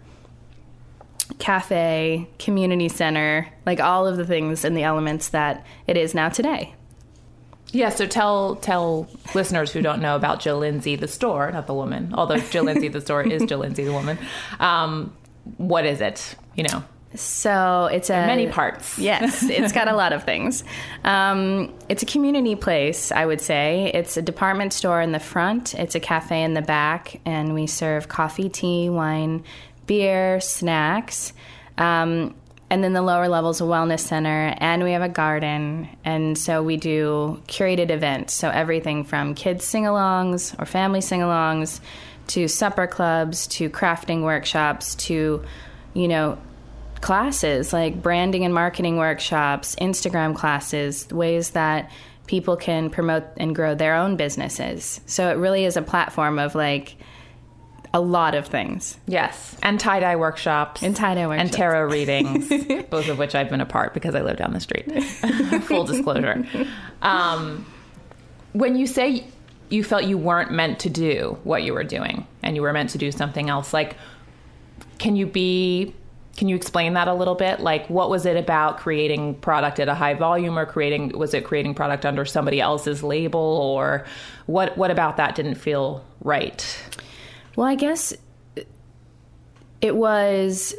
cafe, 1.38 2.28
community 2.38 2.88
center, 2.88 3.48
like 3.66 3.80
all 3.80 4.06
of 4.06 4.16
the 4.16 4.26
things 4.26 4.64
and 4.64 4.76
the 4.76 4.82
elements 4.82 5.28
that 5.28 5.64
it 5.86 5.96
is 5.96 6.14
now 6.14 6.28
today. 6.28 6.74
Yeah, 7.72 7.90
so 7.90 8.06
tell 8.06 8.56
tell 8.56 9.08
listeners 9.34 9.72
who 9.72 9.82
don't 9.82 10.00
know 10.00 10.16
about 10.16 10.40
Jill 10.40 10.58
Lindsey 10.58 10.96
the 10.96 11.08
store, 11.08 11.50
not 11.50 11.66
the 11.66 11.74
woman. 11.74 12.14
Although 12.14 12.38
Jill 12.38 12.64
Lindsey 12.64 12.88
the 12.88 13.00
store 13.00 13.22
is 13.22 13.44
Jill 13.44 13.58
Lindsey 13.58 13.84
the 13.84 13.92
woman. 13.92 14.18
Um, 14.58 15.12
what 15.58 15.84
is 15.84 16.00
it? 16.00 16.34
You 16.56 16.64
know. 16.64 16.82
So 17.14 17.88
it's 17.90 18.10
a 18.10 18.26
many 18.26 18.48
parts. 18.48 18.98
Yes, 18.98 19.42
it's 19.42 19.72
got 19.72 19.88
a 19.88 19.94
lot 19.94 20.12
of 20.12 20.24
things. 20.24 20.62
Um, 21.04 21.72
it's 21.88 22.02
a 22.02 22.06
community 22.06 22.54
place, 22.54 23.10
I 23.10 23.24
would 23.24 23.40
say. 23.40 23.90
It's 23.94 24.16
a 24.18 24.22
department 24.22 24.74
store 24.74 25.00
in 25.00 25.12
the 25.12 25.20
front. 25.20 25.74
It's 25.74 25.94
a 25.94 26.00
cafe 26.00 26.42
in 26.42 26.52
the 26.52 26.62
back, 26.62 27.20
and 27.24 27.54
we 27.54 27.66
serve 27.66 28.08
coffee, 28.08 28.50
tea, 28.50 28.90
wine, 28.90 29.42
beer, 29.86 30.38
snacks. 30.40 31.32
Um, 31.78 32.34
and 32.70 32.84
then 32.84 32.92
the 32.92 33.02
lower 33.02 33.28
levels 33.28 33.60
a 33.60 33.64
wellness 33.64 34.00
center 34.00 34.54
and 34.58 34.82
we 34.82 34.92
have 34.92 35.02
a 35.02 35.08
garden 35.08 35.88
and 36.04 36.36
so 36.36 36.62
we 36.62 36.76
do 36.76 37.42
curated 37.46 37.90
events. 37.90 38.34
So 38.34 38.50
everything 38.50 39.04
from 39.04 39.34
kids 39.34 39.64
sing-alongs 39.64 40.60
or 40.60 40.66
family 40.66 41.00
sing-alongs 41.00 41.80
to 42.28 42.46
supper 42.46 42.86
clubs 42.86 43.46
to 43.46 43.70
crafting 43.70 44.22
workshops 44.22 44.94
to 44.96 45.42
you 45.94 46.08
know 46.08 46.38
classes 47.00 47.72
like 47.72 48.02
branding 48.02 48.44
and 48.44 48.52
marketing 48.52 48.96
workshops 48.96 49.76
instagram 49.76 50.34
classes 50.34 51.08
ways 51.10 51.50
that 51.50 51.90
people 52.28 52.56
can 52.56 52.90
promote 52.90 53.24
and 53.38 53.54
grow 53.54 53.74
their 53.74 53.94
own 53.96 54.16
businesses. 54.16 55.00
So 55.06 55.30
it 55.30 55.38
really 55.38 55.64
is 55.64 55.76
a 55.76 55.82
platform 55.82 56.38
of 56.38 56.54
like 56.54 56.94
a 57.94 58.00
lot 58.00 58.34
of 58.34 58.46
things. 58.46 58.98
Yes, 59.06 59.56
and 59.62 59.80
tie 59.80 60.00
dye 60.00 60.16
workshops, 60.16 60.82
and 60.82 60.94
tie 60.94 61.14
dye 61.14 61.26
workshops, 61.26 61.50
and 61.50 61.52
tarot 61.52 61.84
readings, 61.90 62.48
both 62.90 63.08
of 63.08 63.18
which 63.18 63.34
I've 63.34 63.48
been 63.48 63.60
a 63.60 63.66
part 63.66 63.94
because 63.94 64.14
I 64.14 64.22
live 64.22 64.36
down 64.36 64.52
the 64.52 64.60
street. 64.60 64.90
Full 65.64 65.84
disclosure. 65.84 66.46
Um, 67.02 67.66
when 68.52 68.76
you 68.76 68.86
say 68.86 69.24
you 69.70 69.84
felt 69.84 70.04
you 70.04 70.18
weren't 70.18 70.50
meant 70.50 70.80
to 70.80 70.90
do 70.90 71.38
what 71.44 71.62
you 71.62 71.72
were 71.74 71.84
doing, 71.84 72.26
and 72.42 72.56
you 72.56 72.62
were 72.62 72.72
meant 72.72 72.90
to 72.90 72.98
do 72.98 73.12
something 73.12 73.48
else, 73.48 73.72
like, 73.72 73.96
can 74.98 75.16
you 75.16 75.26
be? 75.26 75.94
Can 76.36 76.48
you 76.48 76.54
explain 76.54 76.92
that 76.92 77.08
a 77.08 77.14
little 77.14 77.34
bit? 77.34 77.58
Like, 77.58 77.90
what 77.90 78.10
was 78.10 78.24
it 78.24 78.36
about 78.36 78.78
creating 78.78 79.34
product 79.36 79.80
at 79.80 79.88
a 79.88 79.94
high 79.94 80.14
volume, 80.14 80.58
or 80.58 80.66
creating? 80.66 81.10
Was 81.18 81.34
it 81.34 81.44
creating 81.44 81.74
product 81.74 82.06
under 82.06 82.24
somebody 82.24 82.60
else's 82.60 83.02
label, 83.02 83.40
or 83.40 84.04
what? 84.46 84.76
What 84.76 84.90
about 84.90 85.16
that 85.16 85.34
didn't 85.34 85.56
feel 85.56 86.04
right? 86.22 86.64
Well, 87.58 87.66
I 87.66 87.74
guess 87.74 88.14
it 89.80 89.96
was, 89.96 90.76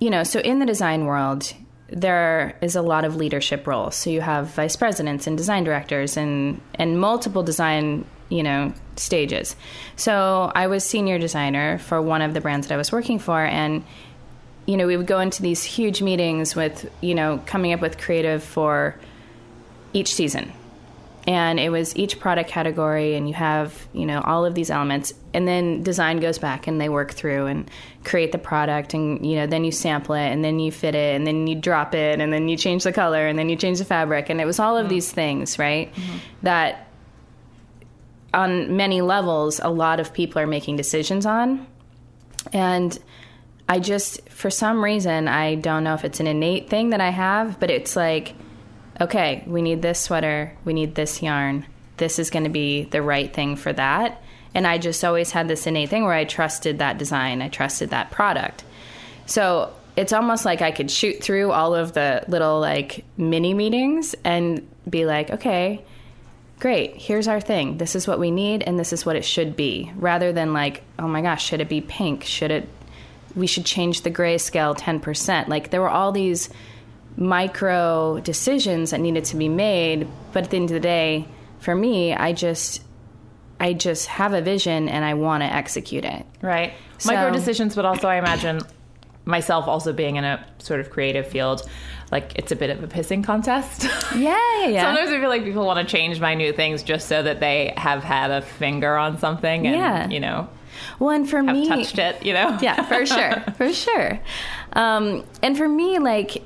you 0.00 0.10
know, 0.10 0.22
so 0.22 0.38
in 0.40 0.58
the 0.58 0.66
design 0.66 1.06
world, 1.06 1.54
there 1.88 2.58
is 2.60 2.76
a 2.76 2.82
lot 2.82 3.06
of 3.06 3.16
leadership 3.16 3.66
roles. 3.66 3.96
So 3.96 4.10
you 4.10 4.20
have 4.20 4.48
vice 4.48 4.76
presidents 4.76 5.26
and 5.26 5.34
design 5.34 5.64
directors 5.64 6.18
and 6.18 6.60
and 6.74 7.00
multiple 7.00 7.42
design, 7.42 8.04
you 8.28 8.42
know, 8.42 8.74
stages. 8.96 9.56
So 9.96 10.52
I 10.54 10.66
was 10.66 10.84
senior 10.84 11.18
designer 11.18 11.78
for 11.78 12.02
one 12.02 12.20
of 12.20 12.34
the 12.34 12.42
brands 12.42 12.66
that 12.66 12.74
I 12.74 12.76
was 12.76 12.92
working 12.92 13.18
for 13.18 13.42
and 13.42 13.82
you 14.66 14.76
know, 14.76 14.86
we 14.86 14.98
would 14.98 15.06
go 15.06 15.20
into 15.20 15.40
these 15.40 15.64
huge 15.64 16.02
meetings 16.02 16.54
with, 16.54 16.90
you 17.00 17.14
know, 17.14 17.42
coming 17.46 17.72
up 17.72 17.80
with 17.80 17.96
creative 17.96 18.44
for 18.44 18.94
each 19.94 20.12
season 20.12 20.52
and 21.28 21.60
it 21.60 21.68
was 21.68 21.94
each 21.94 22.18
product 22.18 22.48
category 22.48 23.14
and 23.14 23.28
you 23.28 23.34
have 23.34 23.86
you 23.92 24.06
know 24.06 24.22
all 24.22 24.46
of 24.46 24.54
these 24.54 24.70
elements 24.70 25.12
and 25.34 25.46
then 25.46 25.82
design 25.82 26.20
goes 26.20 26.38
back 26.38 26.66
and 26.66 26.80
they 26.80 26.88
work 26.88 27.12
through 27.12 27.44
and 27.44 27.70
create 28.02 28.32
the 28.32 28.38
product 28.38 28.94
and 28.94 29.24
you 29.24 29.36
know 29.36 29.46
then 29.46 29.62
you 29.62 29.70
sample 29.70 30.14
it 30.14 30.28
and 30.28 30.42
then 30.42 30.58
you 30.58 30.72
fit 30.72 30.94
it 30.94 31.14
and 31.14 31.26
then 31.26 31.46
you 31.46 31.54
drop 31.54 31.94
it 31.94 32.18
and 32.18 32.32
then 32.32 32.48
you 32.48 32.56
change 32.56 32.82
the 32.82 32.92
color 32.92 33.26
and 33.26 33.38
then 33.38 33.50
you 33.50 33.56
change 33.56 33.78
the 33.78 33.84
fabric 33.84 34.30
and 34.30 34.40
it 34.40 34.46
was 34.46 34.58
all 34.58 34.76
of 34.76 34.84
mm-hmm. 34.84 34.94
these 34.94 35.12
things 35.12 35.58
right 35.58 35.92
mm-hmm. 35.92 36.16
that 36.42 36.88
on 38.32 38.74
many 38.74 39.02
levels 39.02 39.60
a 39.62 39.68
lot 39.68 40.00
of 40.00 40.14
people 40.14 40.40
are 40.40 40.46
making 40.46 40.76
decisions 40.76 41.26
on 41.26 41.66
and 42.54 42.98
i 43.68 43.78
just 43.78 44.26
for 44.30 44.48
some 44.48 44.82
reason 44.82 45.28
i 45.28 45.54
don't 45.56 45.84
know 45.84 45.92
if 45.92 46.06
it's 46.06 46.20
an 46.20 46.26
innate 46.26 46.70
thing 46.70 46.88
that 46.88 47.02
i 47.02 47.10
have 47.10 47.60
but 47.60 47.70
it's 47.70 47.96
like 47.96 48.34
okay, 49.00 49.44
we 49.46 49.62
need 49.62 49.82
this 49.82 50.00
sweater, 50.00 50.52
we 50.64 50.72
need 50.72 50.94
this 50.94 51.22
yarn. 51.22 51.66
This 51.96 52.18
is 52.18 52.30
going 52.30 52.44
to 52.44 52.50
be 52.50 52.84
the 52.84 53.02
right 53.02 53.32
thing 53.32 53.56
for 53.56 53.72
that. 53.72 54.22
And 54.54 54.66
I 54.66 54.78
just 54.78 55.04
always 55.04 55.30
had 55.30 55.48
this 55.48 55.66
innate 55.66 55.90
thing 55.90 56.04
where 56.04 56.14
I 56.14 56.24
trusted 56.24 56.78
that 56.78 56.98
design, 56.98 57.42
I 57.42 57.48
trusted 57.48 57.90
that 57.90 58.10
product. 58.10 58.64
So 59.26 59.72
it's 59.96 60.12
almost 60.12 60.44
like 60.44 60.62
I 60.62 60.70
could 60.70 60.90
shoot 60.90 61.22
through 61.22 61.50
all 61.52 61.74
of 61.74 61.92
the 61.92 62.24
little 62.28 62.60
like 62.60 63.04
mini 63.16 63.52
meetings 63.52 64.14
and 64.24 64.66
be 64.88 65.04
like, 65.04 65.30
okay, 65.30 65.84
great, 66.60 66.96
here's 66.96 67.28
our 67.28 67.40
thing. 67.40 67.78
This 67.78 67.94
is 67.94 68.06
what 68.06 68.18
we 68.18 68.30
need 68.30 68.62
and 68.62 68.78
this 68.78 68.92
is 68.92 69.04
what 69.04 69.16
it 69.16 69.24
should 69.24 69.56
be. 69.56 69.92
Rather 69.96 70.32
than 70.32 70.52
like, 70.52 70.82
oh 70.98 71.08
my 71.08 71.20
gosh, 71.20 71.44
should 71.44 71.60
it 71.60 71.68
be 71.68 71.80
pink? 71.80 72.24
Should 72.24 72.50
it, 72.50 72.68
we 73.36 73.46
should 73.46 73.64
change 73.64 74.02
the 74.02 74.10
grayscale 74.10 74.76
10%. 74.78 75.48
Like 75.48 75.70
there 75.70 75.80
were 75.80 75.90
all 75.90 76.12
these 76.12 76.48
micro 77.18 78.20
decisions 78.20 78.92
that 78.92 79.00
needed 79.00 79.24
to 79.26 79.36
be 79.36 79.48
made. 79.48 80.08
But 80.32 80.44
at 80.44 80.50
the 80.50 80.56
end 80.56 80.70
of 80.70 80.74
the 80.74 80.80
day, 80.80 81.26
for 81.58 81.74
me, 81.74 82.14
I 82.14 82.32
just 82.32 82.82
I 83.60 83.72
just 83.72 84.06
have 84.06 84.32
a 84.32 84.40
vision 84.40 84.88
and 84.88 85.04
I 85.04 85.14
want 85.14 85.42
to 85.42 85.52
execute 85.52 86.04
it. 86.04 86.24
Right. 86.40 86.74
So, 86.98 87.12
micro 87.12 87.32
decisions, 87.32 87.74
but 87.74 87.84
also 87.84 88.08
I 88.08 88.16
imagine 88.16 88.60
myself 89.24 89.66
also 89.66 89.92
being 89.92 90.16
in 90.16 90.24
a 90.24 90.44
sort 90.58 90.80
of 90.80 90.90
creative 90.90 91.26
field, 91.26 91.68
like 92.10 92.32
it's 92.36 92.52
a 92.52 92.56
bit 92.56 92.70
of 92.70 92.82
a 92.82 92.86
pissing 92.86 93.22
contest. 93.22 93.86
Yeah, 94.16 94.38
yeah, 94.60 94.68
yeah. 94.68 94.82
Sometimes 94.82 95.10
I 95.10 95.20
feel 95.20 95.28
like 95.28 95.44
people 95.44 95.66
want 95.66 95.86
to 95.86 95.96
change 95.96 96.18
my 96.18 96.34
new 96.34 96.52
things 96.52 96.82
just 96.82 97.08
so 97.08 97.22
that 97.22 97.40
they 97.40 97.74
have 97.76 98.02
had 98.02 98.30
a 98.30 98.40
finger 98.40 98.96
on 98.96 99.18
something. 99.18 99.66
And, 99.66 99.76
yeah. 99.76 100.08
You 100.08 100.20
know. 100.20 100.48
Well, 100.98 101.10
and 101.10 101.28
for 101.28 101.42
have 101.42 101.54
me, 101.54 101.68
touched 101.68 101.98
it, 101.98 102.24
you 102.24 102.32
know? 102.32 102.56
yeah, 102.62 102.82
for 102.84 103.04
sure, 103.04 103.44
for 103.56 103.72
sure. 103.72 104.18
Um, 104.72 105.24
and 105.42 105.56
for 105.58 105.68
me, 105.68 105.98
like, 105.98 106.42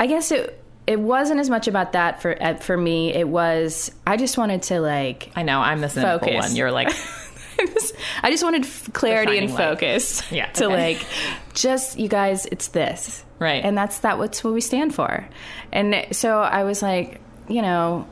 I 0.00 0.06
guess 0.08 0.32
it 0.32 0.56
it 0.86 0.98
wasn't 0.98 1.38
as 1.38 1.48
much 1.48 1.68
about 1.68 1.92
that 1.92 2.20
for 2.22 2.34
for 2.60 2.76
me. 2.76 3.14
It 3.14 3.28
was 3.28 3.92
I 4.06 4.16
just 4.16 4.36
wanted 4.36 4.62
to 4.64 4.80
like 4.80 5.30
I 5.36 5.42
know, 5.42 5.60
I'm 5.60 5.80
the 5.80 5.88
cynical 5.88 6.18
Focus. 6.18 6.48
one. 6.48 6.56
You're 6.56 6.72
like, 6.72 6.88
I 7.60 7.66
just, 7.66 7.94
I 8.22 8.30
just 8.30 8.42
wanted 8.42 8.64
f- 8.64 8.90
clarity 8.94 9.36
and 9.38 9.50
shining 9.50 9.54
light. 9.54 9.78
focus. 9.78 10.32
Yeah, 10.32 10.46
To 10.52 10.64
okay. 10.66 10.94
like, 10.96 11.06
just 11.52 11.98
you 11.98 12.08
guys, 12.08 12.46
it's 12.46 12.68
this. 12.68 13.22
Right. 13.38 13.62
And 13.64 13.76
that's 13.76 13.98
that. 13.98 14.16
What's 14.18 14.42
what 14.42 14.54
we 14.54 14.60
stand 14.62 14.94
for. 14.94 15.28
And 15.70 16.06
so 16.12 16.40
I 16.40 16.64
was 16.64 16.80
like, 16.82 17.20
you 17.48 17.60
know, 17.62 18.08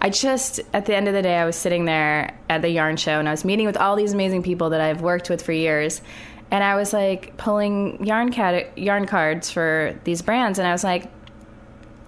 I 0.00 0.10
just 0.10 0.60
at 0.72 0.86
the 0.86 0.94
end 0.96 1.08
of 1.08 1.14
the 1.14 1.22
day, 1.22 1.36
I 1.36 1.44
was 1.46 1.56
sitting 1.56 1.84
there 1.84 2.36
at 2.50 2.60
the 2.62 2.68
yarn 2.68 2.96
show 2.96 3.18
and 3.18 3.28
I 3.28 3.30
was 3.30 3.44
meeting 3.44 3.66
with 3.66 3.76
all 3.76 3.96
these 3.96 4.12
amazing 4.12 4.42
people 4.42 4.70
that 4.70 4.80
I've 4.80 5.00
worked 5.00 5.30
with 5.30 5.42
for 5.42 5.52
years. 5.52 6.02
And 6.50 6.62
I 6.62 6.76
was 6.76 6.92
like 6.92 7.36
pulling 7.36 8.04
yarn 8.04 8.30
cat 8.32 8.76
yarn 8.78 9.06
cards 9.06 9.50
for 9.50 9.98
these 10.04 10.22
brands, 10.22 10.58
and 10.58 10.66
I 10.68 10.72
was 10.72 10.84
like, 10.84 11.10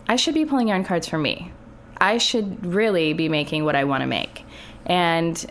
I 0.09 0.17
should 0.17 0.35
be 0.35 0.45
pulling 0.45 0.69
yarn 0.69 0.85
cards 0.85 1.09
for 1.09 1.19
me. 1.19 1.53
I 2.01 2.19
should 2.19 2.65
really 2.65 3.13
be 3.13 3.29
making 3.29 3.65
what 3.65 3.75
I 3.75 3.85
want 3.85 4.03
to 4.03 4.07
make. 4.07 4.45
And 4.87 5.45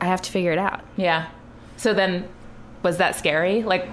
I 0.00 0.06
have 0.06 0.22
to 0.22 0.30
figure 0.30 0.52
it 0.52 0.58
out. 0.58 0.80
yeah. 0.96 1.28
So 1.76 1.92
then, 1.94 2.26
was 2.82 2.96
that 2.96 3.14
scary? 3.16 3.62
Like, 3.62 3.86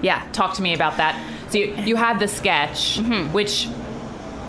Yeah. 0.00 0.26
talk 0.32 0.54
to 0.54 0.62
me 0.62 0.72
about 0.72 0.96
that. 0.98 1.20
So 1.50 1.58
you, 1.58 1.74
you 1.84 1.96
had 1.96 2.18
the 2.20 2.28
sketch, 2.28 2.98
Mm-hmm. 2.98 3.32
which 3.34 3.68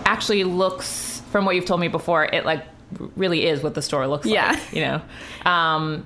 actually 0.05 0.43
looks, 0.45 1.22
from 1.32 1.43
what 1.45 1.55
you've 1.55 1.65
told 1.65 1.82
me 1.82 1.88
before, 1.89 2.24
it 2.26 2.45
like 2.45 2.63
really 3.17 3.45
is 3.45 3.61
what 3.63 3.74
the 3.74 3.82
store 3.82 4.07
looks 4.07 4.26
Yeah. 4.28 4.51
like. 4.51 4.74
You 4.74 4.82
know, 4.82 5.01
um, 5.51 6.05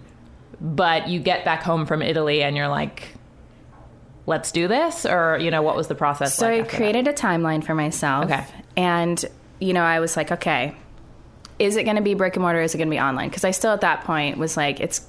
but 0.63 1.09
you 1.09 1.19
get 1.19 1.43
back 1.45 1.61
home 1.61 1.85
from 1.85 2.01
Italy 2.01 2.41
and 2.41 2.55
you're 2.57 2.69
like, 2.69 3.09
let's 4.25 4.51
do 4.51 4.67
this, 4.67 5.05
or 5.05 5.37
you 5.39 5.51
know, 5.51 5.61
what 5.61 5.75
was 5.75 5.87
the 5.89 5.95
process? 5.95 6.35
So 6.35 6.45
like 6.45 6.53
I 6.53 6.59
after 6.59 6.71
that? 6.71 6.77
created 6.77 7.07
a 7.09 7.13
timeline 7.13 7.63
for 7.63 7.75
myself. 7.75 8.25
Okay. 8.25 8.45
And, 8.77 9.23
you 9.59 9.73
know, 9.73 9.83
I 9.83 9.99
was 9.99 10.15
like, 10.15 10.31
okay, 10.31 10.75
is 11.59 11.75
it 11.75 11.83
going 11.83 11.97
to 11.97 12.01
be 12.01 12.13
brick 12.13 12.35
and 12.35 12.41
mortar? 12.41 12.61
Is 12.61 12.73
it 12.73 12.77
going 12.77 12.87
to 12.87 12.95
be 12.95 12.99
online? 12.99 13.29
Because 13.29 13.43
I 13.43 13.51
still 13.51 13.71
at 13.73 13.81
that 13.81 14.05
point 14.05 14.37
was 14.37 14.55
like, 14.57 14.79
it's 14.79 15.05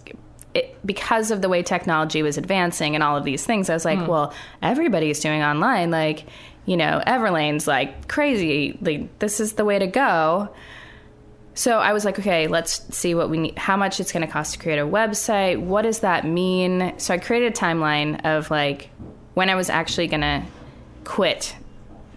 it, 0.54 0.76
because 0.84 1.30
of 1.30 1.40
the 1.42 1.48
way 1.48 1.62
technology 1.62 2.22
was 2.22 2.36
advancing 2.36 2.94
and 2.94 3.02
all 3.02 3.16
of 3.16 3.24
these 3.24 3.44
things. 3.46 3.70
I 3.70 3.74
was 3.74 3.84
like, 3.84 4.00
Hmm. 4.00 4.06
well, 4.06 4.34
everybody's 4.62 5.20
doing 5.20 5.42
online. 5.42 5.90
Like, 5.90 6.26
you 6.66 6.76
know, 6.76 7.00
Everlane's 7.06 7.66
like 7.66 8.08
crazy. 8.08 8.76
Like, 8.80 9.18
this 9.20 9.38
is 9.40 9.54
the 9.54 9.64
way 9.64 9.78
to 9.78 9.86
go. 9.86 10.48
So 11.54 11.78
I 11.78 11.92
was 11.92 12.04
like, 12.04 12.18
okay, 12.18 12.48
let's 12.48 12.82
see 12.94 13.14
what 13.14 13.30
we 13.30 13.38
need, 13.38 13.58
how 13.58 13.76
much 13.76 14.00
it's 14.00 14.12
going 14.12 14.26
to 14.26 14.32
cost 14.32 14.54
to 14.54 14.58
create 14.58 14.78
a 14.78 14.86
website. 14.86 15.60
What 15.60 15.82
does 15.82 16.00
that 16.00 16.26
mean? 16.26 16.94
So 16.98 17.14
I 17.14 17.18
created 17.18 17.52
a 17.52 17.56
timeline 17.56 18.24
of 18.24 18.50
like 18.50 18.90
when 19.34 19.48
I 19.50 19.54
was 19.54 19.70
actually 19.70 20.08
going 20.08 20.22
to 20.22 20.42
quit 21.04 21.54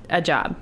a 0.09 0.21
job. 0.21 0.55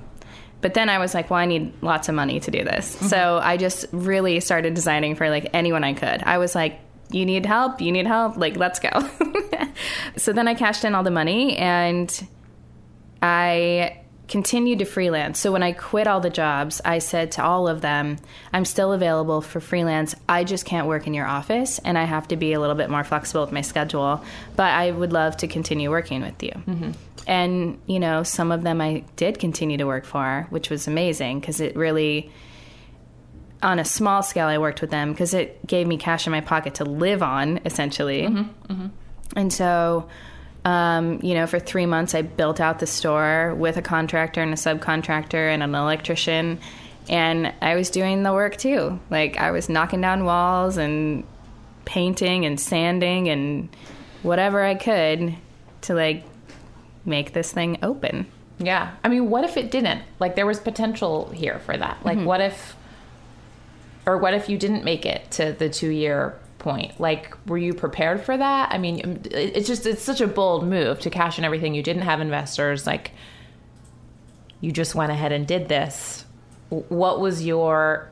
But 0.61 0.73
then 0.73 0.89
I 0.89 0.97
was 0.97 1.13
like, 1.13 1.29
well, 1.29 1.39
I 1.39 1.45
need 1.45 1.73
lots 1.81 2.09
of 2.09 2.15
money 2.15 2.39
to 2.39 2.51
do 2.51 2.63
this. 2.63 2.95
Mm-hmm. 2.95 3.05
So 3.07 3.39
I 3.41 3.55
just 3.55 3.85
really 3.91 4.39
started 4.39 4.73
designing 4.73 5.15
for 5.15 5.29
like 5.29 5.49
anyone 5.53 5.83
I 5.83 5.93
could. 5.93 6.23
I 6.23 6.37
was 6.37 6.55
like, 6.55 6.79
you 7.11 7.25
need 7.25 7.45
help? 7.45 7.81
You 7.81 7.91
need 7.91 8.07
help? 8.07 8.35
Like, 8.35 8.57
let's 8.57 8.79
go. 8.79 8.89
so 10.17 10.33
then 10.33 10.47
I 10.47 10.55
cashed 10.55 10.83
in 10.83 10.95
all 10.95 11.03
the 11.03 11.11
money 11.11 11.55
and 11.57 12.27
I 13.21 14.01
continued 14.27 14.79
to 14.79 14.85
freelance. 14.85 15.39
So 15.39 15.51
when 15.51 15.63
I 15.63 15.71
quit 15.71 16.07
all 16.07 16.19
the 16.19 16.29
jobs, 16.29 16.81
I 16.83 16.99
said 16.99 17.31
to 17.33 17.43
all 17.43 17.67
of 17.67 17.81
them, 17.81 18.17
I'm 18.51 18.65
still 18.65 18.93
available 18.93 19.41
for 19.41 19.59
freelance. 19.59 20.15
I 20.27 20.43
just 20.43 20.65
can't 20.65 20.87
work 20.87 21.07
in 21.07 21.13
your 21.13 21.27
office 21.27 21.79
and 21.79 21.97
I 21.97 22.05
have 22.05 22.27
to 22.29 22.35
be 22.35 22.53
a 22.53 22.59
little 22.59 22.75
bit 22.75 22.89
more 22.89 23.03
flexible 23.03 23.41
with 23.41 23.51
my 23.51 23.61
schedule, 23.61 24.23
but 24.55 24.71
I 24.71 24.91
would 24.91 25.13
love 25.13 25.37
to 25.37 25.47
continue 25.47 25.89
working 25.89 26.21
with 26.21 26.41
you. 26.41 26.51
Mm-hmm. 26.51 26.91
And, 27.27 27.79
you 27.87 27.99
know, 27.99 28.23
some 28.23 28.51
of 28.51 28.63
them 28.63 28.81
I 28.81 29.03
did 29.15 29.39
continue 29.39 29.77
to 29.77 29.85
work 29.85 30.05
for, 30.05 30.47
which 30.49 30.69
was 30.69 30.87
amazing 30.87 31.39
because 31.39 31.59
it 31.59 31.75
really 31.75 32.31
on 33.63 33.79
a 33.79 33.85
small 33.85 34.21
scale 34.21 34.47
I 34.47 34.57
worked 34.57 34.81
with 34.81 34.91
them 34.91 35.11
because 35.11 35.33
it 35.33 35.65
gave 35.65 35.87
me 35.87 35.97
cash 35.97 36.27
in 36.27 36.31
my 36.31 36.41
pocket 36.41 36.75
to 36.75 36.85
live 36.85 37.23
on 37.23 37.59
essentially. 37.65 38.23
Mm-hmm. 38.23 38.73
Mm-hmm. 38.73 38.87
And 39.35 39.51
so, 39.51 40.07
um, 40.65 41.19
you 41.21 41.35
know, 41.35 41.45
for 41.47 41.59
three 41.59 41.85
months, 41.85 42.15
I 42.15 42.23
built 42.23 42.59
out 42.59 42.79
the 42.79 42.87
store 42.87 43.53
with 43.55 43.77
a 43.77 43.81
contractor 43.81 44.41
and 44.41 44.51
a 44.51 44.57
subcontractor 44.57 45.53
and 45.53 45.63
an 45.63 45.75
electrician. 45.75 46.59
And 47.07 47.53
I 47.61 47.75
was 47.75 47.91
doing 47.91 48.23
the 48.23 48.33
work 48.33 48.57
too. 48.57 48.99
Like, 49.11 49.37
I 49.37 49.51
was 49.51 49.69
knocking 49.69 50.01
down 50.01 50.25
walls 50.25 50.77
and 50.77 51.23
painting 51.85 52.45
and 52.45 52.59
sanding 52.59 53.29
and 53.29 53.69
whatever 54.23 54.63
I 54.63 54.73
could 54.73 55.35
to, 55.81 55.93
like, 55.93 56.23
make 57.05 57.33
this 57.33 57.51
thing 57.53 57.77
open. 57.83 58.25
Yeah. 58.57 58.95
I 59.03 59.09
mean, 59.09 59.29
what 59.29 59.43
if 59.43 59.57
it 59.57 59.69
didn't? 59.69 60.01
Like, 60.19 60.35
there 60.35 60.47
was 60.47 60.59
potential 60.59 61.29
here 61.29 61.59
for 61.59 61.77
that. 61.77 62.03
Like, 62.03 62.17
Mm-hmm. 62.17 62.25
what 62.25 62.41
if, 62.41 62.75
or 64.07 64.17
what 64.17 64.33
if 64.33 64.49
you 64.49 64.57
didn't 64.57 64.83
make 64.83 65.05
it 65.05 65.29
to 65.31 65.51
the 65.53 65.69
two 65.69 65.89
year 65.89 66.39
point? 66.65 66.99
Like, 66.99 67.37
were 67.47 67.59
you 67.59 67.73
prepared 67.75 68.21
for 68.25 68.35
that? 68.35 68.71
I 68.73 68.79
mean, 68.79 69.21
it's 69.31 69.67
just, 69.67 69.85
it's 69.85 70.01
such 70.01 70.19
a 70.19 70.25
bold 70.27 70.67
move 70.67 70.99
to 71.01 71.11
cash 71.11 71.37
in 71.37 71.45
everything. 71.45 71.75
You 71.75 71.83
didn't 71.83 72.01
have 72.01 72.19
investors. 72.19 72.87
Like, 72.87 73.11
you 74.61 74.71
just 74.71 74.95
went 74.95 75.11
ahead 75.11 75.31
and 75.31 75.45
did 75.45 75.69
this. 75.69 76.25
What 76.69 77.19
was 77.21 77.45
your 77.45 78.09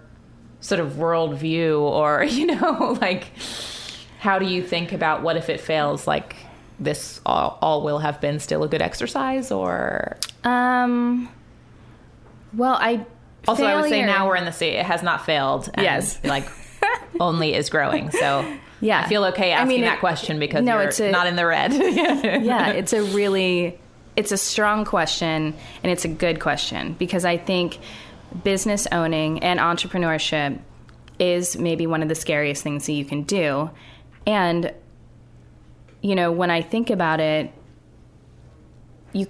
sort 0.60 0.80
of 0.80 0.94
worldview, 0.94 1.80
or, 1.82 2.24
you 2.30 2.46
know, 2.46 2.96
like, 3.02 3.26
how 4.20 4.38
do 4.40 4.46
you 4.46 4.62
think 4.62 4.94
about 4.94 5.24
what 5.24 5.36
if 5.36 5.50
it 5.50 5.60
fails? 5.60 6.06
Like, 6.06 6.36
this 6.80 7.22
all, 7.26 7.58
all 7.60 7.82
will 7.84 8.00
have 8.00 8.22
been 8.22 8.40
still 8.40 8.64
a 8.64 8.68
good 8.68 8.82
exercise, 8.84 9.52
or 9.52 10.18
Um, 10.44 11.28
well, 12.54 12.78
I. 12.80 13.06
Also, 13.48 13.66
I 13.66 13.82
would 13.82 13.90
say 13.90 14.06
now 14.06 14.28
we're 14.28 14.38
in 14.38 14.46
the 14.46 14.52
state. 14.54 14.76
It 14.76 14.86
has 14.86 15.02
not 15.04 15.26
failed. 15.26 15.70
And 15.74 15.84
Yes. 15.84 16.20
like 16.24 16.48
only 17.20 17.54
is 17.54 17.70
growing. 17.70 18.12
So 18.12 18.46
Yeah. 18.82 19.02
I 19.06 19.08
feel 19.08 19.24
okay 19.26 19.54
I 19.54 19.60
asking 19.62 19.68
mean, 19.70 19.82
that 19.82 19.96
it- 19.96 20.00
question 20.02 20.40
because 20.40 20.64
no, 20.66 20.74
you're 20.80 20.90
it's 20.90 21.00
a- 21.00 21.10
not 21.12 21.26
in 21.28 21.36
the 21.38 21.46
red. 21.46 21.72
yeah, 22.44 22.68
it's 22.72 22.92
a 22.94 23.02
really 23.04 23.80
it's 24.16 24.32
a 24.32 24.38
strong 24.38 24.84
question 24.86 25.54
and 25.84 25.92
it's 25.92 26.06
a 26.06 26.08
good 26.10 26.40
question 26.40 26.94
because 26.94 27.24
I 27.26 27.38
think 27.38 27.80
business 28.44 28.86
owning 28.92 29.42
and 29.44 29.60
entrepreneurship 29.60 30.60
is 31.20 31.58
maybe 31.58 31.88
one 31.88 32.02
of 32.04 32.10
the 32.10 32.16
scariest 32.16 32.62
things 32.64 32.86
that 32.88 32.94
you 32.94 33.06
can 33.06 33.24
do. 33.24 33.70
And 34.28 34.74
you 36.02 36.16
know, 36.16 36.32
when 36.32 36.52
I 36.52 36.62
think 36.62 36.90
about 36.90 37.20
it, 37.22 37.52
you 39.14 39.28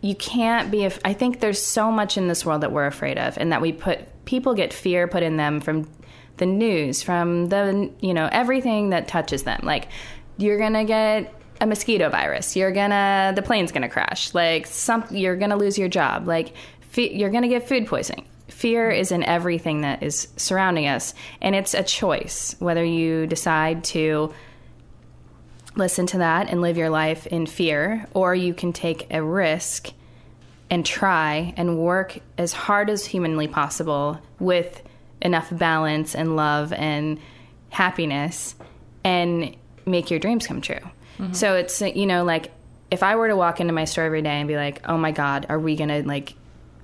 you 0.00 0.14
can't 0.14 0.70
be 0.70 0.84
af- 0.84 1.00
I 1.04 1.12
think 1.12 1.40
there's 1.40 1.60
so 1.62 1.90
much 1.90 2.16
in 2.16 2.28
this 2.28 2.44
world 2.46 2.60
that 2.62 2.72
we're 2.72 2.86
afraid 2.86 3.18
of 3.18 3.36
and 3.38 3.52
that 3.52 3.60
we 3.60 3.72
put 3.72 4.00
people 4.24 4.54
get 4.54 4.72
fear 4.72 5.08
put 5.08 5.22
in 5.22 5.36
them 5.36 5.60
from 5.60 5.88
the 6.36 6.46
news, 6.46 7.02
from 7.02 7.46
the 7.46 7.90
you 8.00 8.14
know, 8.14 8.28
everything 8.32 8.90
that 8.90 9.08
touches 9.08 9.42
them. 9.44 9.60
Like 9.62 9.88
you're 10.36 10.58
going 10.58 10.74
to 10.74 10.84
get 10.84 11.34
a 11.60 11.66
mosquito 11.66 12.08
virus. 12.08 12.56
You're 12.56 12.72
going 12.72 12.90
to 12.90 13.32
the 13.34 13.42
plane's 13.42 13.72
going 13.72 13.82
to 13.82 13.88
crash. 13.88 14.34
Like 14.34 14.66
some 14.66 15.04
you're 15.10 15.36
going 15.36 15.50
to 15.50 15.56
lose 15.56 15.78
your 15.78 15.88
job. 15.88 16.26
Like 16.26 16.54
fe- 16.80 17.14
you're 17.14 17.30
going 17.30 17.42
to 17.42 17.48
get 17.48 17.68
food 17.68 17.86
poisoning. 17.86 18.26
Fear 18.48 18.90
is 18.90 19.12
in 19.12 19.22
everything 19.24 19.80
that 19.80 20.02
is 20.02 20.28
surrounding 20.36 20.86
us 20.86 21.14
and 21.40 21.54
it's 21.54 21.74
a 21.74 21.82
choice 21.82 22.54
whether 22.58 22.84
you 22.84 23.26
decide 23.26 23.82
to 23.84 24.32
listen 25.76 26.06
to 26.06 26.18
that 26.18 26.50
and 26.50 26.60
live 26.60 26.76
your 26.76 26.90
life 26.90 27.26
in 27.26 27.46
fear, 27.46 28.06
or 28.14 28.34
you 28.34 28.54
can 28.54 28.72
take 28.72 29.06
a 29.10 29.22
risk 29.22 29.90
and 30.70 30.84
try 30.84 31.52
and 31.56 31.78
work 31.78 32.18
as 32.38 32.52
hard 32.52 32.90
as 32.90 33.04
humanly 33.04 33.48
possible 33.48 34.18
with 34.38 34.82
enough 35.22 35.48
balance 35.50 36.14
and 36.14 36.36
love 36.36 36.72
and 36.72 37.18
happiness 37.70 38.54
and 39.04 39.56
make 39.86 40.10
your 40.10 40.20
dreams 40.20 40.46
come 40.46 40.60
true. 40.60 40.76
Mm-hmm. 41.18 41.32
So 41.32 41.56
it's, 41.56 41.80
you 41.80 42.06
know, 42.06 42.24
like 42.24 42.52
if 42.90 43.02
I 43.02 43.16
were 43.16 43.28
to 43.28 43.36
walk 43.36 43.60
into 43.60 43.72
my 43.72 43.84
store 43.84 44.04
every 44.04 44.22
day 44.22 44.38
and 44.38 44.46
be 44.46 44.56
like, 44.56 44.86
oh 44.88 44.98
my 44.98 45.12
God, 45.12 45.46
are 45.48 45.58
we 45.58 45.76
going 45.76 45.88
to 45.88 46.02
like, 46.06 46.34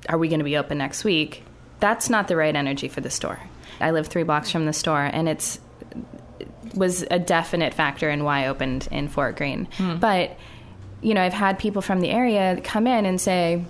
are 0.09 0.17
we 0.17 0.29
going 0.29 0.41
to 0.41 0.45
be 0.45 0.57
open 0.57 0.79
next 0.79 1.05
week? 1.05 1.43
That's 1.81 2.09
not 2.09 2.29
the 2.29 2.37
right 2.37 2.55
energy 2.55 2.89
for 2.89 3.01
the 3.01 3.11
store. 3.11 3.39
I 3.81 3.91
live 3.91 4.07
three 4.07 4.23
blocks 4.23 4.51
from 4.51 4.65
the 4.65 4.73
store 4.73 5.05
and 5.05 5.29
it's 5.29 5.61
was 6.75 7.05
a 7.11 7.19
definite 7.19 7.75
factor 7.75 8.09
in 8.11 8.25
why 8.25 8.45
I 8.45 8.49
opened 8.49 8.89
in 8.91 9.09
Fort 9.09 9.37
Greene. 9.37 9.67
Hmm. 9.77 9.97
But, 9.97 10.37
you 11.01 11.15
know, 11.15 11.23
I've 11.23 11.33
had 11.33 11.59
people 11.59 11.83
from 11.83 12.01
the 12.01 12.11
area 12.11 12.61
come 12.63 12.87
in 12.87 13.07
and 13.07 13.21
say, 13.21 13.65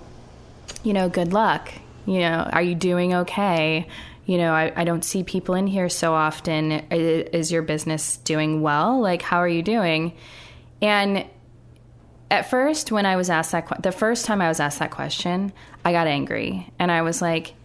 you 0.83 0.93
know, 0.93 1.09
good 1.09 1.33
luck. 1.33 1.71
You 2.05 2.19
know, 2.19 2.49
are 2.51 2.61
you 2.61 2.75
doing 2.75 3.13
okay? 3.13 3.87
You 4.29 4.37
know, 4.37 4.53
I, 4.53 4.71
I 4.75 4.83
don't 4.83 5.03
see 5.03 5.23
people 5.23 5.55
in 5.55 5.65
here 5.65 5.89
so 5.89 6.13
often. 6.13 6.71
Is 6.91 7.51
your 7.51 7.63
business 7.63 8.17
doing 8.17 8.61
well? 8.61 9.01
Like, 9.01 9.23
how 9.23 9.37
are 9.37 9.47
you 9.47 9.63
doing? 9.63 10.13
And 10.83 11.25
at 12.29 12.47
first, 12.47 12.91
when 12.91 13.07
I 13.07 13.15
was 13.15 13.31
asked 13.31 13.53
that, 13.53 13.67
que- 13.67 13.81
the 13.81 13.91
first 13.91 14.25
time 14.25 14.39
I 14.39 14.47
was 14.47 14.59
asked 14.59 14.77
that 14.77 14.91
question, 14.91 15.51
I 15.83 15.93
got 15.93 16.05
angry. 16.05 16.71
And 16.77 16.91
I 16.91 17.01
was 17.01 17.23
like, 17.23 17.55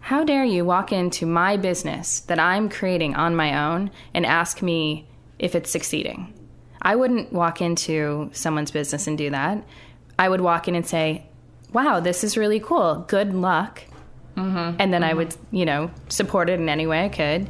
how 0.00 0.24
dare 0.24 0.46
you 0.46 0.64
walk 0.64 0.92
into 0.92 1.26
my 1.26 1.58
business 1.58 2.20
that 2.20 2.38
I'm 2.38 2.70
creating 2.70 3.14
on 3.16 3.36
my 3.36 3.66
own 3.66 3.90
and 4.14 4.24
ask 4.24 4.62
me 4.62 5.06
if 5.38 5.54
it's 5.54 5.70
succeeding? 5.70 6.32
I 6.80 6.96
wouldn't 6.96 7.34
walk 7.34 7.60
into 7.60 8.30
someone's 8.32 8.70
business 8.70 9.06
and 9.06 9.18
do 9.18 9.28
that. 9.28 9.62
I 10.18 10.30
would 10.30 10.40
walk 10.40 10.68
in 10.68 10.74
and 10.74 10.86
say, 10.86 11.26
wow, 11.74 12.00
this 12.00 12.24
is 12.24 12.38
really 12.38 12.60
cool. 12.60 13.04
Good 13.08 13.34
luck. 13.34 13.82
Mm-hmm. 14.36 14.76
And 14.78 14.92
then 14.92 15.02
mm-hmm. 15.02 15.10
I 15.10 15.14
would, 15.14 15.36
you 15.50 15.64
know, 15.64 15.90
support 16.08 16.50
it 16.50 16.58
in 16.58 16.68
any 16.68 16.86
way 16.86 17.04
I 17.04 17.08
could. 17.08 17.48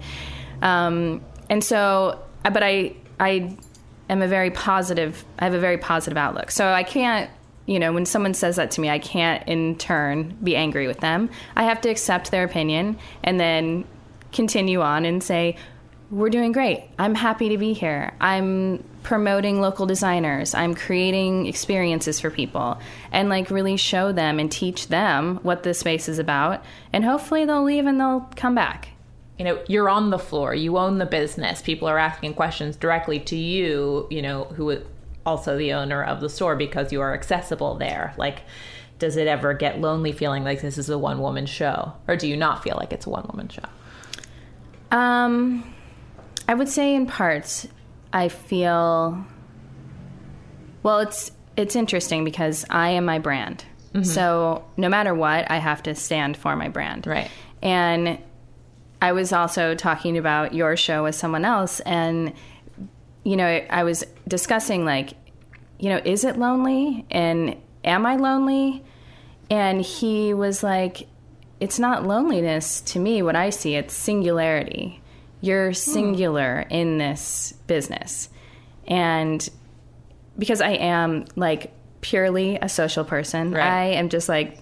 Um, 0.62 1.22
and 1.48 1.62
so, 1.62 2.22
uh, 2.44 2.50
but 2.50 2.62
I, 2.62 2.94
I 3.20 3.56
am 4.08 4.22
a 4.22 4.28
very 4.28 4.50
positive, 4.50 5.24
I 5.38 5.44
have 5.44 5.54
a 5.54 5.60
very 5.60 5.78
positive 5.78 6.16
outlook. 6.16 6.50
So 6.50 6.68
I 6.68 6.82
can't 6.82 7.30
you 7.66 7.78
know, 7.78 7.92
when 7.92 8.04
someone 8.04 8.34
says 8.34 8.56
that 8.56 8.70
to 8.72 8.80
me, 8.80 8.90
I 8.90 8.98
can't 8.98 9.46
in 9.48 9.76
turn 9.76 10.36
be 10.42 10.54
angry 10.54 10.86
with 10.86 11.00
them. 11.00 11.30
I 11.56 11.64
have 11.64 11.80
to 11.82 11.88
accept 11.88 12.30
their 12.30 12.44
opinion 12.44 12.98
and 13.22 13.40
then 13.40 13.84
continue 14.32 14.82
on 14.82 15.06
and 15.06 15.22
say, 15.22 15.56
we're 16.10 16.28
doing 16.28 16.52
great. 16.52 16.84
I'm 16.98 17.14
happy 17.14 17.48
to 17.48 17.58
be 17.58 17.72
here. 17.72 18.12
I'm 18.20 18.84
promoting 19.04 19.60
local 19.60 19.86
designers. 19.86 20.54
I'm 20.54 20.74
creating 20.74 21.46
experiences 21.46 22.18
for 22.18 22.30
people 22.30 22.80
and 23.12 23.28
like 23.28 23.50
really 23.50 23.76
show 23.76 24.10
them 24.10 24.40
and 24.40 24.50
teach 24.50 24.88
them 24.88 25.36
what 25.42 25.62
this 25.62 25.78
space 25.78 26.08
is 26.08 26.18
about. 26.18 26.64
And 26.92 27.04
hopefully 27.04 27.44
they'll 27.44 27.62
leave 27.62 27.86
and 27.86 28.00
they'll 28.00 28.28
come 28.34 28.56
back. 28.56 28.88
You 29.38 29.44
know, 29.44 29.62
you're 29.68 29.88
on 29.88 30.10
the 30.10 30.18
floor, 30.18 30.54
you 30.54 30.78
own 30.78 30.98
the 30.98 31.06
business. 31.06 31.60
People 31.60 31.86
are 31.86 31.98
asking 31.98 32.34
questions 32.34 32.76
directly 32.76 33.20
to 33.20 33.36
you, 33.36 34.06
you 34.10 34.22
know, 34.22 34.44
who 34.44 34.80
also 35.26 35.56
the 35.56 35.72
owner 35.72 36.02
of 36.02 36.20
the 36.20 36.30
store 36.30 36.56
because 36.56 36.92
you 36.92 37.00
are 37.00 37.14
accessible 37.14 37.74
there. 37.74 38.14
Like, 38.16 38.42
does 38.98 39.16
it 39.16 39.26
ever 39.26 39.52
get 39.52 39.80
lonely 39.80 40.12
feeling 40.12 40.44
like 40.44 40.62
this 40.62 40.78
is 40.78 40.88
a 40.88 40.98
one 40.98 41.20
woman 41.20 41.46
show? 41.46 41.92
Or 42.08 42.16
do 42.16 42.26
you 42.26 42.36
not 42.36 42.62
feel 42.62 42.76
like 42.76 42.92
it's 42.92 43.06
a 43.06 43.10
one 43.10 43.26
woman 43.30 43.48
show? 43.48 43.64
Um, 44.90 45.74
I 46.48 46.54
would 46.54 46.68
say 46.68 46.94
in 46.94 47.06
parts, 47.06 47.66
I 48.14 48.28
feel 48.28 49.26
well, 50.84 51.00
it's 51.00 51.32
it's 51.56 51.76
interesting 51.76 52.24
because 52.24 52.64
I 52.70 52.90
am 52.90 53.04
my 53.04 53.18
brand. 53.18 53.64
Mm-hmm. 53.92 54.04
So 54.04 54.64
no 54.76 54.88
matter 54.88 55.14
what, 55.14 55.50
I 55.50 55.56
have 55.58 55.82
to 55.84 55.94
stand 55.94 56.36
for 56.36 56.56
my 56.56 56.68
brand. 56.68 57.06
Right. 57.06 57.30
And 57.62 58.18
I 59.02 59.12
was 59.12 59.32
also 59.32 59.74
talking 59.74 60.16
about 60.16 60.54
your 60.54 60.76
show 60.76 61.04
with 61.04 61.14
someone 61.14 61.44
else 61.44 61.80
and 61.80 62.32
you 63.24 63.36
know, 63.36 63.46
I 63.46 63.84
was 63.84 64.04
discussing 64.28 64.84
like, 64.84 65.14
you 65.78 65.88
know, 65.88 66.00
is 66.04 66.24
it 66.24 66.38
lonely 66.38 67.06
and 67.10 67.56
am 67.82 68.04
I 68.04 68.16
lonely? 68.16 68.84
And 69.50 69.80
he 69.80 70.34
was 70.34 70.62
like, 70.62 71.08
it's 71.58 71.78
not 71.78 72.04
loneliness 72.04 72.82
to 72.82 72.98
me, 72.98 73.22
what 73.22 73.34
I 73.34 73.48
see, 73.50 73.74
it's 73.76 73.94
singularity. 73.94 75.00
You're 75.44 75.68
hmm. 75.68 75.74
singular 75.74 76.64
hmm. 76.68 76.74
in 76.74 76.98
this 76.98 77.52
business. 77.66 78.28
And 78.86 79.48
because 80.38 80.60
I 80.60 80.72
am 80.72 81.26
like 81.36 81.72
purely 82.00 82.56
a 82.56 82.68
social 82.68 83.04
person, 83.04 83.52
right. 83.52 83.66
I 83.66 83.84
am 83.94 84.08
just 84.08 84.28
like 84.28 84.58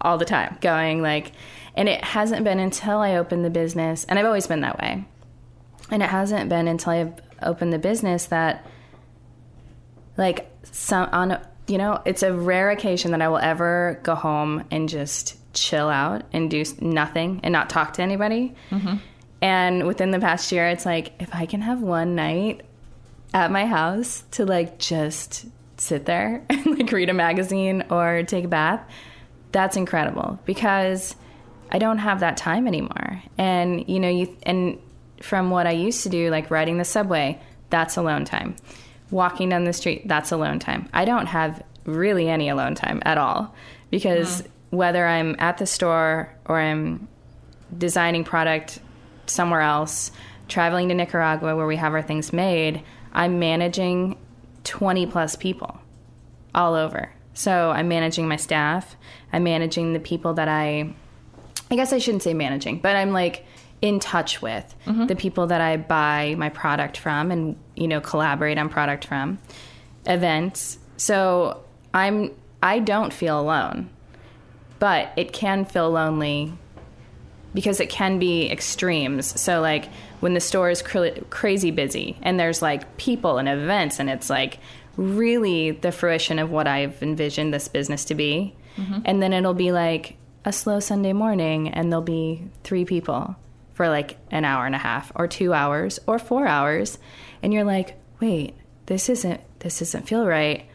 all 0.00 0.18
the 0.18 0.24
time 0.24 0.56
going 0.60 1.02
like, 1.02 1.32
and 1.74 1.88
it 1.88 2.02
hasn't 2.04 2.44
been 2.44 2.58
until 2.58 2.98
I 2.98 3.16
opened 3.16 3.44
the 3.44 3.50
business, 3.50 4.04
and 4.04 4.18
I've 4.18 4.26
always 4.26 4.46
been 4.46 4.60
that 4.62 4.78
way. 4.78 5.04
And 5.90 6.02
it 6.02 6.08
hasn't 6.08 6.48
been 6.48 6.68
until 6.68 6.92
I've 6.92 7.14
open 7.42 7.70
the 7.70 7.78
business 7.78 8.26
that 8.26 8.66
like 10.16 10.50
some 10.64 11.08
on 11.12 11.40
you 11.66 11.78
know 11.78 12.00
it's 12.04 12.22
a 12.22 12.32
rare 12.32 12.70
occasion 12.70 13.12
that 13.12 13.22
i 13.22 13.28
will 13.28 13.38
ever 13.38 13.98
go 14.02 14.14
home 14.14 14.64
and 14.70 14.88
just 14.88 15.36
chill 15.54 15.88
out 15.88 16.22
and 16.32 16.50
do 16.50 16.64
nothing 16.80 17.40
and 17.42 17.52
not 17.52 17.70
talk 17.70 17.94
to 17.94 18.02
anybody 18.02 18.54
mm-hmm. 18.70 18.96
And 19.42 19.86
within 19.86 20.10
the 20.10 20.20
past 20.20 20.52
year 20.52 20.66
it's 20.68 20.86
like 20.86 21.12
if 21.20 21.34
i 21.34 21.46
can 21.46 21.60
have 21.60 21.80
one 21.80 22.14
night 22.14 22.62
at 23.32 23.50
my 23.50 23.66
house 23.66 24.24
to 24.30 24.44
like 24.44 24.78
just 24.78 25.46
sit 25.76 26.04
there 26.04 26.44
and 26.50 26.78
like 26.78 26.90
read 26.92 27.08
a 27.08 27.14
magazine 27.14 27.82
or 27.90 28.22
take 28.22 28.44
a 28.44 28.48
bath 28.48 28.82
that's 29.52 29.76
incredible 29.76 30.38
because 30.44 31.14
i 31.70 31.78
don't 31.78 31.98
have 31.98 32.20
that 32.20 32.36
time 32.36 32.66
anymore 32.66 33.22
and 33.38 33.88
you 33.88 33.98
know 33.98 34.08
you 34.08 34.36
and 34.42 34.78
from 35.20 35.50
what 35.50 35.66
I 35.66 35.72
used 35.72 36.02
to 36.04 36.08
do, 36.08 36.30
like 36.30 36.50
riding 36.50 36.78
the 36.78 36.84
subway, 36.84 37.40
that's 37.68 37.96
alone 37.96 38.24
time. 38.24 38.56
Walking 39.10 39.48
down 39.48 39.64
the 39.64 39.72
street, 39.72 40.06
that's 40.06 40.32
alone 40.32 40.58
time. 40.58 40.88
I 40.92 41.04
don't 41.04 41.26
have 41.26 41.62
really 41.84 42.28
any 42.28 42.48
alone 42.48 42.74
time 42.74 43.02
at 43.04 43.18
all 43.18 43.54
because 43.90 44.42
mm-hmm. 44.42 44.76
whether 44.76 45.06
I'm 45.06 45.36
at 45.38 45.58
the 45.58 45.66
store 45.66 46.34
or 46.46 46.58
I'm 46.58 47.08
designing 47.76 48.24
product 48.24 48.80
somewhere 49.30 49.60
else, 49.60 50.10
traveling 50.48 50.88
to 50.88 50.94
Nicaragua 50.94 51.56
where 51.56 51.66
we 51.66 51.76
have 51.76 51.94
our 51.94 52.02
things 52.02 52.32
made, 52.32 52.82
I'm 53.12 53.38
managing 53.38 54.18
20 54.64 55.06
plus 55.06 55.36
people 55.36 55.80
all 56.54 56.74
over. 56.74 57.10
So 57.34 57.70
I'm 57.70 57.88
managing 57.88 58.28
my 58.28 58.36
staff, 58.36 58.96
I'm 59.32 59.44
managing 59.44 59.92
the 59.92 60.00
people 60.00 60.34
that 60.34 60.48
I 60.48 60.94
I 61.70 61.76
guess 61.76 61.92
I 61.92 61.98
shouldn't 61.98 62.24
say 62.24 62.34
managing, 62.34 62.80
but 62.80 62.96
I'm 62.96 63.12
like 63.12 63.44
in 63.80 64.00
touch 64.00 64.42
with 64.42 64.74
mm-hmm. 64.86 65.06
the 65.06 65.16
people 65.16 65.46
that 65.46 65.60
I 65.60 65.76
buy 65.76 66.34
my 66.36 66.48
product 66.48 66.96
from 66.96 67.30
and 67.30 67.56
you 67.76 67.88
know 67.88 68.00
collaborate 68.00 68.58
on 68.58 68.68
product 68.68 69.06
from 69.06 69.38
events. 70.06 70.78
So 70.96 71.62
I'm 71.94 72.32
I 72.62 72.80
don't 72.80 73.12
feel 73.12 73.40
alone. 73.40 73.88
But 74.78 75.12
it 75.16 75.32
can 75.32 75.64
feel 75.64 75.90
lonely 75.90 76.54
because 77.54 77.80
it 77.80 77.90
can 77.90 78.18
be 78.18 78.50
extremes. 78.50 79.40
So 79.40 79.60
like 79.60 79.88
when 80.20 80.34
the 80.34 80.40
store 80.40 80.70
is 80.70 80.82
cr- 80.82 81.20
crazy 81.30 81.70
busy 81.70 82.16
and 82.22 82.38
there's 82.38 82.62
like 82.62 82.96
people 82.96 83.38
and 83.38 83.48
events 83.48 83.98
and 83.98 84.08
it's 84.08 84.30
like 84.30 84.58
really 84.96 85.72
the 85.72 85.92
fruition 85.92 86.38
of 86.38 86.50
what 86.50 86.66
I've 86.66 87.02
envisioned 87.02 87.52
this 87.52 87.68
business 87.68 88.04
to 88.06 88.14
be. 88.14 88.54
Mm-hmm. 88.76 89.00
And 89.04 89.22
then 89.22 89.32
it'll 89.32 89.54
be 89.54 89.72
like 89.72 90.16
a 90.44 90.52
slow 90.52 90.80
Sunday 90.80 91.12
morning 91.12 91.68
and 91.68 91.90
there'll 91.90 92.02
be 92.02 92.48
three 92.62 92.84
people 92.84 93.36
for 93.74 93.88
like 93.88 94.16
an 94.30 94.44
hour 94.44 94.66
and 94.66 94.74
a 94.74 94.78
half 94.78 95.10
or 95.14 95.26
2 95.26 95.52
hours 95.52 95.98
or 96.06 96.18
4 96.18 96.46
hours 96.46 96.98
and 97.42 97.52
you're 97.52 97.64
like, 97.64 97.98
"Wait, 98.20 98.54
this 98.86 99.08
isn't 99.08 99.40
this 99.60 99.78
doesn't 99.78 100.06
feel 100.06 100.26
right." 100.26 100.66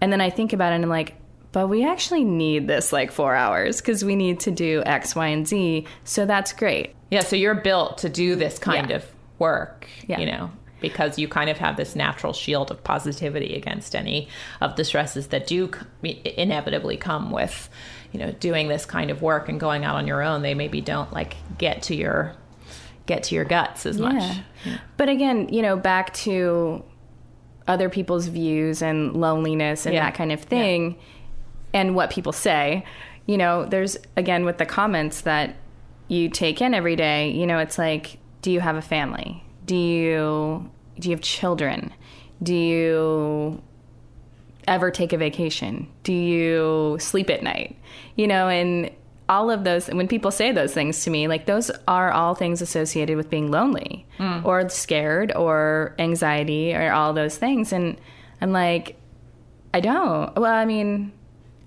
And 0.00 0.12
then 0.12 0.20
I 0.20 0.30
think 0.30 0.52
about 0.52 0.72
it 0.72 0.76
and 0.76 0.84
I'm 0.84 0.90
like, 0.90 1.14
but 1.52 1.68
we 1.68 1.84
actually 1.84 2.24
need 2.24 2.66
this 2.66 2.92
like 2.92 3.12
four 3.12 3.34
hours 3.34 3.80
because 3.80 4.04
we 4.04 4.16
need 4.16 4.40
to 4.40 4.50
do 4.50 4.82
X, 4.84 5.14
Y, 5.14 5.26
and 5.26 5.46
Z. 5.46 5.86
So 6.04 6.24
that's 6.24 6.52
great. 6.52 6.94
Yeah. 7.10 7.20
So 7.20 7.36
you're 7.36 7.54
built 7.54 7.98
to 7.98 8.08
do 8.08 8.34
this 8.34 8.58
kind 8.58 8.90
yeah. 8.90 8.96
of 8.96 9.06
work, 9.38 9.86
yeah. 10.06 10.18
you 10.18 10.26
know, 10.26 10.50
because 10.80 11.18
you 11.18 11.28
kind 11.28 11.50
of 11.50 11.58
have 11.58 11.76
this 11.76 11.94
natural 11.94 12.32
shield 12.32 12.70
of 12.70 12.82
positivity 12.82 13.54
against 13.54 13.94
any 13.94 14.28
of 14.62 14.76
the 14.76 14.84
stresses 14.84 15.28
that 15.28 15.46
do 15.46 15.70
inevitably 16.02 16.96
come 16.96 17.30
with, 17.30 17.68
you 18.12 18.18
know, 18.18 18.32
doing 18.32 18.68
this 18.68 18.86
kind 18.86 19.10
of 19.10 19.20
work 19.20 19.50
and 19.50 19.60
going 19.60 19.84
out 19.84 19.96
on 19.96 20.06
your 20.06 20.22
own. 20.22 20.40
They 20.40 20.54
maybe 20.54 20.80
don't 20.80 21.12
like 21.12 21.36
get 21.58 21.82
to 21.84 21.94
your 21.94 22.34
get 23.04 23.24
to 23.24 23.34
your 23.34 23.44
guts 23.44 23.84
as 23.84 23.98
yeah. 23.98 24.08
much. 24.08 24.38
But 24.96 25.10
again, 25.10 25.50
you 25.50 25.60
know, 25.60 25.76
back 25.76 26.14
to 26.14 26.82
other 27.68 27.90
people's 27.90 28.26
views 28.26 28.80
and 28.80 29.14
loneliness 29.14 29.84
and 29.84 29.94
yeah. 29.94 30.06
that 30.06 30.14
kind 30.14 30.32
of 30.32 30.40
thing 30.40 30.96
and 31.72 31.94
what 31.94 32.10
people 32.10 32.32
say. 32.32 32.84
You 33.26 33.38
know, 33.38 33.64
there's 33.64 33.96
again 34.16 34.44
with 34.44 34.58
the 34.58 34.66
comments 34.66 35.22
that 35.22 35.56
you 36.08 36.28
take 36.28 36.60
in 36.60 36.74
every 36.74 36.96
day, 36.96 37.30
you 37.30 37.46
know, 37.46 37.58
it's 37.58 37.78
like, 37.78 38.18
do 38.42 38.50
you 38.50 38.60
have 38.60 38.76
a 38.76 38.82
family? 38.82 39.42
Do 39.64 39.76
you 39.76 40.70
do 40.98 41.08
you 41.08 41.14
have 41.14 41.22
children? 41.22 41.92
Do 42.42 42.54
you 42.54 43.62
ever 44.68 44.90
take 44.90 45.12
a 45.12 45.16
vacation? 45.16 45.88
Do 46.02 46.12
you 46.12 46.96
sleep 47.00 47.30
at 47.30 47.42
night? 47.42 47.78
You 48.16 48.26
know, 48.26 48.48
and 48.48 48.90
all 49.28 49.50
of 49.50 49.64
those 49.64 49.86
when 49.86 50.06
people 50.06 50.30
say 50.30 50.52
those 50.52 50.74
things 50.74 51.04
to 51.04 51.10
me 51.10 51.26
like 51.26 51.46
those 51.46 51.70
are 51.88 52.10
all 52.10 52.34
things 52.34 52.60
associated 52.60 53.16
with 53.16 53.30
being 53.30 53.50
lonely 53.50 54.04
mm. 54.18 54.44
or 54.44 54.68
scared 54.68 55.32
or 55.34 55.94
anxiety 55.98 56.74
or 56.74 56.92
all 56.92 57.14
those 57.14 57.38
things 57.38 57.72
and 57.72 57.98
i'm 58.42 58.52
like 58.52 58.96
i 59.72 59.80
don't 59.80 60.36
well 60.36 60.52
i 60.52 60.64
mean 60.66 61.12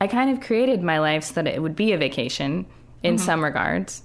i 0.06 0.08
kind 0.08 0.30
of 0.30 0.39
created 0.45 0.82
my 0.82 0.99
life 0.99 1.24
so 1.24 1.34
that 1.34 1.47
it 1.47 1.62
would 1.62 1.76
be 1.76 1.91
a 1.91 1.97
vacation 1.97 2.66
in 3.03 3.16
mm-hmm. 3.16 3.26
some 3.26 3.43
regards 3.43 4.03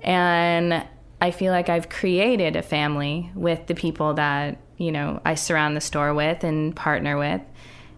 and 0.00 0.84
i 1.20 1.30
feel 1.30 1.52
like 1.52 1.68
i've 1.68 1.88
created 1.88 2.56
a 2.56 2.62
family 2.62 3.30
with 3.34 3.66
the 3.66 3.74
people 3.74 4.14
that 4.14 4.58
you 4.76 4.90
know 4.90 5.20
i 5.24 5.34
surround 5.34 5.76
the 5.76 5.80
store 5.80 6.12
with 6.14 6.44
and 6.44 6.74
partner 6.74 7.16
with 7.16 7.42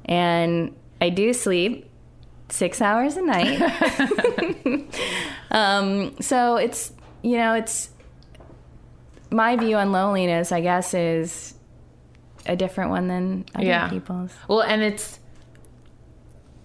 and 0.05 0.75
i 1.01 1.09
do 1.09 1.33
sleep 1.33 1.89
six 2.51 2.81
hours 2.81 3.17
a 3.17 3.23
night. 3.23 3.61
um, 5.51 6.21
so 6.21 6.57
it's, 6.57 6.93
you 7.23 7.37
know, 7.37 7.55
it's 7.55 7.91
my 9.31 9.57
view 9.57 9.77
on 9.77 9.93
loneliness, 9.93 10.53
I 10.53 10.61
guess, 10.61 10.95
is 10.95 11.55
a 12.47 12.57
different 12.57 12.91
one 12.91 13.09
than 13.09 13.45
other 13.55 13.65
yeah. 13.65 13.89
people's. 13.89 14.33
Well, 14.49 14.63
and 14.63 14.83
it's 14.83 15.19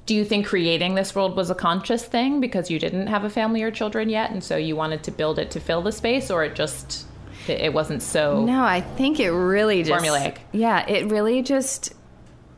do 0.06 0.14
you 0.14 0.26
think 0.26 0.46
creating 0.46 0.96
this 0.96 1.16
world 1.16 1.36
was 1.36 1.50
a 1.50 1.56
conscious 1.56 2.04
thing 2.04 2.42
because 2.42 2.70
you 2.70 2.78
didn't 2.78 3.08
have 3.08 3.24
a 3.24 3.30
family 3.30 3.64
or 3.64 3.72
children 3.72 4.10
yet 4.10 4.32
and 4.32 4.44
so 4.44 4.58
you 4.58 4.76
wanted 4.76 5.04
to 5.04 5.12
build 5.12 5.40
it 5.40 5.52
to 5.52 5.60
fill 5.60 5.82
the 5.82 5.92
space 5.92 6.30
or 6.30 6.44
it 6.44 6.56
just 6.56 7.06
it, 7.48 7.74
wasn't 7.74 8.02
so 8.02 8.44
No, 8.46 8.64
I 8.64 8.82
think 8.82 9.20
it 9.20 9.32
really 9.32 9.84
just 9.84 10.04
Formulaic. 10.04 10.38
Yeah, 10.52 10.88
it 10.88 11.12
really 11.12 11.42
just 11.42 11.94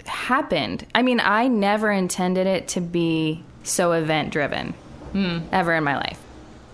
happened. 0.05 0.85
I 0.93 1.01
mean, 1.01 1.19
I 1.19 1.47
never 1.47 1.91
intended 1.91 2.47
it 2.47 2.67
to 2.69 2.81
be 2.81 3.43
so 3.63 3.93
event 3.93 4.31
driven 4.31 4.73
hmm. 5.11 5.39
ever 5.51 5.73
in 5.73 5.83
my 5.83 5.97
life. 5.97 6.21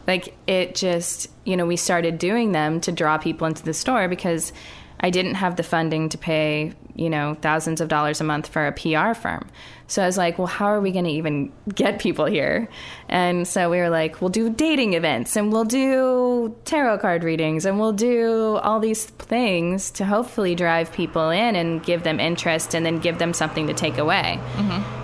Like 0.07 0.35
it 0.47 0.75
just, 0.75 1.29
you 1.45 1.55
know, 1.55 1.65
we 1.65 1.77
started 1.77 2.17
doing 2.17 2.51
them 2.51 2.81
to 2.81 2.91
draw 2.91 3.17
people 3.17 3.47
into 3.47 3.63
the 3.63 3.73
store 3.73 4.07
because 4.07 4.51
I 4.99 5.09
didn't 5.09 5.35
have 5.35 5.55
the 5.55 5.63
funding 5.63 6.09
to 6.09 6.17
pay, 6.17 6.73
you 6.95 7.09
know, 7.09 7.35
thousands 7.41 7.81
of 7.81 7.87
dollars 7.87 8.19
a 8.19 8.23
month 8.23 8.47
for 8.47 8.67
a 8.67 8.71
PR 8.71 9.13
firm. 9.13 9.47
So 9.91 10.01
I 10.01 10.05
was 10.05 10.17
like, 10.17 10.37
well, 10.37 10.47
how 10.47 10.67
are 10.67 10.79
we 10.79 10.91
going 10.93 11.03
to 11.03 11.11
even 11.11 11.51
get 11.75 11.99
people 11.99 12.25
here? 12.25 12.69
And 13.09 13.45
so 13.45 13.69
we 13.69 13.77
were 13.77 13.89
like, 13.89 14.21
we'll 14.21 14.29
do 14.29 14.49
dating 14.49 14.93
events 14.93 15.35
and 15.35 15.51
we'll 15.51 15.65
do 15.65 16.55
tarot 16.63 16.99
card 16.99 17.25
readings 17.25 17.65
and 17.65 17.77
we'll 17.77 17.91
do 17.91 18.55
all 18.63 18.79
these 18.79 19.03
things 19.03 19.91
to 19.91 20.05
hopefully 20.05 20.55
drive 20.55 20.93
people 20.93 21.29
in 21.29 21.57
and 21.57 21.83
give 21.83 22.03
them 22.03 22.21
interest 22.21 22.73
and 22.73 22.85
then 22.85 22.99
give 22.99 23.17
them 23.17 23.33
something 23.33 23.67
to 23.67 23.73
take 23.73 23.97
away. 23.97 24.39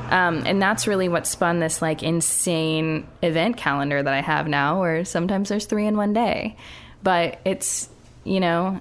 Um, 0.10 0.44
and 0.46 0.62
that's 0.62 0.88
really 0.88 1.10
what 1.10 1.28
spun 1.28 1.60
this 1.60 1.82
like 1.82 2.02
insane 2.02 3.06
event 3.22 3.58
calendar 3.58 4.02
that 4.02 4.14
I 4.14 4.22
have 4.22 4.48
now, 4.48 4.80
where 4.80 5.04
sometimes 5.04 5.50
there's 5.50 5.66
three 5.66 5.86
in 5.86 5.98
one 5.98 6.14
day. 6.14 6.56
But 7.04 7.42
it's, 7.44 7.90
you 8.24 8.40
know, 8.40 8.80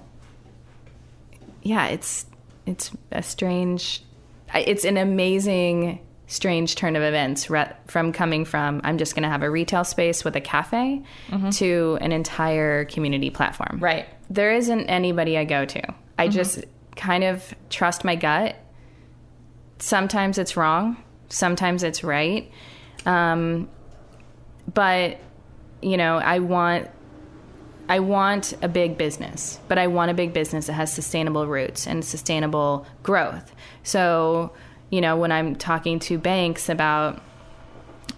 yeah, 1.63 1.87
it's 1.87 2.25
it's 2.65 2.91
a 3.11 3.21
strange, 3.21 4.03
it's 4.55 4.85
an 4.85 4.97
amazing, 4.97 5.99
strange 6.27 6.75
turn 6.75 6.95
of 6.95 7.03
events 7.03 7.49
re- 7.49 7.71
from 7.87 8.11
coming 8.11 8.45
from 8.45 8.81
I'm 8.83 8.97
just 8.97 9.15
going 9.15 9.23
to 9.23 9.29
have 9.29 9.43
a 9.43 9.49
retail 9.49 9.83
space 9.83 10.23
with 10.23 10.35
a 10.35 10.41
cafe 10.41 11.03
to 11.53 11.97
an 12.01 12.11
entire 12.11 12.85
community 12.85 13.29
platform. 13.29 13.79
right 13.79 14.07
There 14.29 14.51
isn't 14.53 14.87
anybody 14.87 15.37
I 15.37 15.45
go 15.45 15.65
to. 15.65 15.93
I 16.17 16.27
just 16.27 16.65
kind 16.95 17.23
of 17.23 17.53
trust 17.69 18.03
my 18.03 18.15
gut. 18.15 18.55
Sometimes 19.79 20.37
it's 20.37 20.57
wrong, 20.57 20.97
sometimes 21.29 21.83
it's 21.83 22.03
right. 22.03 22.51
Um, 23.05 23.69
but 24.73 25.19
you 25.81 25.95
know, 25.95 26.17
I 26.17 26.39
want 26.39 26.89
I 27.89 27.99
want 27.99 28.53
a 28.61 28.67
big 28.67 28.97
business, 28.97 29.59
but 29.67 29.77
I 29.77 29.87
want 29.87 30.11
a 30.11 30.13
big 30.13 30.33
business 30.33 30.67
that 30.67 30.73
has 30.73 30.91
sustainable 30.93 31.47
roots 31.47 31.87
and 31.87 32.03
sustainable 32.03 32.85
growth. 33.03 33.53
So, 33.83 34.51
you 34.89 35.01
know, 35.01 35.15
when 35.17 35.31
I'm 35.31 35.55
talking 35.55 35.99
to 35.99 36.17
banks 36.17 36.69
about 36.69 37.21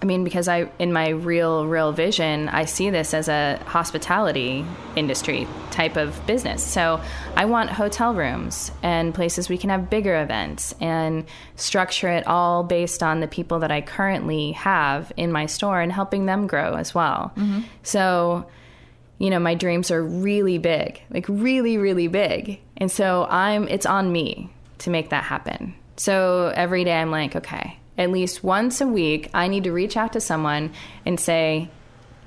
I 0.01 0.05
mean, 0.05 0.23
because 0.23 0.47
I, 0.47 0.69
in 0.79 0.93
my 0.93 1.09
real, 1.09 1.67
real 1.67 1.91
vision, 1.91 2.47
I 2.47 2.63
see 2.65 2.89
this 2.89 3.13
as 3.13 3.27
a 3.27 3.61
hospitality 3.65 4.65
industry 4.95 5.45
type 5.71 5.97
of 5.97 6.25
business. 6.25 6.63
So 6.63 7.01
I 7.35 7.43
want 7.45 7.69
hotel 7.69 8.13
rooms 8.13 8.71
and 8.81 9.13
places 9.13 9.49
we 9.49 9.57
can 9.57 9.69
have 9.71 9.89
bigger 9.89 10.21
events 10.21 10.73
and 10.79 11.25
structure 11.57 12.07
it 12.07 12.25
all 12.27 12.63
based 12.63 13.03
on 13.03 13.19
the 13.19 13.27
people 13.27 13.59
that 13.59 13.71
I 13.71 13.81
currently 13.81 14.53
have 14.53 15.11
in 15.17 15.33
my 15.33 15.47
store 15.47 15.81
and 15.81 15.91
helping 15.91 16.27
them 16.27 16.47
grow 16.47 16.75
as 16.75 16.95
well. 16.95 17.33
Mm-hmm. 17.35 17.61
So, 17.83 18.45
you 19.19 19.29
know, 19.29 19.39
my 19.39 19.53
dreams 19.53 19.91
are 19.91 20.03
really 20.03 20.57
big, 20.57 21.01
like 21.11 21.25
really, 21.27 21.77
really 21.77 22.07
big. 22.07 22.59
And 22.77 22.89
so 22.89 23.27
I'm, 23.29 23.67
it's 23.67 23.85
on 23.85 24.11
me 24.11 24.49
to 24.79 24.89
make 24.89 25.09
that 25.09 25.25
happen. 25.25 25.75
So 25.97 26.51
every 26.55 26.85
day 26.85 26.95
I'm 26.95 27.11
like, 27.11 27.35
okay, 27.35 27.77
at 27.97 28.11
least 28.11 28.43
once 28.43 28.79
a 28.79 28.87
week, 28.87 29.29
I 29.33 29.49
need 29.49 29.65
to 29.65 29.73
reach 29.73 29.97
out 29.97 30.13
to 30.13 30.21
someone 30.21 30.71
and 31.05 31.19
say, 31.19 31.69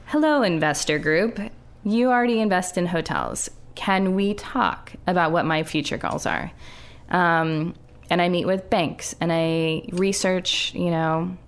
hello, 0.07 0.43
investor 0.43 0.99
group. 0.99 1.41
You 1.83 2.11
already 2.11 2.41
invest 2.41 2.77
in 2.77 2.87
hotels. 2.87 3.51
Can 3.75 4.15
we 4.15 4.35
talk 4.35 4.93
about 5.07 5.33
what 5.33 5.47
my 5.47 5.63
future 5.63 5.97
goals 5.97 6.27
are? 6.27 6.53
Um, 7.09 7.75
and 8.11 8.21
I 8.21 8.29
meet 8.29 8.47
with 8.47 8.69
banks 8.69 9.15
and 9.19 9.33
I 9.33 9.89
research, 9.93 10.75
you 10.75 10.91
know, 10.91 11.39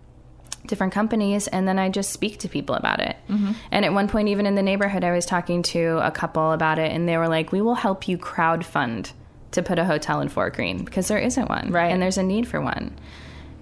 different 0.67 0.93
companies 0.93 1.47
and 1.49 1.69
then 1.69 1.79
I 1.79 1.89
just 1.89 2.11
speak 2.11 2.39
to 2.41 2.49
people 2.49 2.75
about 2.75 3.01
it. 3.01 3.17
Mm-hmm. 3.29 3.53
And 3.71 3.85
at 3.85 3.93
one 3.93 4.09
point, 4.09 4.29
even 4.29 4.47
in 4.47 4.55
the 4.55 4.63
neighborhood, 4.63 5.05
I 5.05 5.13
was 5.13 5.27
talking 5.27 5.63
to 5.65 5.99
a 6.03 6.11
couple 6.11 6.53
about 6.53 6.79
it 6.79 6.91
and 6.91 7.09
they 7.09 7.17
were 7.17 7.29
like, 7.29 7.53
we 7.53 7.61
will 7.61 7.75
help 7.75 8.09
you 8.09 8.17
crowdfund 8.17 9.13
to 9.53 9.63
put 9.63 9.79
a 9.79 9.85
hotel 9.85 10.21
in 10.21 10.29
Fort 10.29 10.55
Greene 10.55 10.85
because 10.85 11.09
there 11.09 11.19
isn't 11.19 11.49
one. 11.49 11.71
Right. 11.71 11.93
And 11.93 12.01
there's 12.01 12.19
a 12.19 12.23
need 12.23 12.49
for 12.49 12.61
one. 12.61 12.99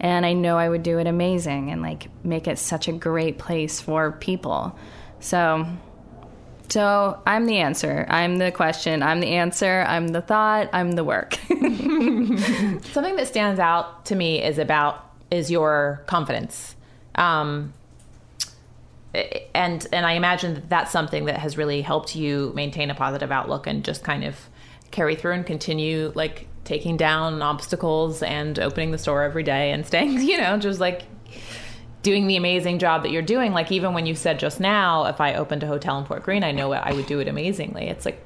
And 0.01 0.25
I 0.25 0.33
know 0.33 0.59
I 0.59 0.69
would 0.69 0.83
do 0.83 0.99
it 0.99 1.07
amazing 1.07 1.71
and 1.71 1.83
like 1.83 2.09
make 2.25 2.49
it 2.49 2.59
such 2.59 2.89
a 2.89 2.93
great 2.93 3.39
place 3.39 3.81
for 3.81 4.13
people. 4.13 4.77
So, 5.21 5.67
so 6.69 7.21
I'm 7.27 7.47
the 7.47 7.59
answer. 7.59 8.07
I'm 8.09 8.39
the 8.39 8.51
question. 8.51 9.03
I'm 9.03 9.21
the 9.21 9.29
answer. 9.29 9.85
I'm 9.87 10.09
the 10.09 10.23
thought. 10.23 10.71
I'm 10.73 10.93
the 10.93 11.05
work. 11.05 11.35
something 11.49 13.17
that 13.17 13.29
stands 13.29 13.61
out 13.61 14.07
to 14.07 14.15
me 14.15 14.43
is 14.43 14.59
about 14.59 15.09
is 15.31 15.51
your 15.51 16.03
confidence 16.07 16.77
um 17.17 17.73
and 19.55 19.87
and 19.93 20.07
i 20.07 20.13
imagine 20.13 20.55
that 20.55 20.69
that's 20.71 20.91
something 20.91 21.27
that 21.27 21.37
has 21.37 21.59
really 21.59 21.83
helped 21.83 22.17
you 22.17 22.53
maintain 22.55 22.91
a 22.91 22.95
positive 22.95 23.31
outlook 23.31 23.67
and 23.67 23.85
just 23.85 24.03
kind 24.03 24.25
of 24.25 24.37
carry 24.91 25.15
through 25.15 25.33
and 25.33 25.47
continue 25.47 26.13
like 26.15 26.47
taking 26.65 26.97
down 26.97 27.43
obstacles 27.43 28.23
and 28.23 28.59
opening 28.59 28.91
the 28.91 28.99
store 28.99 29.23
every 29.23 29.43
day 29.43 29.71
and 29.73 29.87
staying 29.87 30.21
you 30.21 30.39
know 30.39 30.59
just 30.59 30.81
like 30.81 31.03
doing 32.03 32.27
the 32.27 32.37
amazing 32.37 32.79
job 32.79 33.05
that 33.05 33.11
you're 33.11 33.23
doing. 33.23 33.53
Like 33.53 33.71
even 33.71 33.95
when 33.95 34.07
you 34.07 34.15
said 34.15 34.39
just 34.39 34.61
now 34.61 35.05
if 35.05 35.21
i 35.21 35.35
opened 35.35 35.63
a 35.63 35.67
hotel 35.67 35.99
in 35.99 36.05
fort 36.05 36.23
greene 36.23 36.45
i 36.45 36.53
know 36.53 36.73
i 36.73 36.93
would 36.93 37.07
do 37.07 37.21
it 37.21 37.29
amazingly. 37.29 37.89
It's 37.89 38.05
like 38.05 38.21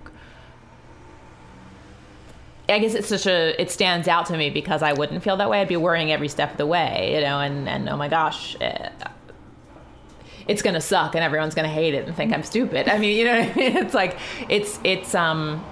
I 2.68 2.78
guess 2.78 2.94
it's 2.94 3.08
such 3.08 3.26
a 3.26 3.60
it 3.60 3.70
stands 3.70 4.08
out 4.08 4.26
to 4.26 4.36
me 4.36 4.50
because 4.50 4.82
I 4.82 4.92
wouldn't 4.92 5.22
feel 5.22 5.36
that 5.36 5.48
way. 5.48 5.60
I'd 5.60 5.68
be 5.68 5.76
worrying 5.76 6.10
every 6.12 6.28
step 6.28 6.52
of 6.52 6.56
the 6.56 6.66
way, 6.66 7.14
you 7.14 7.20
know, 7.20 7.40
and 7.40 7.68
and 7.68 7.88
oh 7.88 7.96
my 7.96 8.08
gosh, 8.08 8.56
eh, 8.60 8.88
it's 10.48 10.62
gonna 10.62 10.80
suck 10.80 11.14
and 11.14 11.22
everyone's 11.22 11.54
gonna 11.54 11.68
hate 11.68 11.94
it 11.94 12.06
and 12.06 12.16
think 12.16 12.32
I'm 12.32 12.42
stupid. 12.42 12.88
I 12.88 12.98
mean, 12.98 13.16
you 13.16 13.24
know, 13.24 13.34
I 13.34 13.54
mean? 13.54 13.76
it's 13.76 13.94
like 13.94 14.18
it's 14.48 14.80
it's 14.84 15.14
um, 15.14 15.64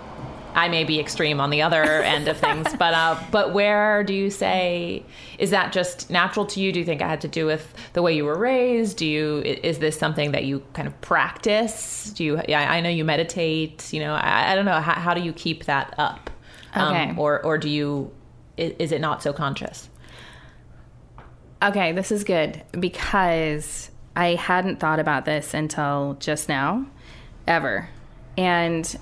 I 0.55 0.69
may 0.69 0.85
be 0.85 1.01
extreme 1.01 1.41
on 1.41 1.51
the 1.51 1.63
other 1.63 1.83
end 1.83 2.29
of 2.29 2.37
things, 2.37 2.73
but 2.79 2.95
uh, 2.95 3.21
but 3.31 3.53
where 3.53 4.05
do 4.05 4.15
you 4.15 4.31
say 4.31 5.05
is 5.39 5.51
that 5.51 5.73
just 5.73 6.11
natural 6.11 6.47
to 6.47 6.61
you? 6.61 6.73
Do 6.73 6.79
you 6.79 6.85
think 6.85 7.01
it 7.01 7.07
had 7.07 7.21
to 7.23 7.29
do 7.29 7.45
with 7.45 7.75
the 7.93 8.03
way 8.03 8.15
you 8.15 8.25
were 8.25 8.39
raised? 8.39 8.99
Do 8.99 9.07
you 9.07 9.41
is 9.41 9.79
this 9.79 9.99
something 9.99 10.33
that 10.33 10.45
you 10.45 10.63
kind 10.75 10.87
of 10.87 11.01
practice? 11.01 12.13
Do 12.15 12.25
you? 12.25 12.41
Yeah, 12.49 12.71
I 12.71 12.81
know 12.81 12.89
you 12.89 13.05
meditate. 13.05 13.93
You 13.93 14.01
know, 14.01 14.15
I, 14.15 14.53
I 14.53 14.55
don't 14.55 14.65
know. 14.65 14.81
How, 14.81 14.95
how 14.95 15.15
do 15.15 15.21
you 15.21 15.33
keep 15.33 15.65
that 15.65 15.95
up? 15.99 16.31
Okay. 16.77 17.11
Um, 17.11 17.19
or 17.19 17.45
or 17.45 17.59
do 17.59 17.69
you? 17.69 18.13
Is 18.57 18.93
it 18.93 19.01
not 19.01 19.23
so 19.23 19.33
conscious? 19.33 19.89
Okay, 21.63 21.93
this 21.93 22.13
is 22.13 22.25
good 22.25 22.63
because 22.79 23.91
I 24.15 24.35
hadn't 24.35 24.81
thought 24.81 25.01
about 25.01 25.25
this 25.25 25.55
until 25.55 26.17
just 26.21 26.49
now, 26.49 26.87
ever. 27.47 27.89
And 28.37 28.97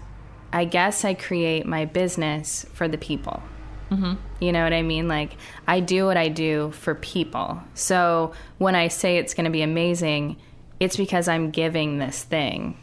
I 0.52 0.64
guess 0.64 1.04
I 1.04 1.14
create 1.14 1.66
my 1.66 1.84
business 1.86 2.64
for 2.72 2.88
the 2.88 2.98
people. 2.98 3.42
Mm-hmm. 3.90 4.14
You 4.40 4.52
know 4.52 4.64
what 4.64 4.72
I 4.72 4.82
mean? 4.82 5.08
Like, 5.08 5.36
I 5.66 5.80
do 5.80 6.06
what 6.06 6.16
I 6.16 6.28
do 6.28 6.70
for 6.70 6.94
people. 6.94 7.60
So 7.74 8.32
when 8.58 8.74
I 8.74 8.88
say 8.88 9.18
it's 9.18 9.34
going 9.34 9.44
to 9.44 9.50
be 9.50 9.62
amazing, 9.62 10.36
it's 10.80 10.96
because 10.96 11.28
I'm 11.28 11.50
giving 11.50 11.98
this 11.98 12.22
thing. 12.22 12.78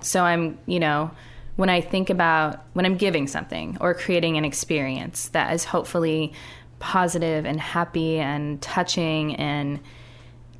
So 0.00 0.24
I'm, 0.24 0.58
you 0.66 0.80
know, 0.80 1.10
when 1.62 1.70
I 1.70 1.80
think 1.80 2.10
about 2.10 2.60
when 2.72 2.84
I'm 2.84 2.96
giving 2.96 3.28
something 3.28 3.78
or 3.80 3.94
creating 3.94 4.36
an 4.36 4.44
experience 4.44 5.28
that 5.28 5.54
is 5.54 5.62
hopefully 5.62 6.32
positive 6.80 7.46
and 7.46 7.60
happy 7.60 8.18
and 8.18 8.60
touching 8.60 9.36
and 9.36 9.78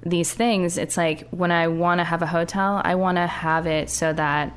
these 0.07 0.33
things, 0.33 0.79
it's 0.79 0.97
like 0.97 1.29
when 1.31 1.51
I 1.51 1.67
want 1.67 1.99
to 1.99 2.05
have 2.05 2.23
a 2.23 2.27
hotel, 2.27 2.81
I 2.85 2.95
want 2.95 3.17
to 3.17 3.27
have 3.27 3.67
it 3.67 3.91
so 3.91 4.13
that 4.13 4.57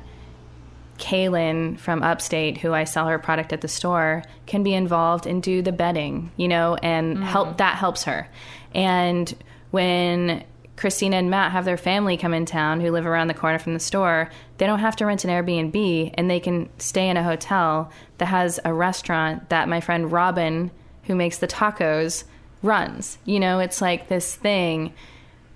Kaylin 0.98 1.80
from 1.80 2.04
upstate, 2.04 2.58
who 2.58 2.72
I 2.72 2.84
sell 2.84 3.08
her 3.08 3.18
product 3.18 3.52
at 3.52 3.60
the 3.60 3.66
store, 3.66 4.22
can 4.46 4.62
be 4.62 4.72
involved 4.72 5.26
and 5.26 5.42
do 5.42 5.62
the 5.62 5.72
bedding, 5.72 6.30
you 6.36 6.46
know, 6.46 6.76
and 6.76 7.24
help 7.24 7.48
mm-hmm. 7.48 7.56
that 7.56 7.74
helps 7.74 8.04
her. 8.04 8.28
And 8.72 9.34
when 9.72 10.44
Christina 10.76 11.16
and 11.16 11.30
Matt 11.30 11.52
have 11.52 11.64
their 11.64 11.76
family 11.76 12.16
come 12.16 12.34
in 12.34 12.44
town 12.44 12.80
who 12.80 12.90
live 12.90 13.06
around 13.06 13.28
the 13.28 13.34
corner 13.34 13.58
from 13.58 13.74
the 13.74 13.80
store, 13.80 14.30
they 14.58 14.66
don't 14.66 14.78
have 14.78 14.96
to 14.96 15.06
rent 15.06 15.24
an 15.24 15.30
Airbnb 15.30 16.10
and 16.14 16.30
they 16.30 16.40
can 16.40 16.68
stay 16.78 17.08
in 17.08 17.16
a 17.16 17.22
hotel 17.22 17.90
that 18.18 18.26
has 18.26 18.60
a 18.64 18.74
restaurant 18.74 19.48
that 19.48 19.68
my 19.68 19.80
friend 19.80 20.12
Robin, 20.12 20.70
who 21.04 21.14
makes 21.14 21.38
the 21.38 21.46
tacos, 21.46 22.24
runs. 22.62 23.18
You 23.24 23.40
know, 23.40 23.58
it's 23.58 23.80
like 23.80 24.08
this 24.08 24.34
thing 24.34 24.92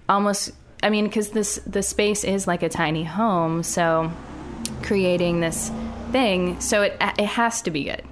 almost 0.09 0.53
I 0.83 0.91
mean, 0.91 1.05
because 1.05 1.31
this 1.31 1.57
the 1.67 1.83
space 1.83 2.25
is 2.25 2.47
like 2.47 2.63
a 2.63 2.69
tiny 2.69 3.05
home, 3.05 3.63
so 3.63 4.11
creating 4.83 5.41
this 5.41 5.71
thing, 6.11 6.59
so 6.61 6.83
it 6.83 6.97
it 7.19 7.27
has 7.27 7.63
to 7.63 7.71
be 7.71 7.85
good. 7.85 8.03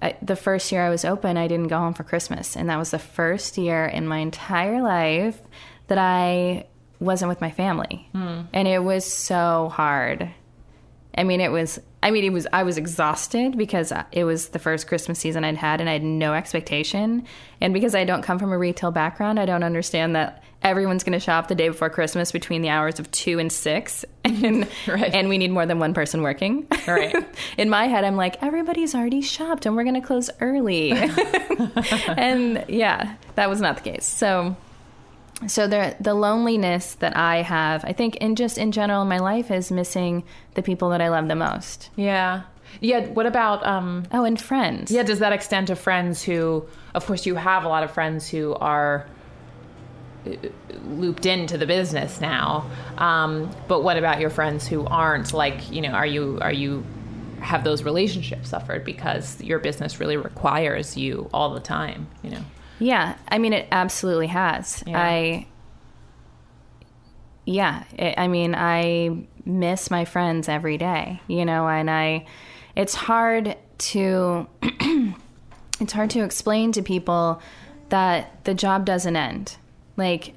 I, 0.00 0.16
the 0.22 0.36
first 0.36 0.70
year 0.70 0.84
I 0.84 0.90
was 0.90 1.04
open, 1.04 1.36
I 1.36 1.48
didn't 1.48 1.68
go 1.68 1.78
home 1.78 1.94
for 1.94 2.04
Christmas. 2.04 2.56
And 2.56 2.68
that 2.68 2.78
was 2.78 2.92
the 2.92 3.00
first 3.00 3.58
year 3.58 3.84
in 3.84 4.06
my 4.06 4.18
entire 4.18 4.80
life 4.80 5.40
that 5.88 5.98
I 5.98 6.66
wasn't 7.00 7.28
with 7.28 7.40
my 7.40 7.50
family. 7.50 8.08
Hmm. 8.12 8.42
And 8.52 8.66
it 8.68 8.82
was 8.82 9.04
so 9.04 9.70
hard. 9.72 10.30
I 11.16 11.24
mean, 11.24 11.40
it 11.40 11.50
was, 11.50 11.80
I 12.02 12.10
mean, 12.12 12.24
it 12.24 12.32
was, 12.32 12.46
I 12.52 12.62
was 12.62 12.78
exhausted 12.78 13.58
because 13.58 13.92
it 14.12 14.22
was 14.24 14.50
the 14.50 14.58
first 14.60 14.86
Christmas 14.86 15.18
season 15.18 15.44
I'd 15.44 15.56
had 15.56 15.80
and 15.80 15.88
I 15.90 15.94
had 15.94 16.04
no 16.04 16.32
expectation. 16.32 17.24
And 17.60 17.74
because 17.74 17.94
I 17.96 18.04
don't 18.04 18.22
come 18.22 18.38
from 18.38 18.52
a 18.52 18.58
retail 18.58 18.92
background, 18.92 19.40
I 19.40 19.46
don't 19.46 19.64
understand 19.64 20.14
that 20.14 20.44
everyone's 20.62 21.02
going 21.04 21.14
to 21.14 21.20
shop 21.20 21.48
the 21.48 21.54
day 21.56 21.68
before 21.68 21.90
Christmas 21.90 22.30
between 22.30 22.62
the 22.62 22.68
hours 22.68 23.00
of 23.00 23.10
two 23.10 23.38
and 23.38 23.50
six. 23.52 24.04
And, 24.24 24.68
Right. 24.86 25.14
and 25.14 25.28
we 25.30 25.38
need 25.38 25.50
more 25.50 25.64
than 25.66 25.78
one 25.78 25.94
person 25.94 26.22
working. 26.22 26.66
Right. 26.86 27.14
In 27.58 27.70
my 27.70 27.86
head, 27.86 28.04
I'm 28.04 28.16
like, 28.16 28.40
everybody's 28.42 28.94
already 28.94 29.22
shopped 29.22 29.64
and 29.66 29.74
we're 29.74 29.84
going 29.84 30.00
to 30.00 30.06
close 30.06 30.28
early. 30.40 30.92
and 32.08 32.64
yeah, 32.68 33.14
that 33.36 33.48
was 33.48 33.60
not 33.60 33.82
the 33.82 33.90
case. 33.90 34.04
So, 34.06 34.54
so 35.46 35.66
the 35.66 35.94
the 36.00 36.14
loneliness 36.14 36.94
that 36.96 37.16
I 37.16 37.42
have, 37.42 37.84
I 37.84 37.92
think, 37.92 38.16
in 38.16 38.34
just 38.36 38.58
in 38.58 38.72
general 38.72 39.02
in 39.02 39.08
my 39.08 39.18
life, 39.18 39.50
is 39.50 39.70
missing 39.70 40.24
the 40.54 40.62
people 40.62 40.88
that 40.90 41.00
I 41.00 41.08
love 41.08 41.28
the 41.28 41.36
most. 41.36 41.90
Yeah. 41.96 42.42
Yeah. 42.80 43.06
What 43.06 43.26
about 43.26 43.64
um 43.66 44.04
Oh, 44.12 44.24
and 44.24 44.40
friends. 44.40 44.90
yeah, 44.90 45.02
does 45.02 45.20
that 45.20 45.32
extend 45.32 45.68
to 45.68 45.76
friends 45.76 46.22
who 46.22 46.66
of 46.94 47.06
course 47.06 47.24
you 47.26 47.36
have 47.36 47.64
a 47.64 47.68
lot 47.68 47.82
of 47.84 47.90
friends 47.92 48.28
who 48.28 48.54
are 48.54 49.06
uh, 50.26 50.32
looped 50.84 51.24
into 51.26 51.56
the 51.56 51.66
business 51.66 52.20
now. 52.20 52.68
Um, 52.98 53.50
but 53.68 53.82
what 53.82 53.96
about 53.96 54.20
your 54.20 54.30
friends 54.30 54.66
who 54.66 54.84
aren't 54.86 55.32
like, 55.32 55.70
you 55.70 55.80
know, 55.80 55.90
are 55.90 56.06
you 56.06 56.38
are 56.42 56.52
you 56.52 56.84
have 57.40 57.62
those 57.62 57.84
relationships 57.84 58.48
suffered 58.48 58.84
because 58.84 59.40
your 59.40 59.60
business 59.60 60.00
really 60.00 60.16
requires 60.16 60.96
you 60.96 61.30
all 61.32 61.54
the 61.54 61.60
time, 61.60 62.08
you 62.22 62.30
know? 62.30 62.42
Yeah, 62.78 63.16
I 63.28 63.38
mean, 63.38 63.52
it 63.52 63.66
absolutely 63.72 64.28
has. 64.28 64.82
Yeah. 64.86 65.00
I, 65.00 65.46
yeah, 67.44 67.84
it, 67.96 68.14
I 68.18 68.28
mean, 68.28 68.54
I 68.54 69.26
miss 69.44 69.90
my 69.90 70.04
friends 70.04 70.48
every 70.48 70.78
day, 70.78 71.20
you 71.26 71.44
know, 71.44 71.68
and 71.68 71.90
I, 71.90 72.26
it's 72.76 72.94
hard 72.94 73.56
to, 73.78 74.46
it's 75.80 75.92
hard 75.92 76.10
to 76.10 76.22
explain 76.22 76.72
to 76.72 76.82
people 76.82 77.40
that 77.88 78.44
the 78.44 78.54
job 78.54 78.84
doesn't 78.84 79.16
end. 79.16 79.56
Like, 79.96 80.34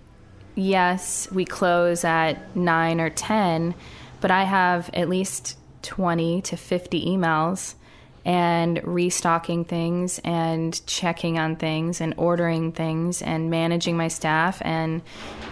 yes, 0.55 1.29
we 1.31 1.45
close 1.45 2.03
at 2.03 2.55
nine 2.55 2.99
or 2.99 3.09
10, 3.09 3.75
but 4.19 4.31
I 4.31 4.43
have 4.43 4.89
at 4.93 5.09
least 5.09 5.57
20 5.83 6.41
to 6.43 6.57
50 6.57 7.05
emails 7.05 7.75
and 8.23 8.79
restocking 8.83 9.65
things 9.65 10.19
and 10.23 10.85
checking 10.85 11.39
on 11.39 11.55
things 11.55 12.01
and 12.01 12.13
ordering 12.17 12.71
things 12.71 13.21
and 13.21 13.49
managing 13.49 13.97
my 13.97 14.07
staff. 14.07 14.61
And, 14.63 15.01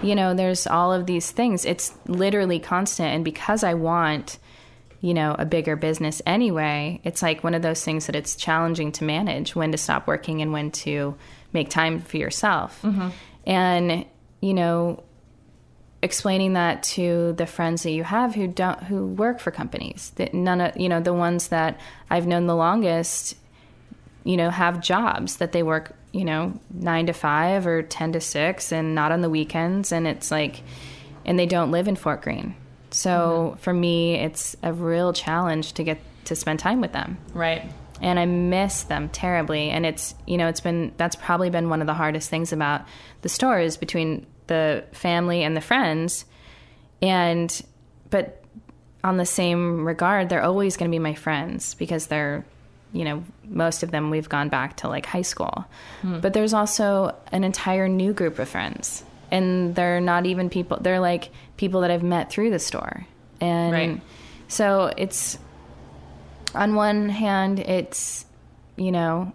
you 0.04 0.16
know, 0.16 0.34
there's 0.34 0.68
all 0.68 0.94
of 0.94 1.06
these 1.08 1.32
things. 1.32 1.66
It's 1.66 1.94
literally 2.06 2.60
constant. 2.60 3.10
And 3.10 3.26
because 3.26 3.64
I 3.64 3.74
want, 3.74 4.38
you 5.02 5.14
know, 5.14 5.36
a 5.40 5.46
bigger 5.46 5.76
business 5.76 6.22
anyway, 6.26 7.02
it's 7.04 7.22
like 7.22 7.44
one 7.44 7.56
of 7.56 7.62
those 7.62 7.84
things 7.84 8.06
that 8.06 8.16
it's 8.16 8.36
challenging 8.36 8.92
to 8.94 9.04
manage 9.04 9.56
when 9.56 9.72
to 9.72 9.78
stop 9.78 10.06
working 10.06 10.42
and 10.42 10.54
when 10.54 10.70
to 10.72 11.16
make 11.54 11.70
time 11.70 12.00
for 12.02 12.18
yourself. 12.18 12.82
Mm-hmm. 12.84 13.10
And, 13.48 14.06
you 14.42 14.54
know, 14.54 15.04
explaining 16.02 16.54
that 16.54 16.82
to 16.84 17.34
the 17.34 17.46
friends 17.46 17.84
that 17.84 17.92
you 17.92 18.04
have 18.04 18.34
who 18.36 18.48
don't 18.48 18.84
who 18.84 19.06
work 19.06 19.40
for 19.40 19.52
companies 19.52 20.12
that 20.16 20.34
none 20.34 20.62
of 20.62 20.78
you 20.78 20.88
know 20.88 21.02
the 21.02 21.14
ones 21.14 21.50
that 21.50 21.80
I've 22.10 22.26
known 22.26 22.48
the 22.48 22.56
longest 22.56 23.36
you 24.24 24.38
know 24.38 24.50
have 24.50 24.80
jobs 24.82 25.38
that 25.38 25.52
they 25.52 25.62
work 25.64 25.94
you 26.14 26.24
know 26.24 26.58
9 26.74 27.08
to 27.08 27.14
5 27.14 27.68
or 27.68 27.84
10 27.84 28.14
to 28.14 28.22
6 28.22 28.72
and 28.72 28.96
not 28.96 29.12
on 29.12 29.22
the 29.22 29.30
weekends 29.30 29.92
and 29.92 30.08
it's 30.08 30.32
like 30.32 30.62
and 31.26 31.38
they 31.38 31.46
don't 31.46 31.72
live 31.72 31.88
in 31.88 31.96
Fort 31.98 32.22
Greene 32.22 32.56
so 32.92 33.10
mm-hmm. 33.52 33.60
for 33.60 33.74
me 33.74 34.16
it's 34.16 34.56
a 34.64 34.72
real 34.72 35.12
challenge 35.12 35.74
to 35.74 35.84
get 35.84 36.00
to 36.26 36.36
spend 36.36 36.60
time 36.60 36.80
with 36.80 36.94
them 36.94 37.18
Right. 37.34 37.70
and 38.02 38.18
I 38.20 38.26
miss 38.26 38.84
them 38.84 39.10
terribly. 39.10 39.70
And 39.70 39.86
it's 39.86 40.16
you 40.26 40.38
know 40.38 40.48
it's 40.48 40.62
been 40.62 40.94
that's 40.96 41.16
probably 41.16 41.50
been 41.50 41.70
one 41.70 41.82
of 41.82 41.88
the 41.88 41.94
hardest 41.94 42.30
things 42.30 42.54
about 42.54 42.84
the 43.22 43.30
store 43.30 43.60
is 43.60 43.78
between 43.78 44.26
the 44.50 44.84
family 44.92 45.44
and 45.44 45.56
the 45.56 45.62
friends, 45.62 46.26
and 47.02 47.50
but 48.10 48.44
on 49.02 49.16
the 49.16 49.26
same 49.26 49.86
regard, 49.88 50.28
they're 50.28 50.44
always 50.44 50.76
going 50.76 50.92
to 50.92 50.94
be 50.94 51.00
my 51.00 51.14
friends 51.14 51.74
because 51.76 52.08
they're 52.08 52.46
you 52.92 53.06
know 53.06 53.24
most 53.46 53.84
of 53.84 53.92
them 53.92 54.10
we've 54.10 54.28
gone 54.28 54.50
back 54.50 54.76
to 54.78 54.90
like 54.90 55.06
high 55.06 55.22
school, 55.22 55.66
hmm. 56.02 56.20
but 56.20 56.34
there's 56.34 56.54
also 56.54 57.16
an 57.32 57.46
entire 57.46 57.88
new 57.88 58.12
group 58.12 58.38
of 58.40 58.50
friends. 58.50 59.06
And 59.32 59.76
they're 59.76 60.02
not 60.02 60.26
even 60.26 60.50
people. 60.50 60.80
They're 60.82 61.00
like 61.00 61.30
people 61.56 61.82
that 61.82 61.92
I've 61.92 62.04
met 62.04 62.32
through 62.32 62.50
the 62.50 62.60
store, 62.60 63.06
and 63.40 63.72
Right. 63.72 64.02
so 64.48 64.92
it's 64.98 65.38
on 66.56 66.76
one 66.76 67.10
hand, 67.10 67.60
it's, 67.60 68.26
you 68.76 68.92
know, 68.92 69.32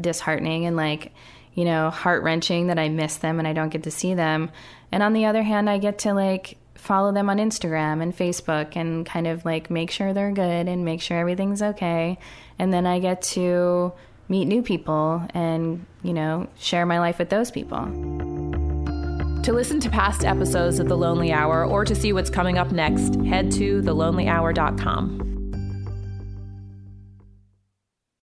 disheartening 0.00 0.66
and 0.66 0.76
like, 0.76 1.12
you 1.56 1.64
know, 1.64 1.90
heart 1.90 2.22
wrenching 2.22 2.68
that 2.68 2.78
I 2.78 2.88
miss 2.88 3.16
them 3.16 3.40
and 3.40 3.48
I 3.48 3.52
don't 3.52 3.70
get 3.70 3.82
to 3.84 3.90
see 3.90 4.14
them. 4.14 4.50
And 4.92 5.02
on 5.02 5.14
the 5.14 5.24
other 5.24 5.42
hand, 5.42 5.68
I 5.68 5.78
get 5.78 5.98
to 6.00 6.14
like 6.14 6.58
follow 6.74 7.12
them 7.12 7.28
on 7.28 7.38
Instagram 7.38 8.00
and 8.02 8.16
Facebook 8.16 8.76
and 8.76 9.04
kind 9.04 9.26
of 9.26 9.44
like 9.44 9.70
make 9.70 9.90
sure 9.90 10.12
they're 10.12 10.30
good 10.30 10.68
and 10.68 10.84
make 10.84 11.00
sure 11.00 11.18
everything's 11.18 11.62
okay. 11.62 12.18
And 12.58 12.72
then 12.72 12.86
I 12.86 13.00
get 13.00 13.22
to 13.22 13.92
meet 14.28 14.44
new 14.44 14.62
people 14.62 15.26
and, 15.34 15.84
you 16.02 16.12
know, 16.12 16.46
share 16.58 16.84
my 16.84 17.00
life 17.00 17.18
with 17.18 17.30
those 17.30 17.50
people. 17.50 17.86
To 19.42 19.52
listen 19.52 19.80
to 19.80 19.88
past 19.88 20.24
episodes 20.24 20.78
of 20.78 20.88
The 20.88 20.96
Lonely 20.96 21.32
Hour 21.32 21.64
or 21.64 21.84
to 21.84 21.94
see 21.94 22.12
what's 22.12 22.30
coming 22.30 22.58
up 22.58 22.70
next, 22.70 23.14
head 23.24 23.50
to 23.52 23.80
thelonelyhour.com. 23.80 25.35